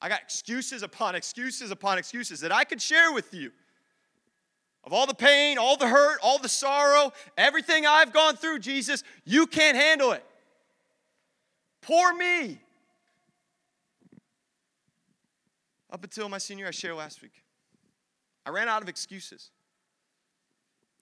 I 0.00 0.08
got 0.08 0.20
excuses 0.20 0.82
upon 0.82 1.14
excuses 1.14 1.70
upon 1.70 1.98
excuses 1.98 2.40
that 2.40 2.52
I 2.52 2.64
could 2.64 2.80
share 2.80 3.12
with 3.12 3.34
you 3.34 3.50
of 4.84 4.92
all 4.92 5.06
the 5.06 5.14
pain, 5.14 5.58
all 5.58 5.76
the 5.76 5.88
hurt, 5.88 6.18
all 6.22 6.38
the 6.38 6.48
sorrow, 6.48 7.12
everything 7.36 7.84
I've 7.84 8.12
gone 8.12 8.36
through, 8.36 8.60
Jesus, 8.60 9.02
you 9.24 9.46
can't 9.46 9.76
handle 9.76 10.12
it. 10.12 10.24
Poor 11.82 12.14
me. 12.14 12.60
Up 15.90 16.04
until 16.04 16.28
my 16.28 16.38
senior, 16.38 16.66
I 16.66 16.70
shared 16.70 16.94
last 16.94 17.22
week, 17.22 17.42
I 18.46 18.50
ran 18.50 18.68
out 18.68 18.82
of 18.82 18.88
excuses. 18.88 19.50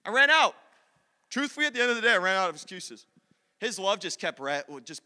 I 0.05 0.11
ran 0.11 0.29
out. 0.29 0.55
Truthfully, 1.29 1.65
at 1.65 1.73
the 1.73 1.81
end 1.81 1.89
of 1.89 1.97
the 1.97 2.01
day, 2.01 2.13
I 2.13 2.17
ran 2.17 2.35
out 2.35 2.49
of 2.49 2.55
excuses. 2.55 3.05
His 3.59 3.77
love 3.77 3.99
just 3.99 4.19
kept 4.19 4.39
just. 4.85 5.01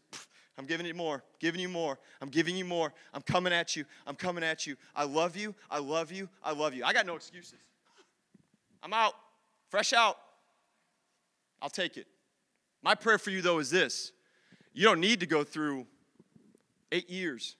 I'm 0.58 0.66
giving 0.66 0.86
you 0.86 0.94
more, 0.94 1.22
giving 1.40 1.60
you 1.60 1.68
more. 1.68 1.98
I'm 2.20 2.28
giving 2.28 2.56
you 2.56 2.64
more. 2.64 2.92
I'm 3.14 3.22
coming 3.22 3.52
at 3.52 3.74
you. 3.74 3.84
I'm 4.06 4.16
coming 4.16 4.44
at 4.44 4.66
you. 4.66 4.76
I 4.94 5.04
love 5.04 5.36
you. 5.36 5.54
I 5.70 5.78
love 5.78 6.12
you. 6.12 6.28
I 6.44 6.52
love 6.52 6.74
you. 6.74 6.84
I 6.84 6.92
got 6.92 7.06
no 7.06 7.16
excuses. 7.16 7.58
I'm 8.82 8.92
out, 8.92 9.14
fresh 9.70 9.92
out. 9.92 10.18
I'll 11.62 11.70
take 11.70 11.96
it. 11.96 12.06
My 12.82 12.94
prayer 12.94 13.18
for 13.18 13.30
you, 13.30 13.40
though, 13.40 13.60
is 13.60 13.70
this 13.70 14.12
you 14.74 14.84
don't 14.84 15.00
need 15.00 15.20
to 15.20 15.26
go 15.26 15.44
through 15.44 15.86
eight 16.90 17.08
years 17.08 17.56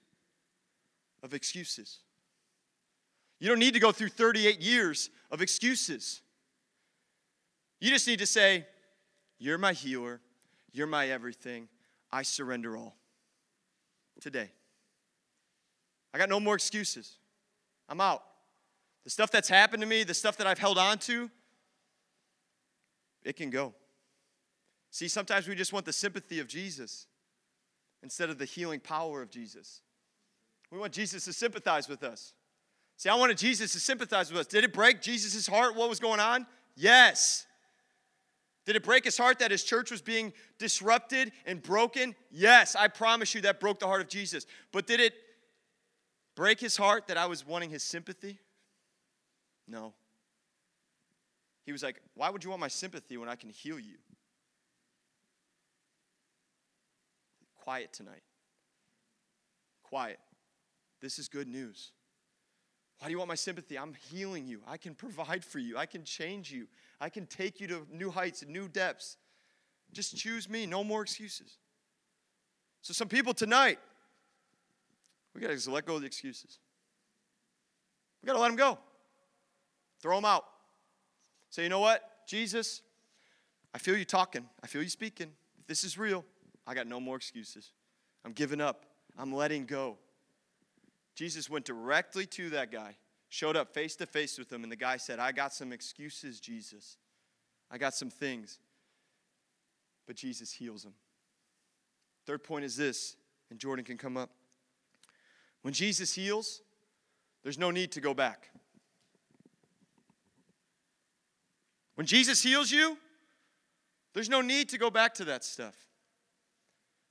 of 1.23 1.35
excuses. 1.35 2.01
You 3.39 3.49
don't 3.49 3.59
need 3.59 3.75
to 3.75 3.81
go 3.81 3.93
through 3.93 4.09
38 4.09 4.61
years 4.61 5.11
of 5.31 5.43
excuses. 5.43 6.23
You 7.81 7.91
just 7.91 8.07
need 8.07 8.21
to 8.21 8.27
say, 8.27 8.67
You're 9.39 9.59
my 9.59 9.73
healer. 9.73 10.21
You're 10.73 10.87
my 10.87 11.09
everything. 11.09 11.69
I 12.13 12.23
surrender 12.23 12.77
all. 12.77 12.97
Today. 14.21 14.51
I 16.15 16.19
got 16.19 16.29
no 16.29 16.39
more 16.39 16.55
excuses. 16.55 17.17
I'm 17.89 18.01
out. 18.01 18.23
The 19.05 19.11
stuff 19.11 19.31
that's 19.31 19.49
happened 19.49 19.81
to 19.83 19.89
me, 19.89 20.05
the 20.05 20.15
stuff 20.15 20.37
that 20.37 20.47
I've 20.47 20.59
held 20.59 20.79
on 20.79 20.99
to, 20.99 21.31
it 23.25 23.37
can 23.37 23.51
go. 23.51 23.75
See, 24.91 25.09
sometimes 25.09 25.49
we 25.49 25.55
just 25.55 25.73
want 25.73 25.87
the 25.87 25.93
sympathy 25.93 26.39
of 26.39 26.47
Jesus 26.47 27.07
instead 28.03 28.31
of 28.31 28.39
the 28.39 28.45
healing 28.45 28.81
power 28.81 29.23
of 29.23 29.31
Jesus. 29.31 29.81
We 30.71 30.79
want 30.79 30.93
Jesus 30.93 31.25
to 31.25 31.33
sympathize 31.33 31.89
with 31.89 32.03
us. 32.03 32.35
See, 32.97 33.09
I 33.09 33.15
wanted 33.15 33.39
Jesus 33.39 33.73
to 33.73 33.81
sympathize 33.81 34.31
with 34.31 34.41
us. 34.41 34.47
Did 34.47 34.65
it 34.65 34.73
break 34.73 35.01
Jesus' 35.01 35.47
heart 35.47 35.75
what 35.75 35.89
was 35.89 35.99
going 35.99 36.21
on? 36.21 36.47
Yes. 36.77 37.47
Did 38.65 38.77
it 38.77 38.85
break 38.85 39.05
his 39.05 39.19
heart 39.19 39.41
that 39.41 39.51
his 39.51 39.65
church 39.65 39.91
was 39.91 40.01
being 40.01 40.33
disrupted 40.59 41.33
and 41.47 41.61
broken? 41.63 42.15
Yes, 42.31 42.77
I 42.77 42.89
promise 42.89 43.35
you 43.35 43.41
that 43.43 43.59
broke 43.59 43.81
the 43.81 43.87
heart 43.87 44.01
of 44.01 44.09
Jesus. 44.09 44.47
But 44.71 44.87
did 44.87 45.01
it 45.01 45.15
break 46.37 46.61
his 46.61 46.77
heart 46.77 47.09
that 47.09 47.17
I 47.17 47.27
was 47.27 47.47
wanting 47.47 47.71
his 47.71 47.83
sympathy? 47.83 48.39
No. 49.67 49.95
He 51.65 51.73
was 51.73 51.83
like, 51.83 52.01
Why 52.15 52.31
would 52.31 52.45
you 52.45 52.51
want 52.51 52.61
my 52.61 52.69
sympathy 52.69 53.17
when 53.17 53.29
I 53.29 53.35
can 53.35 53.51
heal 53.51 53.79
you? 53.79 53.97
Quiet 57.63 57.93
tonight. 57.93 58.23
Quiet. 59.83 60.19
This 61.01 61.19
is 61.19 61.29
good 61.29 61.49
news. 61.49 61.93
Why 62.99 63.09
do 63.09 63.13
you 63.13 63.19
want 63.19 63.29
my 63.29 63.35
sympathy? 63.35 63.77
I'm 63.77 63.95
healing 64.13 64.47
you. 64.47 64.61
I 64.67 64.77
can 64.77 64.95
provide 64.95 65.45
for 65.45 65.59
you. 65.59 65.77
I 65.77 65.87
can 65.87 66.05
change 66.05 66.53
you. 66.53 66.69
I 67.03 67.09
can 67.09 67.27
take 67.27 67.59
you 67.61 67.67
to 67.67 67.85
new 67.91 68.13
heights 68.13 68.43
and 68.43 68.53
new 68.53 68.69
depths. 68.69 69.17
Just 69.93 70.17
choose 70.17 70.49
me. 70.49 70.67
No 70.67 70.85
more 70.85 71.03
excuses. 71.03 71.59
So, 72.81 72.93
some 72.93 73.09
people 73.09 73.35
tonight, 73.35 73.81
we 75.35 75.41
got 75.41 75.51
to 75.51 75.71
let 75.73 75.85
go 75.85 75.97
of 75.97 76.03
the 76.03 76.07
excuses. 76.07 76.61
We 78.23 78.29
got 78.29 78.35
to 78.35 78.39
let 78.39 78.47
them 78.47 78.57
go. 78.57 78.79
Throw 80.01 80.15
them 80.15 80.25
out. 80.25 80.45
Say, 81.51 81.65
you 81.65 81.69
know 81.69 81.81
what? 81.81 82.09
Jesus, 82.25 82.83
I 83.75 83.79
feel 83.79 83.97
you 83.97 84.05
talking. 84.05 84.49
I 84.63 84.69
feel 84.69 84.81
you 84.81 84.89
speaking. 84.89 85.33
If 85.59 85.67
this 85.67 85.83
is 85.83 85.99
real, 85.99 86.25
I 86.69 86.75
got 86.75 86.87
no 86.87 87.01
more 87.01 87.17
excuses. 87.17 87.73
I'm 88.25 88.33
giving 88.33 88.61
up. 88.61 88.87
I'm 89.19 89.35
letting 89.35 89.67
go. 89.67 89.99
Jesus 91.17 91.51
went 91.51 91.65
directly 91.65 92.27
to 92.27 92.51
that 92.51 92.71
guy, 92.71 92.95
showed 93.33 93.57
up 93.57 93.73
face 93.73 93.97
to 93.97 94.05
face 94.05 94.39
with 94.39 94.53
him, 94.53 94.63
and 94.63 94.71
the 94.71 94.77
guy 94.77 94.99
said, 94.99 95.19
I 95.19 95.33
got 95.33 95.55
some 95.55 95.73
excuses, 95.73 96.39
Jesus. 96.39 96.99
I 97.71 97.79
got 97.79 97.95
some 97.95 98.11
things. 98.11 98.59
But 100.07 100.17
Jesus 100.17 100.53
heals 100.53 100.85
him. 100.85 100.93
Third 102.27 102.45
point 102.45 102.67
is 102.67 102.77
this, 102.77 103.17
and 103.49 103.59
Jordan 103.59 103.87
can 103.87 103.97
come 103.97 104.19
up. 104.19 104.29
When 105.63 105.73
Jesus 105.73 106.13
heals, 106.13 106.61
there's 107.43 107.57
no 107.57 107.71
need 107.71 107.91
to 107.93 108.03
go 108.03 108.13
back. 108.13 108.51
When 111.95 112.07
Jesus 112.07 112.43
heals 112.43 112.71
you, 112.71 112.99
there's 114.13 114.29
no 114.29 114.43
need 114.43 114.69
to 114.69 114.79
go 114.79 114.91
back 114.91 115.15
to 115.15 115.25
that 115.25 115.43
stuff. 115.43 115.75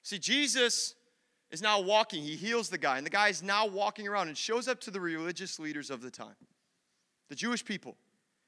See, 0.03 0.19
Jesus 0.19 0.93
is 1.51 1.61
now 1.61 1.79
walking. 1.79 2.23
He 2.23 2.35
heals 2.35 2.69
the 2.69 2.77
guy, 2.77 2.97
and 2.97 3.05
the 3.05 3.11
guy 3.11 3.27
is 3.27 3.43
now 3.43 3.67
walking 3.67 4.07
around 4.07 4.29
and 4.29 4.37
shows 4.37 4.67
up 4.67 4.79
to 4.81 4.91
the 4.91 4.99
religious 4.99 5.59
leaders 5.59 5.89
of 5.89 6.01
the 6.01 6.09
time, 6.09 6.35
the 7.29 7.35
Jewish 7.35 7.63
people, 7.63 7.97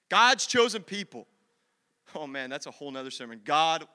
God's 0.10 0.46
chosen 0.46 0.82
people. 0.82 1.28
Oh 2.16 2.28
man, 2.28 2.50
that's 2.50 2.66
a 2.66 2.72
whole 2.72 2.92
nother 2.92 3.12
sermon. 3.12 3.42
God's 3.44 3.86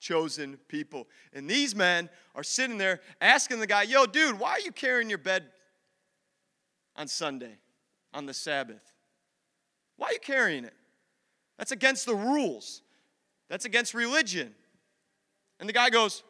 chosen 0.00 0.58
people. 0.68 1.06
And 1.32 1.48
these 1.48 1.74
men 1.74 2.08
are 2.34 2.42
sitting 2.42 2.78
there 2.78 3.00
asking 3.20 3.60
the 3.60 3.66
guy, 3.66 3.82
Yo, 3.82 4.06
dude, 4.06 4.38
why 4.38 4.52
are 4.52 4.60
you 4.60 4.72
carrying 4.72 5.08
your 5.08 5.18
bed 5.18 5.44
on 6.96 7.08
Sunday, 7.08 7.58
on 8.14 8.26
the 8.26 8.34
Sabbath? 8.34 8.92
Why 9.96 10.08
are 10.08 10.12
you 10.12 10.20
carrying 10.20 10.64
it? 10.64 10.74
That's 11.58 11.72
against 11.72 12.06
the 12.06 12.14
rules, 12.14 12.82
that's 13.48 13.64
against 13.64 13.94
religion. 13.94 14.54
And 15.58 15.68
the 15.68 15.72
guy 15.72 15.88
goes, 15.88 16.22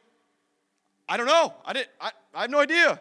I 1.09 1.17
don't 1.17 1.27
know. 1.27 1.55
I, 1.65 1.73
didn't, 1.73 1.89
I, 2.01 2.11
I 2.35 2.43
have 2.43 2.51
no 2.51 2.61
idea. 2.61 3.01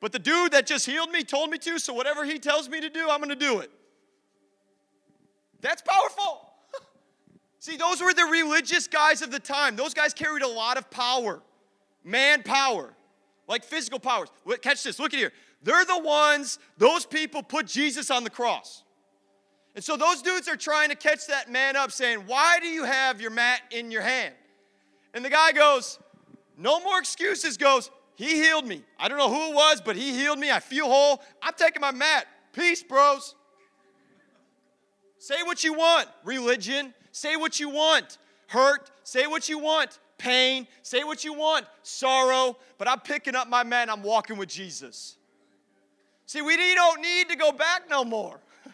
But 0.00 0.12
the 0.12 0.18
dude 0.18 0.52
that 0.52 0.66
just 0.66 0.84
healed 0.84 1.10
me 1.10 1.22
told 1.22 1.50
me 1.50 1.58
to, 1.58 1.78
so 1.78 1.94
whatever 1.94 2.24
he 2.24 2.38
tells 2.38 2.68
me 2.68 2.80
to 2.80 2.90
do, 2.90 3.08
I'm 3.08 3.18
going 3.18 3.30
to 3.30 3.36
do 3.36 3.60
it. 3.60 3.70
That's 5.60 5.80
powerful. 5.80 6.50
See, 7.60 7.76
those 7.76 8.02
were 8.02 8.12
the 8.12 8.24
religious 8.24 8.88
guys 8.88 9.22
of 9.22 9.30
the 9.30 9.38
time. 9.38 9.76
Those 9.76 9.94
guys 9.94 10.12
carried 10.12 10.42
a 10.42 10.48
lot 10.48 10.76
of 10.76 10.90
power, 10.90 11.40
man 12.04 12.42
power, 12.42 12.92
like 13.46 13.64
physical 13.64 14.00
powers. 14.00 14.28
Catch 14.60 14.82
this, 14.82 14.98
look 14.98 15.14
at 15.14 15.20
here. 15.20 15.32
They're 15.62 15.84
the 15.84 16.00
ones, 16.00 16.58
those 16.76 17.06
people 17.06 17.42
put 17.42 17.66
Jesus 17.66 18.10
on 18.10 18.24
the 18.24 18.30
cross. 18.30 18.82
And 19.74 19.84
so 19.84 19.96
those 19.96 20.20
dudes 20.20 20.48
are 20.48 20.56
trying 20.56 20.90
to 20.90 20.96
catch 20.96 21.28
that 21.28 21.50
man 21.50 21.76
up, 21.76 21.92
saying, 21.92 22.24
Why 22.26 22.58
do 22.60 22.66
you 22.66 22.84
have 22.84 23.20
your 23.20 23.30
mat 23.30 23.60
in 23.70 23.90
your 23.90 24.02
hand? 24.02 24.34
And 25.14 25.24
the 25.24 25.30
guy 25.30 25.52
goes, 25.52 25.98
no 26.62 26.78
more 26.80 26.98
excuses 26.98 27.56
goes, 27.56 27.90
He 28.14 28.42
healed 28.42 28.66
me. 28.66 28.82
I 28.98 29.08
don't 29.08 29.18
know 29.18 29.28
who 29.28 29.50
it 29.50 29.54
was, 29.54 29.80
but 29.80 29.96
He 29.96 30.12
healed 30.12 30.38
me. 30.38 30.50
I 30.50 30.60
feel 30.60 30.86
whole. 30.86 31.20
I'm 31.42 31.54
taking 31.56 31.80
my 31.80 31.90
mat. 31.90 32.26
Peace, 32.52 32.82
bros. 32.82 33.34
Say 35.18 35.42
what 35.42 35.64
you 35.64 35.74
want, 35.74 36.08
religion. 36.24 36.94
Say 37.10 37.36
what 37.36 37.60
you 37.60 37.68
want, 37.68 38.18
hurt. 38.46 38.90
Say 39.02 39.26
what 39.26 39.48
you 39.48 39.58
want, 39.58 39.98
pain. 40.18 40.66
Say 40.82 41.04
what 41.04 41.24
you 41.24 41.34
want, 41.34 41.66
sorrow. 41.82 42.56
But 42.78 42.88
I'm 42.88 43.00
picking 43.00 43.34
up 43.34 43.48
my 43.48 43.64
mat 43.64 43.90
I'm 43.90 44.02
walking 44.02 44.36
with 44.36 44.48
Jesus. 44.48 45.16
See, 46.26 46.42
we 46.42 46.56
don't 46.56 47.02
need 47.02 47.28
to 47.28 47.36
go 47.36 47.52
back 47.52 47.90
no 47.90 48.04
more. 48.04 48.40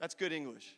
That's 0.00 0.14
good 0.14 0.32
English. 0.32 0.77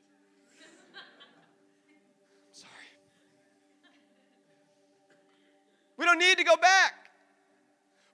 We 6.01 6.07
don't 6.07 6.19
need 6.19 6.39
to 6.39 6.45
go 6.45 6.57
back. 6.57 6.95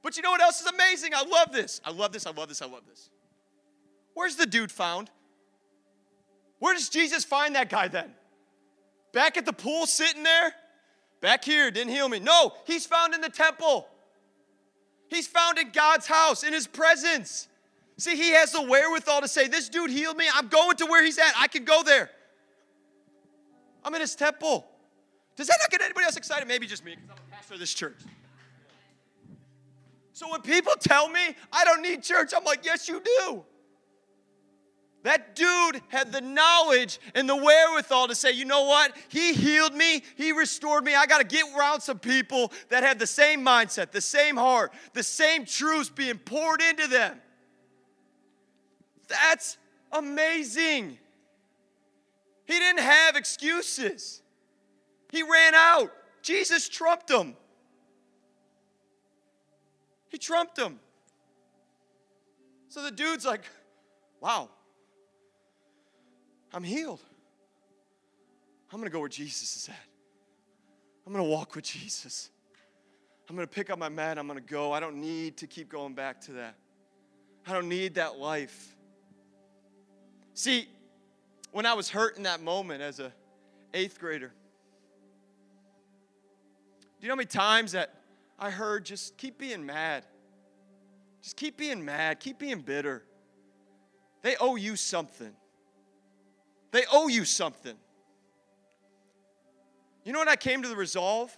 But 0.03 0.17
you 0.17 0.23
know 0.25 0.33
what 0.33 0.41
else 0.41 0.61
is 0.61 0.67
amazing? 0.67 1.13
I 1.15 1.23
love 1.23 1.53
this. 1.53 1.81
I 1.85 1.93
love 1.93 2.13
this. 2.13 2.27
I 2.27 2.33
love 2.33 2.49
this. 2.49 2.61
I 2.61 2.67
love 2.67 2.83
this. 2.89 3.11
Where's 4.15 4.35
the 4.35 4.45
dude 4.45 4.73
found? 4.73 5.09
Where 6.59 6.75
does 6.75 6.89
Jesus 6.89 7.25
find 7.25 7.55
that 7.55 7.71
guy 7.71 7.87
then? 7.87 8.11
Back 9.13 9.37
at 9.37 9.47
the 9.47 9.53
pool 9.53 9.87
sitting 9.87 10.25
there? 10.25 10.53
Back 11.21 11.45
here, 11.45 11.71
didn't 11.71 11.93
heal 11.93 12.09
me. 12.09 12.19
No, 12.19 12.55
he's 12.65 12.87
found 12.87 13.15
in 13.15 13.21
the 13.21 13.29
temple. 13.29 13.87
He's 15.09 15.29
found 15.29 15.57
in 15.57 15.71
God's 15.71 16.09
house, 16.09 16.43
in 16.43 16.53
his 16.53 16.67
presence. 16.67 17.47
See, 17.99 18.17
he 18.17 18.33
has 18.33 18.51
the 18.51 18.63
wherewithal 18.63 19.21
to 19.21 19.29
say, 19.29 19.47
This 19.47 19.69
dude 19.69 19.93
healed 19.93 20.17
me. 20.17 20.27
I'm 20.35 20.49
going 20.49 20.77
to 20.79 20.87
where 20.87 21.05
he's 21.05 21.19
at. 21.19 21.35
I 21.39 21.47
can 21.47 21.65
go 21.65 21.85
there. 21.85 22.11
I'm 23.85 23.95
in 23.95 24.01
his 24.01 24.17
temple. 24.17 24.67
Does 25.37 25.47
that 25.47 25.59
not 25.61 25.71
get 25.71 25.83
anybody 25.83 26.05
else 26.05 26.17
excited? 26.17 26.49
Maybe 26.49 26.67
just 26.67 26.85
me, 26.85 26.97
pastor 27.47 27.59
this 27.59 27.75
church. 27.75 27.99
So 30.13 30.31
when 30.31 30.41
people 30.41 30.73
tell 30.81 31.09
me 31.09 31.21
I 31.53 31.65
don't 31.65 31.83
need 31.83 32.03
church, 32.03 32.33
I'm 32.37 32.45
like, 32.45 32.65
yes, 32.65 32.89
you 32.89 33.01
do. 33.01 33.45
That 35.03 35.37
dude 35.37 35.81
had 35.89 36.11
the 36.11 36.21
knowledge 36.21 36.99
and 37.15 37.29
the 37.29 37.37
wherewithal 37.37 38.09
to 38.09 38.15
say, 38.15 38.33
you 38.33 38.45
know 38.45 38.65
what? 38.65 38.97
He 39.09 39.35
healed 39.35 39.75
me, 39.75 40.03
he 40.17 40.33
restored 40.33 40.85
me. 40.85 40.95
I 40.95 41.07
got 41.07 41.19
to 41.19 41.27
get 41.27 41.45
around 41.57 41.81
some 41.81 41.99
people 41.99 42.51
that 42.71 42.83
have 42.83 42.99
the 42.99 43.07
same 43.07 43.45
mindset, 43.45 43.93
the 43.93 44.01
same 44.01 44.37
heart, 44.37 44.73
the 44.95 45.05
same 45.05 45.45
truths 45.45 45.91
being 45.91 46.19
poured 46.19 46.61
into 46.61 46.89
them. 46.89 47.21
That's 49.07 49.59
amazing. 49.93 50.99
He 52.47 52.59
didn't 52.59 52.83
have 52.83 53.15
excuses. 53.15 54.23
He 55.13 55.23
ran 55.23 55.55
out. 55.55 55.93
Jesus 56.27 56.69
trumped 56.69 57.09
him. 57.09 57.37
He 60.09 60.19
trumped 60.19 60.59
him. 60.59 60.81
So 62.69 62.83
the 62.83 62.91
dude's 62.91 63.25
like, 63.25 63.43
wow, 64.21 64.51
I'm 66.53 66.65
healed. 66.65 67.01
I'm 68.73 68.81
going 68.81 68.91
to 68.91 68.93
go 68.93 68.99
where 68.99 69.09
Jesus 69.09 69.55
is 69.55 69.69
at. 69.69 69.77
I'm 71.07 71.13
going 71.13 71.25
to 71.25 71.31
walk 71.31 71.55
with 71.55 71.65
Jesus. 71.65 72.31
I'm 73.31 73.37
going 73.37 73.47
to 73.47 73.55
pick 73.55 73.71
up 73.71 73.79
my 73.79 73.89
mat. 73.89 74.19
I'm 74.19 74.27
going 74.27 74.37
to 74.37 74.45
go. 74.45 74.73
I 74.73 74.81
don't 74.81 74.97
need 74.97 75.37
to 75.37 75.47
keep 75.47 75.69
going 75.69 75.95
back 75.95 76.21
to 76.23 76.33
that. 76.33 76.57
I 77.47 77.53
don't 77.53 77.69
need 77.69 77.95
that 77.95 78.19
life. 78.19 78.75
See, 80.35 80.67
when 81.53 81.67
I 81.67 81.75
was 81.75 81.89
hurt 81.89 82.17
in 82.17 82.25
that 82.25 82.43
moment 82.43 82.83
as 82.83 82.99
a 82.99 83.13
eighth 83.75 84.01
grader, 84.01 84.33
do 86.99 87.07
you 87.07 87.09
know 87.09 87.13
how 87.13 87.17
many 87.17 87.27
times 87.27 87.73
that 87.73 87.95
I 88.39 88.51
heard 88.51 88.85
just 88.85 89.17
keep 89.17 89.39
being 89.39 89.65
mad? 89.65 90.05
Just 91.23 91.37
keep 91.37 91.57
being 91.57 91.85
mad, 91.85 92.21
keep 92.21 92.39
being 92.39 92.61
bitter. 92.61 93.03
They 94.23 94.37
owe 94.37 94.57
you 94.57 94.77
something. 94.77 95.33
They 96.73 96.85
owe 96.91 97.09
you 97.09 97.25
something. 97.25 97.77
You 100.05 100.13
know 100.13 100.19
what 100.19 100.29
I 100.29 100.37
came 100.37 100.63
to 100.63 100.69
the 100.69 100.77
resolve? 100.77 101.37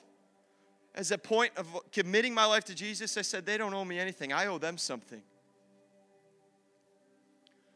As 0.95 1.11
a 1.11 1.19
point 1.19 1.53
of 1.57 1.67
committing 1.93 2.35
my 2.35 2.45
life 2.45 2.65
to 2.65 2.75
Jesus, 2.75 3.17
I 3.17 3.23
said, 3.23 3.47
they 3.47 3.57
don't 3.57 3.73
owe 3.73 3.85
me 3.85 3.99
anything. 3.99 4.33
I 4.33 4.47
owe 4.47 4.59
them 4.59 4.77
something. 4.77 5.23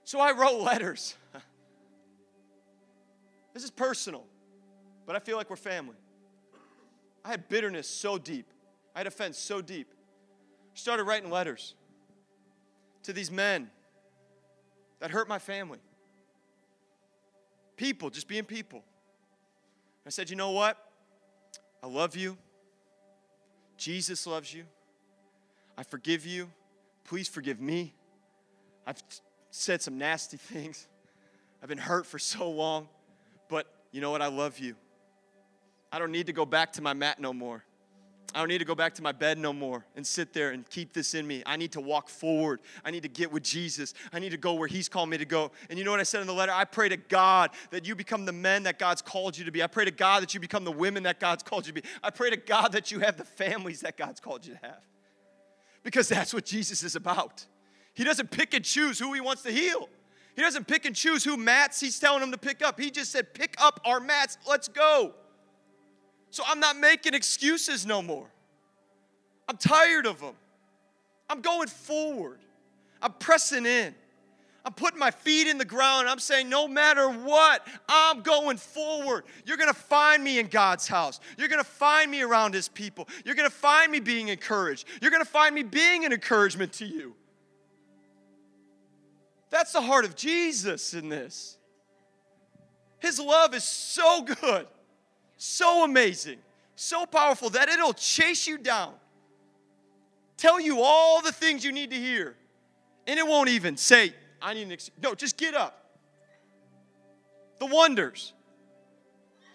So 0.04 0.20
I 0.20 0.32
wrote 0.32 0.60
letters. 0.60 1.14
this 3.54 3.64
is 3.64 3.70
personal, 3.70 4.24
but 5.06 5.16
I 5.16 5.18
feel 5.18 5.36
like 5.36 5.48
we're 5.48 5.56
family. 5.56 5.96
I 7.24 7.30
had 7.30 7.48
bitterness 7.48 7.88
so 7.88 8.18
deep. 8.18 8.46
I 8.94 9.00
had 9.00 9.06
offense 9.06 9.38
so 9.38 9.62
deep. 9.62 9.92
Started 10.74 11.04
writing 11.04 11.30
letters 11.30 11.74
to 13.04 13.12
these 13.12 13.30
men 13.30 13.70
that 15.00 15.10
hurt 15.10 15.28
my 15.28 15.38
family. 15.38 15.78
People, 17.76 18.10
just 18.10 18.28
being 18.28 18.44
people. 18.44 18.82
I 20.06 20.10
said, 20.10 20.30
you 20.30 20.36
know 20.36 20.50
what? 20.50 20.76
I 21.82 21.86
love 21.86 22.16
you. 22.16 22.36
Jesus 23.76 24.26
loves 24.26 24.52
you. 24.52 24.64
I 25.76 25.82
forgive 25.82 26.26
you. 26.26 26.48
Please 27.04 27.28
forgive 27.28 27.60
me. 27.60 27.94
I've 28.86 29.02
said 29.50 29.82
some 29.82 29.98
nasty 29.98 30.36
things. 30.52 30.86
I've 31.62 31.68
been 31.68 31.78
hurt 31.78 32.06
for 32.06 32.18
so 32.18 32.50
long. 32.50 32.88
But 33.48 33.66
you 33.90 34.00
know 34.00 34.10
what? 34.10 34.22
I 34.22 34.28
love 34.28 34.58
you. 34.58 34.76
I 35.92 35.98
don't 35.98 36.10
need 36.10 36.26
to 36.26 36.32
go 36.32 36.46
back 36.46 36.72
to 36.72 36.82
my 36.82 36.94
mat 36.94 37.20
no 37.20 37.32
more. 37.32 37.62
I 38.34 38.38
don't 38.38 38.48
need 38.48 38.58
to 38.58 38.64
go 38.64 38.74
back 38.74 38.94
to 38.94 39.02
my 39.02 39.12
bed 39.12 39.38
no 39.38 39.52
more 39.52 39.84
and 39.94 40.06
sit 40.06 40.32
there 40.32 40.52
and 40.52 40.68
keep 40.70 40.94
this 40.94 41.14
in 41.14 41.26
me. 41.26 41.42
I 41.44 41.56
need 41.56 41.72
to 41.72 41.80
walk 41.80 42.08
forward. 42.08 42.60
I 42.82 42.90
need 42.90 43.02
to 43.02 43.08
get 43.08 43.30
with 43.30 43.42
Jesus. 43.42 43.92
I 44.10 44.18
need 44.20 44.30
to 44.30 44.38
go 44.38 44.54
where 44.54 44.68
He's 44.68 44.88
called 44.88 45.10
me 45.10 45.18
to 45.18 45.26
go. 45.26 45.50
And 45.68 45.78
you 45.78 45.84
know 45.84 45.90
what 45.90 46.00
I 46.00 46.04
said 46.04 46.22
in 46.22 46.26
the 46.26 46.32
letter? 46.32 46.52
I 46.52 46.64
pray 46.64 46.88
to 46.88 46.96
God 46.96 47.50
that 47.70 47.86
you 47.86 47.94
become 47.94 48.24
the 48.24 48.32
men 48.32 48.62
that 48.62 48.78
God's 48.78 49.02
called 49.02 49.36
you 49.36 49.44
to 49.44 49.52
be. 49.52 49.62
I 49.62 49.66
pray 49.66 49.84
to 49.84 49.90
God 49.90 50.22
that 50.22 50.32
you 50.32 50.40
become 50.40 50.64
the 50.64 50.72
women 50.72 51.02
that 51.02 51.20
God's 51.20 51.42
called 51.42 51.66
you 51.66 51.74
to 51.74 51.82
be. 51.82 51.88
I 52.02 52.10
pray 52.10 52.30
to 52.30 52.38
God 52.38 52.72
that 52.72 52.90
you 52.90 53.00
have 53.00 53.18
the 53.18 53.24
families 53.24 53.80
that 53.80 53.98
God's 53.98 54.20
called 54.20 54.46
you 54.46 54.54
to 54.54 54.60
have. 54.62 54.80
Because 55.82 56.08
that's 56.08 56.32
what 56.32 56.46
Jesus 56.46 56.82
is 56.82 56.96
about. 56.96 57.44
He 57.92 58.04
doesn't 58.04 58.30
pick 58.30 58.54
and 58.54 58.64
choose 58.64 58.98
who 58.98 59.12
He 59.12 59.20
wants 59.20 59.42
to 59.42 59.52
heal. 59.52 59.90
He 60.34 60.40
doesn't 60.40 60.66
pick 60.66 60.86
and 60.86 60.96
choose 60.96 61.22
who 61.22 61.36
mats 61.36 61.80
He's 61.80 61.98
telling 61.98 62.20
them 62.20 62.32
to 62.32 62.38
pick 62.38 62.62
up. 62.62 62.80
He 62.80 62.90
just 62.90 63.12
said, 63.12 63.34
Pick 63.34 63.56
up 63.58 63.78
our 63.84 64.00
mats, 64.00 64.38
let's 64.48 64.68
go. 64.68 65.14
So 66.32 66.42
I'm 66.46 66.58
not 66.58 66.78
making 66.78 67.12
excuses 67.14 67.86
no 67.86 68.02
more. 68.02 68.26
I'm 69.48 69.58
tired 69.58 70.06
of 70.06 70.18
them. 70.18 70.34
I'm 71.28 71.42
going 71.42 71.68
forward. 71.68 72.40
I'm 73.00 73.12
pressing 73.12 73.66
in. 73.66 73.94
I'm 74.64 74.72
putting 74.72 74.98
my 74.98 75.10
feet 75.10 75.46
in 75.46 75.58
the 75.58 75.64
ground. 75.64 76.08
I'm 76.08 76.18
saying, 76.18 76.48
no 76.48 76.66
matter 76.66 77.08
what, 77.08 77.66
I'm 77.86 78.22
going 78.22 78.56
forward. 78.56 79.24
You're 79.44 79.58
going 79.58 79.72
to 79.72 79.78
find 79.78 80.24
me 80.24 80.38
in 80.38 80.46
God's 80.46 80.88
house. 80.88 81.20
You're 81.36 81.48
going 81.48 81.62
to 81.62 81.68
find 81.68 82.10
me 82.10 82.22
around 82.22 82.54
His 82.54 82.66
people. 82.66 83.08
You're 83.26 83.34
going 83.34 83.48
to 83.48 83.54
find 83.54 83.92
me 83.92 84.00
being 84.00 84.28
encouraged. 84.28 84.88
You're 85.02 85.10
going 85.10 85.22
to 85.22 85.30
find 85.30 85.54
me 85.54 85.64
being 85.64 86.06
an 86.06 86.12
encouragement 86.12 86.72
to 86.74 86.86
you. 86.86 87.14
That's 89.50 89.72
the 89.72 89.82
heart 89.82 90.06
of 90.06 90.16
Jesus 90.16 90.94
in 90.94 91.10
this. 91.10 91.58
His 93.00 93.18
love 93.20 93.54
is 93.54 93.64
so 93.64 94.22
good, 94.22 94.66
so 95.44 95.82
amazing, 95.82 96.38
so 96.76 97.04
powerful 97.04 97.50
that 97.50 97.68
it'll 97.68 97.92
chase 97.92 98.46
you 98.46 98.56
down, 98.56 98.94
tell 100.36 100.60
you 100.60 100.80
all 100.80 101.20
the 101.20 101.32
things 101.32 101.64
you 101.64 101.72
need 101.72 101.90
to 101.90 101.96
hear, 101.96 102.36
and 103.08 103.18
it 103.18 103.26
won't 103.26 103.48
even 103.48 103.76
say, 103.76 104.14
I 104.40 104.54
need 104.54 104.62
an 104.62 104.70
excuse. 104.70 104.96
No, 105.02 105.16
just 105.16 105.36
get 105.36 105.54
up. 105.54 105.96
The 107.58 107.66
wonders, 107.66 108.34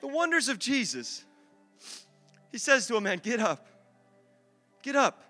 the 0.02 0.10
wonders 0.10 0.50
of 0.50 0.60
Jesus. 0.60 1.24
He 2.52 2.58
says 2.58 2.86
to 2.88 2.98
a 2.98 3.02
man, 3.02 3.22
Get 3.24 3.40
up. 3.40 3.66
Get 4.84 4.98
up. 4.98 5.24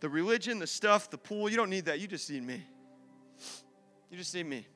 The 0.00 0.08
religion, 0.08 0.58
the 0.58 0.66
stuff, 0.66 1.10
the 1.10 1.18
pool, 1.18 1.50
you 1.50 1.56
don't 1.56 1.70
need 1.70 1.84
that. 1.84 2.00
You 2.00 2.06
just 2.06 2.30
need 2.30 2.42
me. 2.42 2.62
You 4.10 4.16
just 4.16 4.34
need 4.34 4.46
me. 4.46 4.66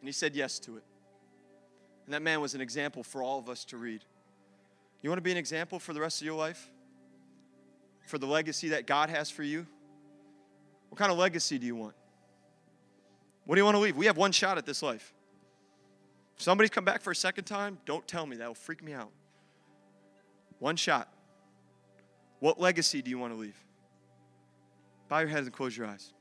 And 0.00 0.08
he 0.08 0.12
said 0.12 0.34
yes 0.34 0.58
to 0.60 0.76
it. 0.76 0.84
And 2.04 2.14
that 2.14 2.22
man 2.22 2.40
was 2.40 2.54
an 2.54 2.60
example 2.60 3.02
for 3.02 3.22
all 3.22 3.38
of 3.38 3.48
us 3.48 3.64
to 3.66 3.76
read. 3.76 4.04
You 5.02 5.10
want 5.10 5.18
to 5.18 5.22
be 5.22 5.32
an 5.32 5.36
example 5.36 5.78
for 5.78 5.92
the 5.92 6.00
rest 6.00 6.20
of 6.20 6.26
your 6.26 6.36
life? 6.36 6.70
For 8.06 8.18
the 8.18 8.26
legacy 8.26 8.70
that 8.70 8.86
God 8.86 9.10
has 9.10 9.30
for 9.30 9.42
you? 9.42 9.66
What 10.88 10.98
kind 10.98 11.10
of 11.10 11.18
legacy 11.18 11.58
do 11.58 11.66
you 11.66 11.76
want? 11.76 11.94
What 13.44 13.56
do 13.56 13.60
you 13.60 13.64
want 13.64 13.76
to 13.76 13.80
leave? 13.80 13.96
We 13.96 14.06
have 14.06 14.16
one 14.16 14.32
shot 14.32 14.58
at 14.58 14.66
this 14.66 14.82
life. 14.82 15.14
If 16.36 16.42
somebody's 16.42 16.70
come 16.70 16.84
back 16.84 17.02
for 17.02 17.10
a 17.10 17.16
second 17.16 17.44
time, 17.44 17.78
don't 17.86 18.06
tell 18.06 18.26
me. 18.26 18.36
That 18.36 18.48
will 18.48 18.54
freak 18.54 18.82
me 18.82 18.92
out. 18.92 19.10
One 20.58 20.76
shot. 20.76 21.08
What 22.40 22.60
legacy 22.60 23.02
do 23.02 23.10
you 23.10 23.18
want 23.18 23.32
to 23.32 23.38
leave? 23.38 23.56
Bow 25.08 25.20
your 25.20 25.28
heads 25.28 25.46
and 25.46 25.54
close 25.54 25.76
your 25.76 25.86
eyes. 25.86 26.12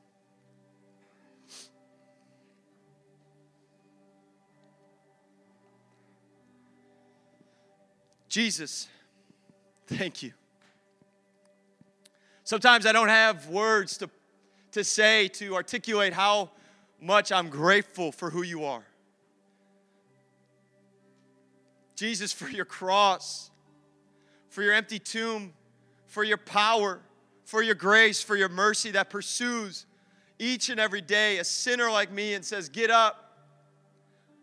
Jesus, 8.31 8.87
thank 9.87 10.23
you. 10.23 10.31
Sometimes 12.45 12.85
I 12.85 12.93
don't 12.93 13.09
have 13.09 13.49
words 13.49 13.97
to, 13.97 14.09
to 14.71 14.85
say, 14.85 15.27
to 15.27 15.53
articulate 15.53 16.13
how 16.13 16.49
much 17.01 17.33
I'm 17.33 17.49
grateful 17.49 18.13
for 18.13 18.29
who 18.29 18.43
you 18.43 18.63
are. 18.63 18.85
Jesus, 21.97 22.31
for 22.31 22.47
your 22.47 22.63
cross, 22.63 23.51
for 24.47 24.63
your 24.63 24.75
empty 24.75 24.97
tomb, 24.97 25.51
for 26.07 26.23
your 26.23 26.37
power, 26.37 27.01
for 27.43 27.61
your 27.61 27.75
grace, 27.75 28.23
for 28.23 28.37
your 28.37 28.47
mercy 28.47 28.91
that 28.91 29.09
pursues 29.09 29.85
each 30.39 30.69
and 30.69 30.79
every 30.79 31.01
day 31.01 31.39
a 31.39 31.43
sinner 31.43 31.91
like 31.91 32.13
me 32.13 32.33
and 32.35 32.45
says, 32.45 32.69
Get 32.69 32.91
up. 32.91 33.43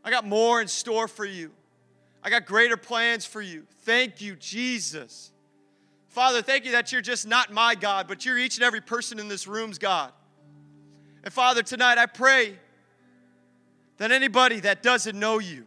I 0.05 0.11
got 0.11 0.26
more 0.26 0.61
in 0.61 0.68
store 0.68 1.09
for 1.09 1.24
you. 1.24 1.53
I 2.22 2.30
got 2.30 2.46
greater 2.46 2.76
plans 2.76 3.24
for 3.24 3.40
you. 3.40 3.64
Thank 3.82 4.20
you, 4.20 4.36
Jesus. 4.36 5.32
Father, 6.08 6.42
thank 6.42 6.64
you 6.64 6.72
that 6.72 6.90
you're 6.90 7.00
just 7.00 7.26
not 7.26 7.52
my 7.52 7.74
God, 7.74 8.08
but 8.08 8.24
you're 8.24 8.38
each 8.38 8.56
and 8.56 8.64
every 8.64 8.80
person 8.80 9.18
in 9.18 9.28
this 9.28 9.46
room's 9.46 9.78
God. 9.78 10.12
And 11.22 11.32
Father, 11.32 11.62
tonight 11.62 11.98
I 11.98 12.06
pray 12.06 12.58
that 13.98 14.10
anybody 14.10 14.60
that 14.60 14.82
doesn't 14.82 15.18
know 15.18 15.38
you, 15.38 15.64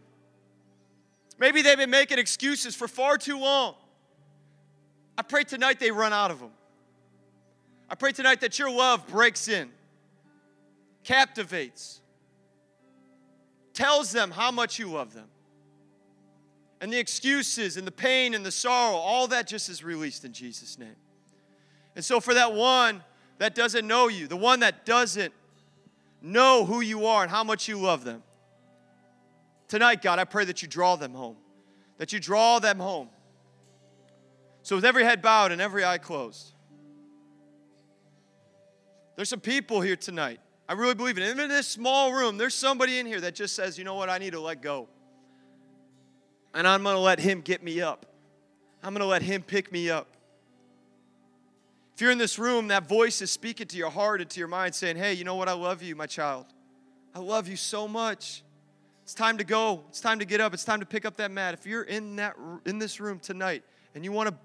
maybe 1.39 1.61
they've 1.61 1.77
been 1.77 1.89
making 1.89 2.19
excuses 2.19 2.75
for 2.75 2.87
far 2.87 3.17
too 3.17 3.39
long. 3.39 3.75
I 5.17 5.21
pray 5.21 5.43
tonight 5.43 5.79
they 5.79 5.91
run 5.91 6.13
out 6.13 6.31
of 6.31 6.39
them. 6.39 6.51
I 7.89 7.95
pray 7.95 8.11
tonight 8.11 8.41
that 8.41 8.57
your 8.57 8.71
love 8.71 9.07
breaks 9.07 9.47
in, 9.47 9.69
captivates, 11.03 11.99
tells 13.73 14.11
them 14.11 14.31
how 14.31 14.51
much 14.51 14.79
you 14.79 14.89
love 14.89 15.13
them 15.13 15.27
and 16.81 16.91
the 16.91 16.97
excuses 16.97 17.77
and 17.77 17.85
the 17.85 17.91
pain 17.91 18.33
and 18.33 18.43
the 18.43 18.51
sorrow, 18.51 18.97
all 18.97 19.27
that 19.27 19.47
just 19.47 19.69
is 19.69 19.83
released 19.83 20.25
in 20.25 20.33
Jesus' 20.33 20.79
name. 20.79 20.95
And 21.95 22.03
so, 22.03 22.19
for 22.19 22.33
that 22.33 22.53
one 22.53 23.03
that 23.37 23.53
doesn't 23.53 23.85
know 23.85 24.07
you, 24.07 24.27
the 24.27 24.35
one 24.35 24.61
that 24.61 24.83
doesn't 24.83 25.31
know 26.23 26.65
who 26.65 26.81
you 26.81 27.05
are 27.05 27.21
and 27.21 27.31
how 27.31 27.43
much 27.43 27.67
you 27.67 27.77
love 27.77 28.03
them, 28.03 28.23
tonight, 29.67 30.01
God, 30.01 30.17
I 30.17 30.23
pray 30.23 30.43
that 30.45 30.63
you 30.63 30.67
draw 30.67 30.95
them 30.95 31.13
home, 31.13 31.37
that 31.97 32.11
you 32.11 32.19
draw 32.19 32.57
them 32.57 32.79
home. 32.79 33.09
So, 34.63 34.75
with 34.75 34.85
every 34.85 35.03
head 35.03 35.21
bowed 35.21 35.51
and 35.51 35.61
every 35.61 35.85
eye 35.85 35.99
closed, 35.99 36.51
there's 39.15 39.29
some 39.29 39.39
people 39.39 39.81
here 39.81 39.95
tonight. 39.95 40.39
I 40.67 40.73
really 40.73 40.95
believe 40.95 41.17
it. 41.17 41.29
Even 41.29 41.41
in 41.41 41.49
this 41.49 41.67
small 41.67 42.11
room, 42.11 42.37
there's 42.37 42.55
somebody 42.55 42.97
in 42.97 43.05
here 43.05 43.21
that 43.21 43.35
just 43.35 43.55
says, 43.55 43.77
you 43.77 43.83
know 43.83 43.93
what, 43.93 44.09
I 44.09 44.17
need 44.17 44.31
to 44.31 44.39
let 44.39 44.61
go 44.61 44.87
and 46.53 46.67
I'm 46.67 46.83
going 46.83 46.95
to 46.95 47.01
let 47.01 47.19
Him 47.19 47.41
get 47.41 47.63
me 47.63 47.81
up. 47.81 48.05
I'm 48.83 48.93
going 48.93 49.01
to 49.01 49.07
let 49.07 49.21
Him 49.21 49.41
pick 49.41 49.71
me 49.71 49.89
up. 49.89 50.07
If 51.95 52.01
you're 52.01 52.11
in 52.11 52.17
this 52.17 52.39
room, 52.39 52.69
that 52.69 52.87
voice 52.87 53.21
is 53.21 53.29
speaking 53.29 53.67
to 53.67 53.77
your 53.77 53.91
heart 53.91 54.21
and 54.21 54.29
to 54.29 54.39
your 54.39 54.47
mind, 54.47 54.73
saying, 54.73 54.97
Hey, 54.97 55.13
you 55.13 55.23
know 55.23 55.35
what? 55.35 55.47
I 55.47 55.53
love 55.53 55.83
you, 55.83 55.95
my 55.95 56.07
child. 56.07 56.45
I 57.13 57.19
love 57.19 57.47
you 57.47 57.55
so 57.55 57.87
much. 57.87 58.43
It's 59.03 59.13
time 59.13 59.37
to 59.39 59.43
go. 59.43 59.83
It's 59.89 59.99
time 59.99 60.19
to 60.19 60.25
get 60.25 60.39
up. 60.39 60.53
It's 60.53 60.63
time 60.63 60.79
to 60.79 60.85
pick 60.85 61.05
up 61.05 61.17
that 61.17 61.31
mat. 61.31 61.53
If 61.53 61.65
you're 61.65 61.83
in 61.83 62.15
that 62.15 62.35
in 62.65 62.79
this 62.79 62.99
room 62.99 63.19
tonight 63.19 63.63
and 63.93 64.05
you 64.05 64.11
want 64.11 64.29
to 64.29 64.35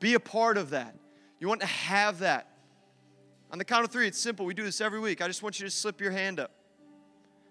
be 0.00 0.14
a 0.14 0.20
part 0.20 0.58
of 0.58 0.70
that, 0.70 0.94
you 1.38 1.48
want 1.48 1.60
to 1.60 1.66
have 1.66 2.18
that. 2.20 2.48
On 3.52 3.58
the 3.58 3.64
count 3.64 3.84
of 3.84 3.90
three, 3.90 4.08
it's 4.08 4.18
simple. 4.18 4.44
We 4.44 4.54
do 4.54 4.64
this 4.64 4.80
every 4.80 4.98
week. 4.98 5.22
I 5.22 5.28
just 5.28 5.42
want 5.42 5.60
you 5.60 5.66
to 5.66 5.70
slip 5.70 6.00
your 6.00 6.10
hand 6.10 6.40
up. 6.40 6.50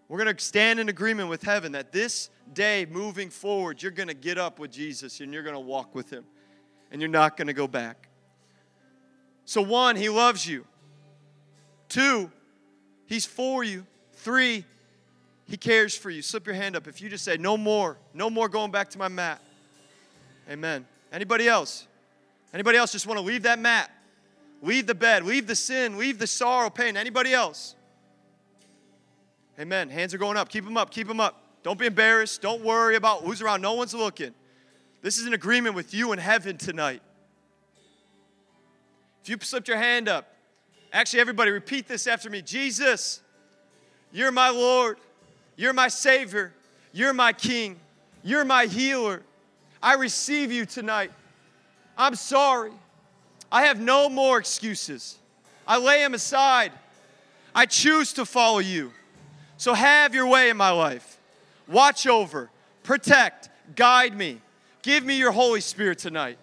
We're 0.09 0.22
going 0.22 0.36
to 0.36 0.43
stand 0.43 0.80
in 0.80 0.89
agreement 0.89 1.30
with 1.30 1.43
heaven 1.43 1.72
that 1.72 1.91
this 1.91 2.30
day 2.54 2.86
moving 2.89 3.30
forward, 3.30 3.82
you're 3.82 3.91
going 3.91 4.08
to 4.08 4.14
get 4.14 4.38
up 4.38 4.60
with 4.60 4.72
Jesus 4.72 5.20
and 5.20 5.34
you're 5.34 5.43
going 5.43 5.56
to 5.56 5.60
walk 5.60 5.96
with 5.96 6.10
him 6.10 6.26
and 6.91 7.02
you're 7.02 7.10
not 7.10 7.38
going 7.38 7.48
to 7.48 7.54
go 7.54 7.68
back. 7.68 8.10
So, 9.46 9.62
one, 9.62 9.96
he 9.96 10.10
loves 10.10 10.48
you. 10.48 10.66
Two, 11.89 12.32
he's 13.06 13.26
for 13.26 13.64
you. 13.64 13.86
Three, 14.14 14.66
he 15.46 15.58
cares 15.58 15.96
for 15.96 16.10
you. 16.10 16.22
Slip 16.22 16.48
your 16.48 16.56
hand 16.56 16.76
up 16.76 16.88
if 16.88 17.02
you 17.02 17.10
just 17.10 17.24
say, 17.24 17.38
No 17.38 17.58
more, 17.58 17.98
no 18.14 18.30
more 18.30 18.50
going 18.50 18.72
back 18.72 18.89
to 18.91 18.98
my 18.98 19.08
mat. 19.08 19.39
Amen. 20.50 20.86
Anybody 21.12 21.48
else? 21.48 21.88
Anybody 22.54 22.78
else 22.78 22.91
just 22.91 23.06
want 23.06 23.20
to 23.20 23.26
leave 23.26 23.43
that 23.43 23.60
mat? 23.60 23.91
Leave 24.62 24.88
the 24.88 24.96
bed, 24.96 25.24
leave 25.24 25.48
the 25.48 25.56
sin, 25.56 25.98
leave 25.98 26.18
the 26.18 26.28
sorrow, 26.28 26.70
pain. 26.70 26.98
Anybody 26.98 27.34
else? 27.34 27.76
Amen. 29.60 29.89
Hands 29.89 30.14
are 30.14 30.18
going 30.18 30.38
up. 30.38 30.50
Keep 30.50 30.66
them 30.66 30.78
up. 30.78 30.89
Keep 30.89 31.08
them 31.08 31.20
up. 31.20 31.45
Don't 31.66 31.80
be 31.80 31.88
embarrassed. 31.88 32.43
Don't 32.43 32.63
worry 32.63 32.95
about 32.95 33.24
who's 33.24 33.41
around. 33.41 33.59
No 33.59 33.74
one's 33.74 33.95
looking. 33.95 34.36
This 35.01 35.18
is 35.18 35.26
an 35.26 35.34
agreement 35.34 35.74
with 35.74 35.95
you 35.95 36.11
in 36.11 36.20
heaven 36.20 36.57
tonight. 36.57 37.01
If 39.24 39.30
you 39.30 39.38
slipped 39.41 39.68
your 39.68 39.78
hand 39.78 40.07
up, 40.07 40.32
actually, 40.93 41.22
everybody, 41.22 41.49
repeat 41.49 41.88
this 41.88 42.05
after 42.05 42.30
me 42.30 42.43
Jesus, 42.43 43.20
you're 44.11 44.32
my 44.32 44.49
Lord. 44.49 44.99
You're 45.55 45.74
my 45.74 45.88
Savior. 45.88 46.53
You're 46.93 47.13
my 47.13 47.34
King. 47.34 47.80
You're 48.24 48.45
my 48.45 48.68
healer. 48.68 49.24
I 49.82 49.95
receive 49.95 50.51
you 50.51 50.68
tonight. 50.68 51.11
I'm 51.97 52.13
sorry. 52.13 52.74
I 53.51 53.63
have 53.63 53.80
no 53.80 54.07
more 54.07 54.38
excuses. 54.38 55.18
I 55.68 55.80
lay 55.80 56.01
them 56.01 56.13
aside. 56.13 56.74
I 57.55 57.66
choose 57.66 58.13
to 58.13 58.26
follow 58.26 58.59
you. 58.59 58.91
So 59.57 59.74
have 59.74 60.13
your 60.13 60.28
way 60.28 60.51
in 60.51 60.57
my 60.57 60.70
life. 60.70 61.14
Watch 61.68 62.07
over, 62.07 62.49
protect, 62.84 63.49
guide 63.76 64.16
me. 64.16 64.41
Give 64.82 65.03
me 65.03 65.18
your 65.18 65.32
Holy 65.32 65.61
Spirit 65.61 65.97
tonight 65.97 66.38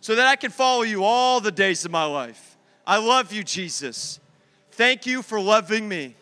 so 0.00 0.14
that 0.16 0.26
I 0.26 0.36
can 0.36 0.50
follow 0.50 0.82
you 0.82 1.04
all 1.04 1.40
the 1.40 1.52
days 1.52 1.84
of 1.84 1.90
my 1.90 2.04
life. 2.04 2.56
I 2.86 2.98
love 2.98 3.32
you, 3.32 3.42
Jesus. 3.44 4.20
Thank 4.72 5.06
you 5.06 5.22
for 5.22 5.40
loving 5.40 5.88
me. 5.88 6.14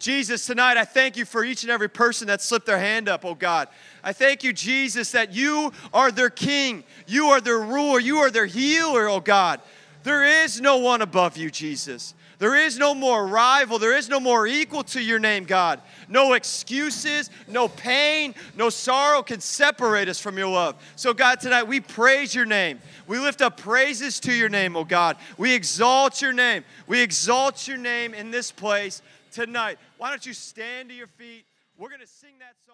Jesus, 0.00 0.46
tonight 0.46 0.76
I 0.78 0.84
thank 0.84 1.16
you 1.16 1.24
for 1.24 1.44
each 1.44 1.62
and 1.62 1.70
every 1.70 1.88
person 1.88 2.26
that 2.28 2.40
slipped 2.40 2.66
their 2.66 2.78
hand 2.78 3.08
up, 3.08 3.24
oh 3.24 3.34
God. 3.34 3.68
I 4.02 4.14
thank 4.14 4.42
you, 4.42 4.52
Jesus, 4.52 5.12
that 5.12 5.32
you 5.32 5.72
are 5.92 6.10
their 6.10 6.30
king, 6.30 6.84
you 7.06 7.26
are 7.26 7.40
their 7.40 7.60
ruler, 7.60 8.00
you 8.00 8.18
are 8.18 8.30
their 8.30 8.46
healer, 8.46 9.08
oh 9.08 9.20
God. 9.20 9.60
There 10.02 10.24
is 10.24 10.60
no 10.60 10.78
one 10.78 11.02
above 11.02 11.36
you, 11.36 11.50
Jesus. 11.50 12.14
There 12.40 12.56
is 12.56 12.78
no 12.78 12.94
more 12.94 13.26
rival. 13.26 13.78
There 13.78 13.94
is 13.94 14.08
no 14.08 14.18
more 14.18 14.46
equal 14.46 14.82
to 14.84 15.00
your 15.00 15.18
name, 15.18 15.44
God. 15.44 15.82
No 16.08 16.32
excuses, 16.32 17.28
no 17.46 17.68
pain, 17.68 18.34
no 18.56 18.70
sorrow 18.70 19.22
can 19.22 19.40
separate 19.40 20.08
us 20.08 20.18
from 20.18 20.38
your 20.38 20.48
love. 20.48 20.76
So, 20.96 21.12
God, 21.12 21.38
tonight 21.38 21.64
we 21.64 21.80
praise 21.80 22.34
your 22.34 22.46
name. 22.46 22.80
We 23.06 23.18
lift 23.18 23.42
up 23.42 23.58
praises 23.58 24.18
to 24.20 24.32
your 24.32 24.48
name, 24.48 24.74
oh 24.74 24.84
God. 24.84 25.18
We 25.36 25.52
exalt 25.52 26.22
your 26.22 26.32
name. 26.32 26.64
We 26.86 27.02
exalt 27.02 27.68
your 27.68 27.76
name 27.76 28.14
in 28.14 28.30
this 28.30 28.50
place 28.50 29.02
tonight. 29.32 29.78
Why 29.98 30.08
don't 30.08 30.24
you 30.24 30.32
stand 30.32 30.88
to 30.88 30.94
your 30.94 31.08
feet? 31.08 31.44
We're 31.76 31.88
going 31.88 32.00
to 32.00 32.06
sing 32.06 32.32
that 32.38 32.54
song. 32.66 32.69